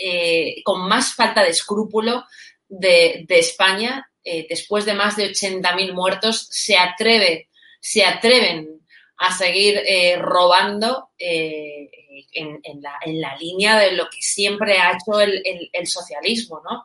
con 0.65 0.89
más 0.89 1.15
falta 1.15 1.43
de 1.43 1.51
escrúpulo 1.51 2.25
de, 2.69 3.25
de 3.27 3.39
España 3.41 4.10
eh, 4.25 4.47
después 4.49 4.85
de 4.85 4.95
más 4.95 5.17
de 5.17 5.31
80.000 5.31 5.93
muertos, 5.93 6.47
se 6.51 6.77
atreve, 6.77 7.49
se 7.81 8.05
atreven 8.05 8.81
a 9.17 9.37
seguir 9.37 9.81
eh, 9.87 10.17
robando 10.19 11.11
eh, 11.19 11.91
en, 12.33 12.61
la, 12.81 13.37
línea 13.37 13.79
de 13.79 13.93
lo 13.93 14.05
que 14.05 14.21
siempre 14.21 14.79
ha 14.79 14.93
hecho 14.93 15.21
el, 15.21 15.87
socialismo, 15.87 16.61
¿no? 16.65 16.85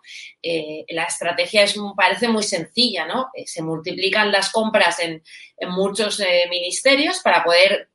la 0.89 1.03
estrategia 1.03 1.63
es, 1.63 1.75
parece 1.95 2.27
muy 2.27 2.43
sencilla, 2.43 3.05
¿no? 3.05 3.29
se 3.45 3.61
multiplican 3.61 4.31
las 4.31 4.51
compras 4.51 4.99
en, 4.99 5.23
en 5.57 5.69
muchos 5.69 6.21
ministerios 6.49 7.19
para 7.19 7.43
poder 7.43 7.89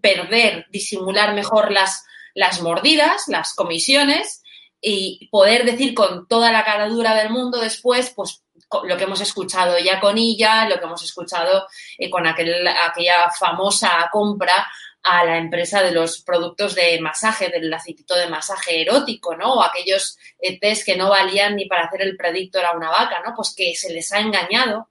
perder, 0.00 0.66
disimular 0.70 1.34
mejor 1.34 1.70
las, 1.70 2.04
las 2.34 2.62
mordidas, 2.62 3.24
las 3.28 3.54
comisiones 3.54 4.42
y 4.80 5.28
poder 5.30 5.64
decir 5.64 5.94
con 5.94 6.26
toda 6.26 6.50
la 6.50 6.64
cara 6.64 6.88
dura 6.88 7.14
del 7.14 7.30
mundo 7.30 7.60
después, 7.60 8.10
pues 8.10 8.41
lo 8.84 8.96
que 8.96 9.04
hemos 9.04 9.20
escuchado 9.20 9.78
ya 9.78 10.00
con 10.00 10.18
ella, 10.18 10.68
lo 10.68 10.78
que 10.78 10.84
hemos 10.84 11.02
escuchado 11.02 11.66
eh, 11.98 12.10
con 12.10 12.26
aquel, 12.26 12.66
aquella 12.66 13.30
famosa 13.30 14.08
compra 14.10 14.66
a 15.02 15.24
la 15.24 15.36
empresa 15.36 15.82
de 15.82 15.90
los 15.90 16.20
productos 16.22 16.74
de 16.74 17.00
masaje, 17.00 17.48
del 17.48 17.72
aceitito 17.72 18.14
de 18.14 18.28
masaje 18.28 18.82
erótico, 18.82 19.36
¿no? 19.36 19.54
O 19.54 19.62
aquellos 19.62 20.16
eh, 20.38 20.58
test 20.60 20.86
que 20.86 20.96
no 20.96 21.10
valían 21.10 21.56
ni 21.56 21.66
para 21.66 21.86
hacer 21.86 22.02
el 22.02 22.16
predictor 22.16 22.64
a 22.64 22.76
una 22.76 22.90
vaca, 22.90 23.20
¿no? 23.24 23.34
Pues 23.34 23.52
que 23.56 23.74
se 23.74 23.92
les 23.92 24.12
ha 24.12 24.20
engañado 24.20 24.90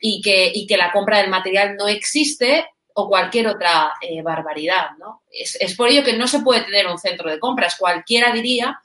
y 0.00 0.20
que, 0.20 0.76
la 0.76 0.90
compra 0.90 1.18
del 1.18 1.30
material 1.30 1.76
no 1.76 1.86
existe 1.86 2.66
o 2.94 3.08
cualquier 3.08 3.46
otra 3.46 3.94
eh, 4.00 4.20
barbaridad, 4.20 4.90
¿no? 4.98 5.22
Es 5.30 5.76
por 5.76 5.88
ello 5.88 6.02
que 6.02 6.16
no 6.16 6.26
se 6.26 6.40
puede 6.40 6.62
tener 6.62 6.88
un 6.88 6.98
centro 6.98 7.30
de 7.30 7.38
compras. 7.38 7.76
Cualquiera 7.76 8.32
diría 8.32 8.80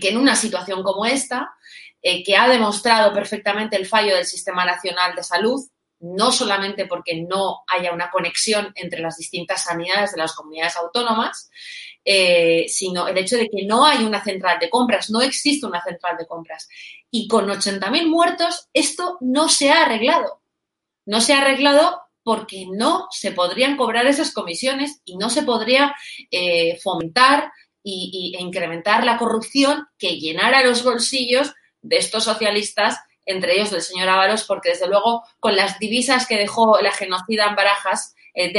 que 0.00 0.08
en 0.08 0.16
una 0.16 0.34
situación 0.34 0.82
como 0.82 1.04
esta, 1.04 1.54
eh, 2.02 2.22
que 2.22 2.36
ha 2.36 2.48
demostrado 2.48 3.12
perfectamente 3.12 3.76
el 3.76 3.86
fallo 3.86 4.14
del 4.14 4.24
Sistema 4.24 4.64
Nacional 4.64 5.14
de 5.14 5.22
Salud, 5.22 5.60
no 6.00 6.32
solamente 6.32 6.86
porque 6.86 7.22
no 7.22 7.62
haya 7.66 7.92
una 7.92 8.10
conexión 8.10 8.72
entre 8.74 9.00
las 9.00 9.16
distintas 9.16 9.64
sanidades 9.64 10.12
de 10.12 10.18
las 10.18 10.34
comunidades 10.34 10.76
autónomas, 10.76 11.50
eh, 12.04 12.64
sino 12.68 13.06
el 13.06 13.18
hecho 13.18 13.36
de 13.36 13.50
que 13.50 13.66
no 13.66 13.84
hay 13.84 14.04
una 14.04 14.24
central 14.24 14.58
de 14.58 14.70
compras, 14.70 15.10
no 15.10 15.20
existe 15.20 15.66
una 15.66 15.82
central 15.82 16.16
de 16.16 16.26
compras. 16.26 16.68
Y 17.10 17.28
con 17.28 17.46
80.000 17.48 18.06
muertos 18.06 18.68
esto 18.72 19.18
no 19.20 19.48
se 19.48 19.70
ha 19.70 19.82
arreglado. 19.82 20.42
No 21.04 21.20
se 21.20 21.34
ha 21.34 21.42
arreglado 21.42 22.00
porque 22.22 22.66
no 22.70 23.08
se 23.10 23.32
podrían 23.32 23.76
cobrar 23.76 24.06
esas 24.06 24.32
comisiones 24.32 25.02
y 25.04 25.16
no 25.16 25.28
se 25.28 25.42
podría 25.42 25.94
eh, 26.30 26.78
fomentar 26.82 27.52
y, 27.82 28.34
e 28.36 28.42
incrementar 28.42 29.04
la 29.04 29.18
corrupción 29.18 29.86
que 29.98 30.18
llenara 30.18 30.64
los 30.64 30.82
bolsillos 30.82 31.52
de 31.82 31.96
estos 31.96 32.24
socialistas, 32.24 33.00
entre 33.24 33.54
ellos 33.54 33.70
del 33.70 33.82
señor 33.82 34.08
Ábalos, 34.08 34.44
porque 34.44 34.70
desde 34.70 34.88
luego 34.88 35.24
con 35.38 35.56
las 35.56 35.78
divisas 35.78 36.26
que 36.26 36.36
dejó 36.36 36.78
la 36.80 36.92
genocida 36.92 37.46
en 37.46 37.56
Barajas, 37.56 38.14
eh, 38.34 38.52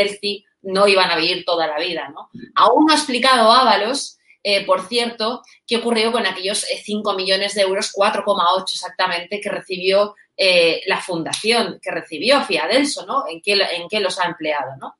no 0.63 0.87
iban 0.87 1.09
a 1.09 1.15
vivir 1.15 1.43
toda 1.45 1.67
la 1.67 1.79
vida. 1.79 2.09
¿no? 2.09 2.29
Aún 2.55 2.85
no 2.85 2.93
ha 2.93 2.97
explicado 2.97 3.51
Ábalos, 3.51 4.19
eh, 4.43 4.65
por 4.65 4.87
cierto, 4.87 5.41
qué 5.67 5.77
ocurrió 5.77 6.11
con 6.11 6.25
aquellos 6.25 6.65
5 6.83 7.13
millones 7.15 7.53
de 7.55 7.61
euros, 7.61 7.91
4,8 7.93 8.63
exactamente, 8.73 9.39
que 9.39 9.49
recibió 9.49 10.15
eh, 10.35 10.81
la 10.87 10.99
fundación 10.99 11.79
que 11.81 11.91
recibió 11.91 12.41
Fiadelso, 12.41 13.05
¿no? 13.05 13.25
¿En 13.29 13.41
qué, 13.41 13.53
en 13.53 13.87
qué 13.87 13.99
los 13.99 14.19
ha 14.19 14.25
empleado, 14.25 14.75
¿no? 14.79 14.95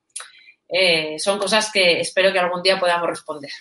Eh, 0.70 1.18
son 1.18 1.40
cosas 1.40 1.72
que 1.72 2.00
espero 2.00 2.32
que 2.32 2.40
algún 2.40 2.62
día 2.62 2.80
podamos 2.80 3.10
responder. 3.10 3.52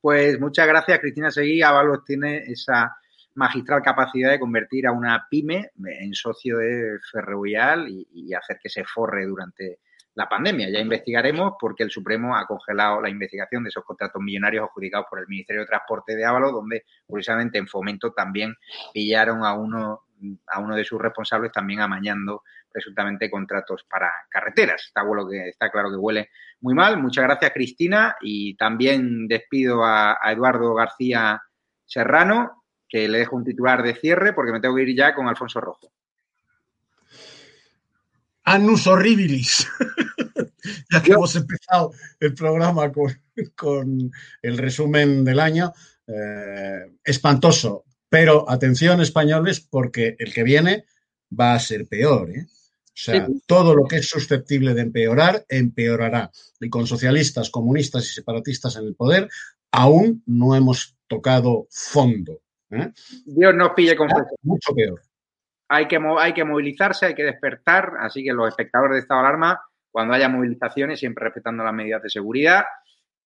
Pues 0.00 0.38
muchas 0.38 0.66
gracias, 0.66 1.00
Cristina 1.00 1.30
Seguí. 1.30 1.62
Avalos 1.62 2.04
tiene 2.04 2.44
esa 2.46 2.96
magistral 3.36 3.82
capacidad 3.82 4.30
de 4.30 4.40
convertir 4.40 4.86
a 4.86 4.92
una 4.92 5.26
pyme 5.30 5.70
en 5.84 6.14
socio 6.14 6.58
de 6.58 6.98
Ferrovial 7.10 7.86
y, 7.88 8.34
hacer 8.34 8.58
que 8.62 8.68
se 8.68 8.84
forre 8.84 9.24
durante 9.26 9.78
la 10.14 10.28
pandemia. 10.28 10.70
Ya 10.70 10.80
investigaremos 10.80 11.54
porque 11.60 11.82
el 11.82 11.90
Supremo 11.90 12.36
ha 12.36 12.46
congelado 12.46 13.00
la 13.00 13.08
investigación 13.08 13.62
de 13.62 13.68
esos 13.68 13.84
contratos 13.84 14.20
millonarios 14.22 14.64
adjudicados 14.64 15.06
por 15.08 15.20
el 15.20 15.28
Ministerio 15.28 15.62
de 15.62 15.68
Transporte 15.68 16.16
de 16.16 16.24
Ábalos, 16.24 16.52
donde 16.52 16.84
curiosamente 17.06 17.58
en 17.58 17.68
Fomento 17.68 18.12
también 18.12 18.54
pillaron 18.92 19.44
a 19.44 19.54
uno 19.54 20.02
a 20.46 20.60
uno 20.60 20.74
de 20.76 20.84
sus 20.84 21.00
responsables 21.00 21.52
también 21.52 21.80
amañando 21.80 22.42
presuntamente 22.70 23.30
contratos 23.30 23.84
para 23.88 24.10
carreteras. 24.28 24.84
Está, 24.86 25.02
que, 25.30 25.48
está 25.48 25.70
claro 25.70 25.90
que 25.90 25.96
huele 25.96 26.30
muy 26.60 26.74
mal. 26.74 26.98
Muchas 26.98 27.24
gracias, 27.24 27.52
Cristina. 27.52 28.16
Y 28.20 28.56
también 28.56 29.28
despido 29.28 29.84
a, 29.84 30.18
Eduardo 30.24 30.74
García 30.74 31.42
Serrano, 31.84 32.64
que 32.88 33.08
le 33.08 33.18
dejo 33.18 33.36
un 33.36 33.44
titular 33.44 33.82
de 33.82 33.94
cierre 33.94 34.32
porque 34.32 34.52
me 34.52 34.60
tengo 34.60 34.76
que 34.76 34.82
ir 34.82 34.96
ya 34.96 35.14
con 35.14 35.28
Alfonso 35.28 35.60
Rojo. 35.60 35.90
Anus 38.44 38.86
horribilis. 38.86 39.66
ya 40.92 41.02
que 41.02 41.12
hemos 41.12 41.34
empezado 41.34 41.92
el 42.20 42.34
programa 42.34 42.90
con, 43.54 44.12
el 44.42 44.58
resumen 44.58 45.24
del 45.24 45.40
año. 45.40 45.72
Eh, 46.06 46.92
espantoso. 47.04 47.84
Pero 48.08 48.48
atención, 48.48 49.00
españoles, 49.00 49.60
porque 49.60 50.14
el 50.18 50.32
que 50.32 50.44
viene 50.44 50.84
va 51.38 51.54
a 51.54 51.58
ser 51.58 51.86
peor. 51.86 52.30
¿eh? 52.30 52.46
O 52.48 52.98
sea, 52.98 53.26
todo 53.46 53.74
lo 53.74 53.84
que 53.86 53.96
es 53.96 54.08
susceptible 54.08 54.74
de 54.74 54.82
empeorar, 54.82 55.44
empeorará. 55.48 56.30
Y 56.60 56.70
con 56.70 56.86
socialistas, 56.86 57.50
comunistas 57.50 58.04
y 58.04 58.14
separatistas 58.14 58.76
en 58.76 58.86
el 58.86 58.94
poder, 58.94 59.28
aún 59.72 60.22
no 60.24 60.54
hemos 60.54 60.96
tocado 61.08 61.66
fondo. 61.70 62.40
¿Eh? 62.70 62.92
Dios 63.24 63.54
nos 63.54 63.70
pille 63.70 63.96
con 63.96 64.08
Mucho 64.42 64.74
peor. 64.74 65.00
Hay 65.68 65.88
que, 65.88 65.98
hay 66.18 66.32
que 66.32 66.44
movilizarse, 66.44 67.06
hay 67.06 67.14
que 67.14 67.24
despertar, 67.24 67.94
así 68.00 68.22
que 68.22 68.32
los 68.32 68.48
espectadores 68.48 68.94
de 68.94 69.00
estado 69.00 69.22
de 69.22 69.26
alarma, 69.26 69.60
cuando 69.90 70.14
haya 70.14 70.28
movilizaciones, 70.28 71.00
siempre 71.00 71.24
respetando 71.24 71.64
las 71.64 71.74
medidas 71.74 72.02
de 72.02 72.10
seguridad, 72.10 72.64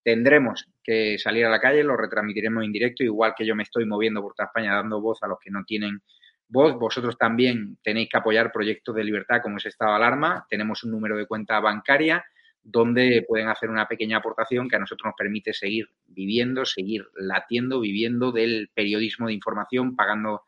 tendremos 0.03 0.66
que 0.82 1.18
salir 1.18 1.45
a 1.45 1.51
la 1.51 1.61
calle, 1.61 1.84
lo 1.84 1.97
retransmitiremos 1.97 2.64
en 2.64 2.72
directo, 2.72 3.05
igual 3.05 3.34
que 3.36 3.45
yo 3.45 3.55
me 3.55 3.64
estoy 3.64 3.84
moviendo 3.84 4.22
por 4.22 4.34
toda 4.34 4.47
España 4.47 4.74
dando 4.74 5.01
voz 5.01 5.22
a 5.22 5.26
los 5.26 5.38
que 5.38 5.51
no 5.51 5.64
tienen 5.64 6.01
voz. 6.49 6.78
Vosotros 6.78 7.18
también 7.18 7.78
tenéis 7.82 8.09
que 8.09 8.18
apoyar 8.18 8.53
proyectos 8.53 8.95
de 8.95 9.05
libertad 9.05 9.41
como 9.43 9.59
es 9.59 9.66
Estado 9.66 9.93
de 9.93 9.97
Alarma. 9.97 10.47
Tenemos 10.49 10.82
un 10.84 10.93
número 10.93 11.16
de 11.16 11.26
cuenta 11.26 11.61
bancaria 11.61 12.24
donde 12.62 13.24
pueden 13.26 13.48
hacer 13.48 13.70
una 13.70 13.88
pequeña 13.88 14.18
aportación 14.18 14.68
que 14.68 14.76
a 14.76 14.80
nosotros 14.80 15.06
nos 15.06 15.14
permite 15.16 15.52
seguir 15.52 15.88
viviendo, 16.06 16.64
seguir 16.64 17.06
latiendo, 17.14 17.80
viviendo 17.80 18.32
del 18.32 18.70
periodismo 18.74 19.28
de 19.28 19.34
información, 19.34 19.96
pagando 19.96 20.42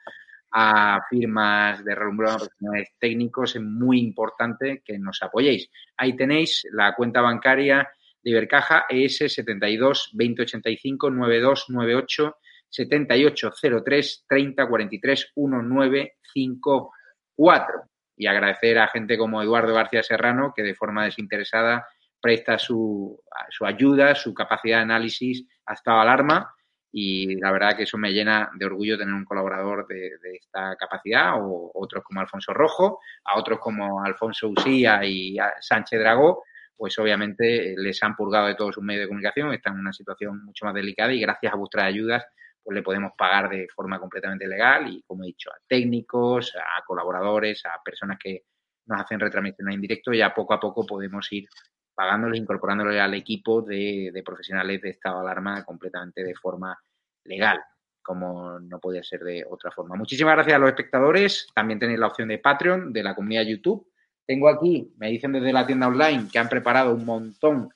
a 0.52 1.00
firmas 1.08 1.82
de 1.84 1.96
profesionales 1.96 2.90
técnicos. 2.98 3.56
Es 3.56 3.62
muy 3.62 3.98
importante 4.00 4.82
que 4.84 4.98
nos 4.98 5.22
apoyéis. 5.22 5.70
Ahí 5.96 6.14
tenéis 6.14 6.66
la 6.72 6.94
cuenta 6.94 7.22
bancaria 7.22 7.90
de 8.22 8.30
Ibercaja 8.30 8.84
ES 8.88 9.32
72 9.32 10.10
2085 10.12 11.10
9298 11.10 12.36
7803 12.68 14.24
3043 14.28 15.32
1954. 15.36 17.82
Y 18.16 18.26
agradecer 18.26 18.78
a 18.78 18.88
gente 18.88 19.16
como 19.16 19.42
Eduardo 19.42 19.72
García 19.74 20.02
Serrano, 20.02 20.52
que 20.54 20.62
de 20.62 20.74
forma 20.74 21.04
desinteresada 21.04 21.86
presta 22.22 22.58
su, 22.58 23.20
su 23.50 23.66
ayuda, 23.66 24.14
su 24.14 24.32
capacidad 24.32 24.78
de 24.78 24.82
análisis 24.84 25.44
a 25.66 25.74
estado 25.74 26.00
alarma. 26.00 26.54
Y 26.94 27.36
la 27.40 27.50
verdad 27.50 27.76
que 27.76 27.84
eso 27.84 27.98
me 27.98 28.12
llena 28.12 28.50
de 28.54 28.66
orgullo 28.66 28.98
tener 28.98 29.14
un 29.14 29.24
colaborador 29.24 29.86
de, 29.86 30.18
de, 30.22 30.36
esta 30.36 30.76
capacidad, 30.76 31.34
o 31.38 31.72
otros 31.74 32.04
como 32.04 32.20
Alfonso 32.20 32.52
Rojo, 32.52 33.00
a 33.24 33.38
otros 33.38 33.58
como 33.58 34.04
Alfonso 34.04 34.48
Usía 34.48 35.02
y 35.04 35.38
Sánchez 35.60 35.98
Dragó, 35.98 36.44
pues 36.76 36.98
obviamente 36.98 37.74
les 37.78 38.02
han 38.02 38.14
purgado 38.14 38.46
de 38.46 38.54
todos 38.54 38.74
sus 38.74 38.84
medios 38.84 39.04
de 39.04 39.08
comunicación, 39.08 39.52
están 39.54 39.74
en 39.74 39.80
una 39.80 39.92
situación 39.92 40.44
mucho 40.44 40.66
más 40.66 40.74
delicada 40.74 41.12
y 41.12 41.20
gracias 41.20 41.52
a 41.52 41.56
vuestras 41.56 41.86
ayudas 41.86 42.24
pues 42.62 42.74
le 42.74 42.82
podemos 42.82 43.12
pagar 43.16 43.48
de 43.48 43.66
forma 43.74 43.98
completamente 43.98 44.46
legal 44.46 44.88
y, 44.88 45.02
como 45.02 45.24
he 45.24 45.28
dicho, 45.28 45.50
a 45.50 45.58
técnicos, 45.66 46.54
a 46.56 46.84
colaboradores, 46.84 47.64
a 47.66 47.82
personas 47.82 48.18
que 48.22 48.44
nos 48.86 49.00
hacen 49.00 49.20
retransmisiones 49.20 49.74
en 49.74 49.80
directo, 49.80 50.12
ya 50.12 50.34
poco 50.34 50.54
a 50.54 50.60
poco 50.60 50.86
podemos 50.86 51.30
ir 51.32 51.48
pagándoles, 51.94 52.40
incorporándoles 52.40 53.00
al 53.00 53.14
equipo 53.14 53.62
de, 53.62 54.22
profesionales 54.24 54.80
de 54.82 54.90
estado 54.90 55.16
de 55.16 55.22
alarma 55.22 55.64
completamente 55.64 56.22
de 56.22 56.34
forma 56.34 56.78
legal, 57.24 57.60
como 58.02 58.58
no 58.58 58.78
podía 58.80 59.02
ser 59.02 59.20
de 59.20 59.44
otra 59.48 59.70
forma. 59.70 59.96
Muchísimas 59.96 60.34
gracias 60.34 60.56
a 60.56 60.58
los 60.58 60.68
espectadores. 60.68 61.46
También 61.54 61.78
tenéis 61.78 61.98
la 61.98 62.08
opción 62.08 62.28
de 62.28 62.38
Patreon, 62.38 62.92
de 62.92 63.02
la 63.02 63.14
comunidad 63.14 63.42
YouTube 63.42 63.86
tengo 64.26 64.48
aquí, 64.48 64.92
me 64.98 65.10
dicen 65.10 65.32
desde 65.32 65.52
la 65.52 65.66
tienda 65.66 65.88
online 65.88 66.28
que 66.30 66.38
han 66.38 66.48
preparado 66.48 66.94
un 66.94 67.04
montón 67.04 67.70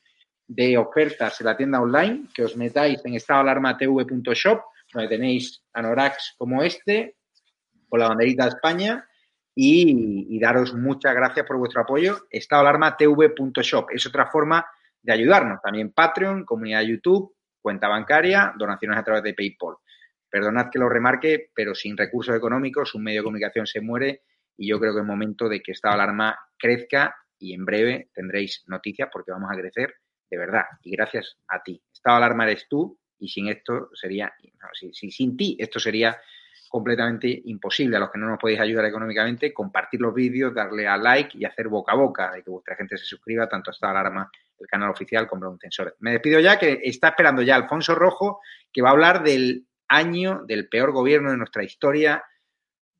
de 0.46 0.78
ofertas 0.78 1.40
en 1.40 1.46
la 1.46 1.56
tienda 1.56 1.80
online, 1.80 2.28
que 2.32 2.44
os 2.44 2.56
metáis 2.56 3.04
en 3.04 3.14
estadoalarmatv.shop, 3.14 4.60
donde 4.92 5.08
tenéis 5.08 5.62
anoraks 5.72 6.34
como 6.38 6.62
este, 6.62 7.16
con 7.88 8.00
la 8.00 8.08
banderita 8.08 8.44
de 8.44 8.50
España, 8.50 9.08
y, 9.58 10.38
daros 10.38 10.74
muchas 10.74 11.14
gracias 11.14 11.46
por 11.46 11.56
vuestro 11.56 11.80
apoyo. 11.80 12.26
estadoalarmatv.shop 12.30 13.88
es 13.90 14.06
otra 14.06 14.26
forma 14.26 14.66
de 15.02 15.12
ayudarnos. 15.14 15.60
También 15.62 15.92
Patreon, 15.92 16.44
comunidad 16.44 16.80
de 16.80 16.88
YouTube, 16.88 17.34
cuenta 17.60 17.88
bancaria, 17.88 18.52
donaciones 18.58 18.98
a 18.98 19.02
través 19.02 19.22
de 19.22 19.32
PayPal. 19.32 19.76
Perdonad 20.28 20.68
que 20.70 20.78
lo 20.78 20.90
remarque, 20.90 21.50
pero 21.54 21.74
sin 21.74 21.96
recursos 21.96 22.36
económicos 22.36 22.94
un 22.94 23.04
medio 23.04 23.20
de 23.20 23.24
comunicación 23.24 23.66
se 23.66 23.80
muere 23.80 24.24
y 24.58 24.68
yo 24.68 24.78
creo 24.78 24.92
que 24.92 25.00
es 25.00 25.06
momento 25.06 25.48
de 25.48 25.62
que 25.62 25.72
esta 25.72 25.90
alarma 25.90 26.38
crezca 26.58 27.16
y 27.38 27.54
en 27.54 27.64
breve 27.64 28.10
tendréis 28.14 28.62
noticias 28.66 29.08
porque 29.10 29.32
vamos 29.32 29.50
a 29.50 29.56
crecer 29.56 29.94
de 30.30 30.36
verdad 30.36 30.64
y 30.82 30.90
gracias 30.90 31.38
a 31.48 31.62
ti. 31.62 31.82
Estado 31.92 32.16
alarma 32.18 32.44
eres 32.44 32.66
tú 32.68 32.98
y 33.18 33.28
sin 33.28 33.48
esto 33.48 33.88
sería, 33.94 34.34
si, 34.74 34.92
sin 34.92 35.36
ti 35.36 35.56
esto 35.58 35.80
sería 35.80 36.18
completamente 36.68 37.42
imposible. 37.44 37.96
A 37.96 38.00
los 38.00 38.10
que 38.10 38.18
no 38.18 38.28
nos 38.28 38.38
podéis 38.38 38.60
ayudar 38.60 38.84
económicamente, 38.86 39.52
compartir 39.52 40.00
los 40.00 40.14
vídeos, 40.14 40.54
darle 40.54 40.86
a 40.86 40.96
like 40.96 41.36
y 41.38 41.44
hacer 41.44 41.68
boca 41.68 41.92
a 41.92 41.96
boca 41.96 42.32
de 42.32 42.42
que 42.42 42.50
vuestra 42.50 42.76
gente 42.76 42.96
se 42.96 43.04
suscriba 43.04 43.48
tanto 43.48 43.70
a 43.70 43.72
esta 43.72 43.90
alarma, 43.90 44.30
el 44.58 44.66
canal 44.66 44.90
oficial, 44.90 45.26
como 45.26 45.48
un 45.48 45.58
censor. 45.58 45.96
Me 46.00 46.12
despido 46.12 46.40
ya, 46.40 46.58
que 46.58 46.80
está 46.84 47.08
esperando 47.08 47.42
ya 47.42 47.56
Alfonso 47.56 47.94
Rojo, 47.94 48.40
que 48.72 48.82
va 48.82 48.88
a 48.88 48.92
hablar 48.92 49.22
del 49.22 49.66
año 49.88 50.42
del 50.46 50.68
peor 50.68 50.92
gobierno 50.92 51.30
de 51.30 51.36
nuestra 51.36 51.62
historia 51.62 52.22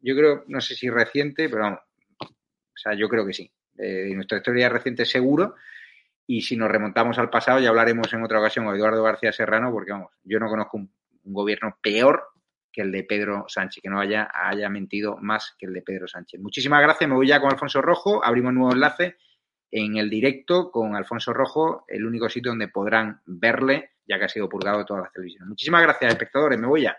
yo 0.07 0.14
creo, 0.14 0.45
no 0.47 0.61
sé 0.61 0.77
si 0.77 0.89
reciente, 0.89 1.49
pero 1.49 1.62
vamos, 1.62 1.81
o 2.21 2.77
sea, 2.77 2.95
yo 2.95 3.09
creo 3.09 3.27
que 3.27 3.33
sí. 3.33 3.51
Eh, 3.79 4.12
nuestra 4.14 4.39
historia 4.39 4.69
reciente 4.69 5.05
seguro. 5.05 5.57
Y 6.29 6.43
si 6.43 6.57
nos 6.57 6.71
remontamos 6.71 7.19
al 7.19 7.29
pasado, 7.29 7.61
ya 7.61 7.71
hablaremos 7.71 8.12
en 8.12 8.23
otra 8.23 8.39
ocasión 8.39 8.64
con 8.64 8.75
Eduardo 8.77 9.03
García 9.03 9.33
Serrano, 9.33 9.73
porque 9.73 9.93
vamos, 9.93 10.12
yo 10.23 10.39
no 10.39 10.49
conozco 10.49 10.77
un, 10.77 10.91
gobierno 11.29 11.77
peor 11.83 12.29
que 12.77 12.83
el 12.83 12.93
de 12.93 13.05
Pedro 13.05 13.47
Sánchez, 13.49 13.83
que 13.83 13.89
no 13.89 13.99
haya, 13.99 14.29
haya 14.35 14.68
mentido 14.68 15.16
más 15.22 15.57
que 15.59 15.64
el 15.64 15.72
de 15.72 15.81
Pedro 15.81 16.07
Sánchez. 16.07 16.39
Muchísimas 16.43 16.83
gracias, 16.83 17.09
me 17.09 17.16
voy 17.16 17.27
ya 17.27 17.41
con 17.41 17.51
Alfonso 17.51 17.81
Rojo, 17.81 18.22
abrimos 18.22 18.51
un 18.51 18.57
nuevo 18.57 18.72
enlace 18.74 19.16
en 19.70 19.97
el 19.97 20.11
directo 20.11 20.70
con 20.70 20.95
Alfonso 20.95 21.33
Rojo, 21.33 21.87
el 21.89 22.05
único 22.05 22.29
sitio 22.29 22.51
donde 22.51 22.68
podrán 22.68 23.22
verle, 23.24 23.93
ya 24.07 24.18
que 24.18 24.27
ha 24.27 24.29
sido 24.29 24.47
purgado 24.47 24.81
de 24.81 24.85
todas 24.85 25.05
las 25.05 25.12
televisiones. 25.12 25.49
Muchísimas 25.49 25.81
gracias, 25.81 26.12
espectadores, 26.12 26.59
me 26.59 26.66
voy 26.66 26.83
ya. 26.83 26.99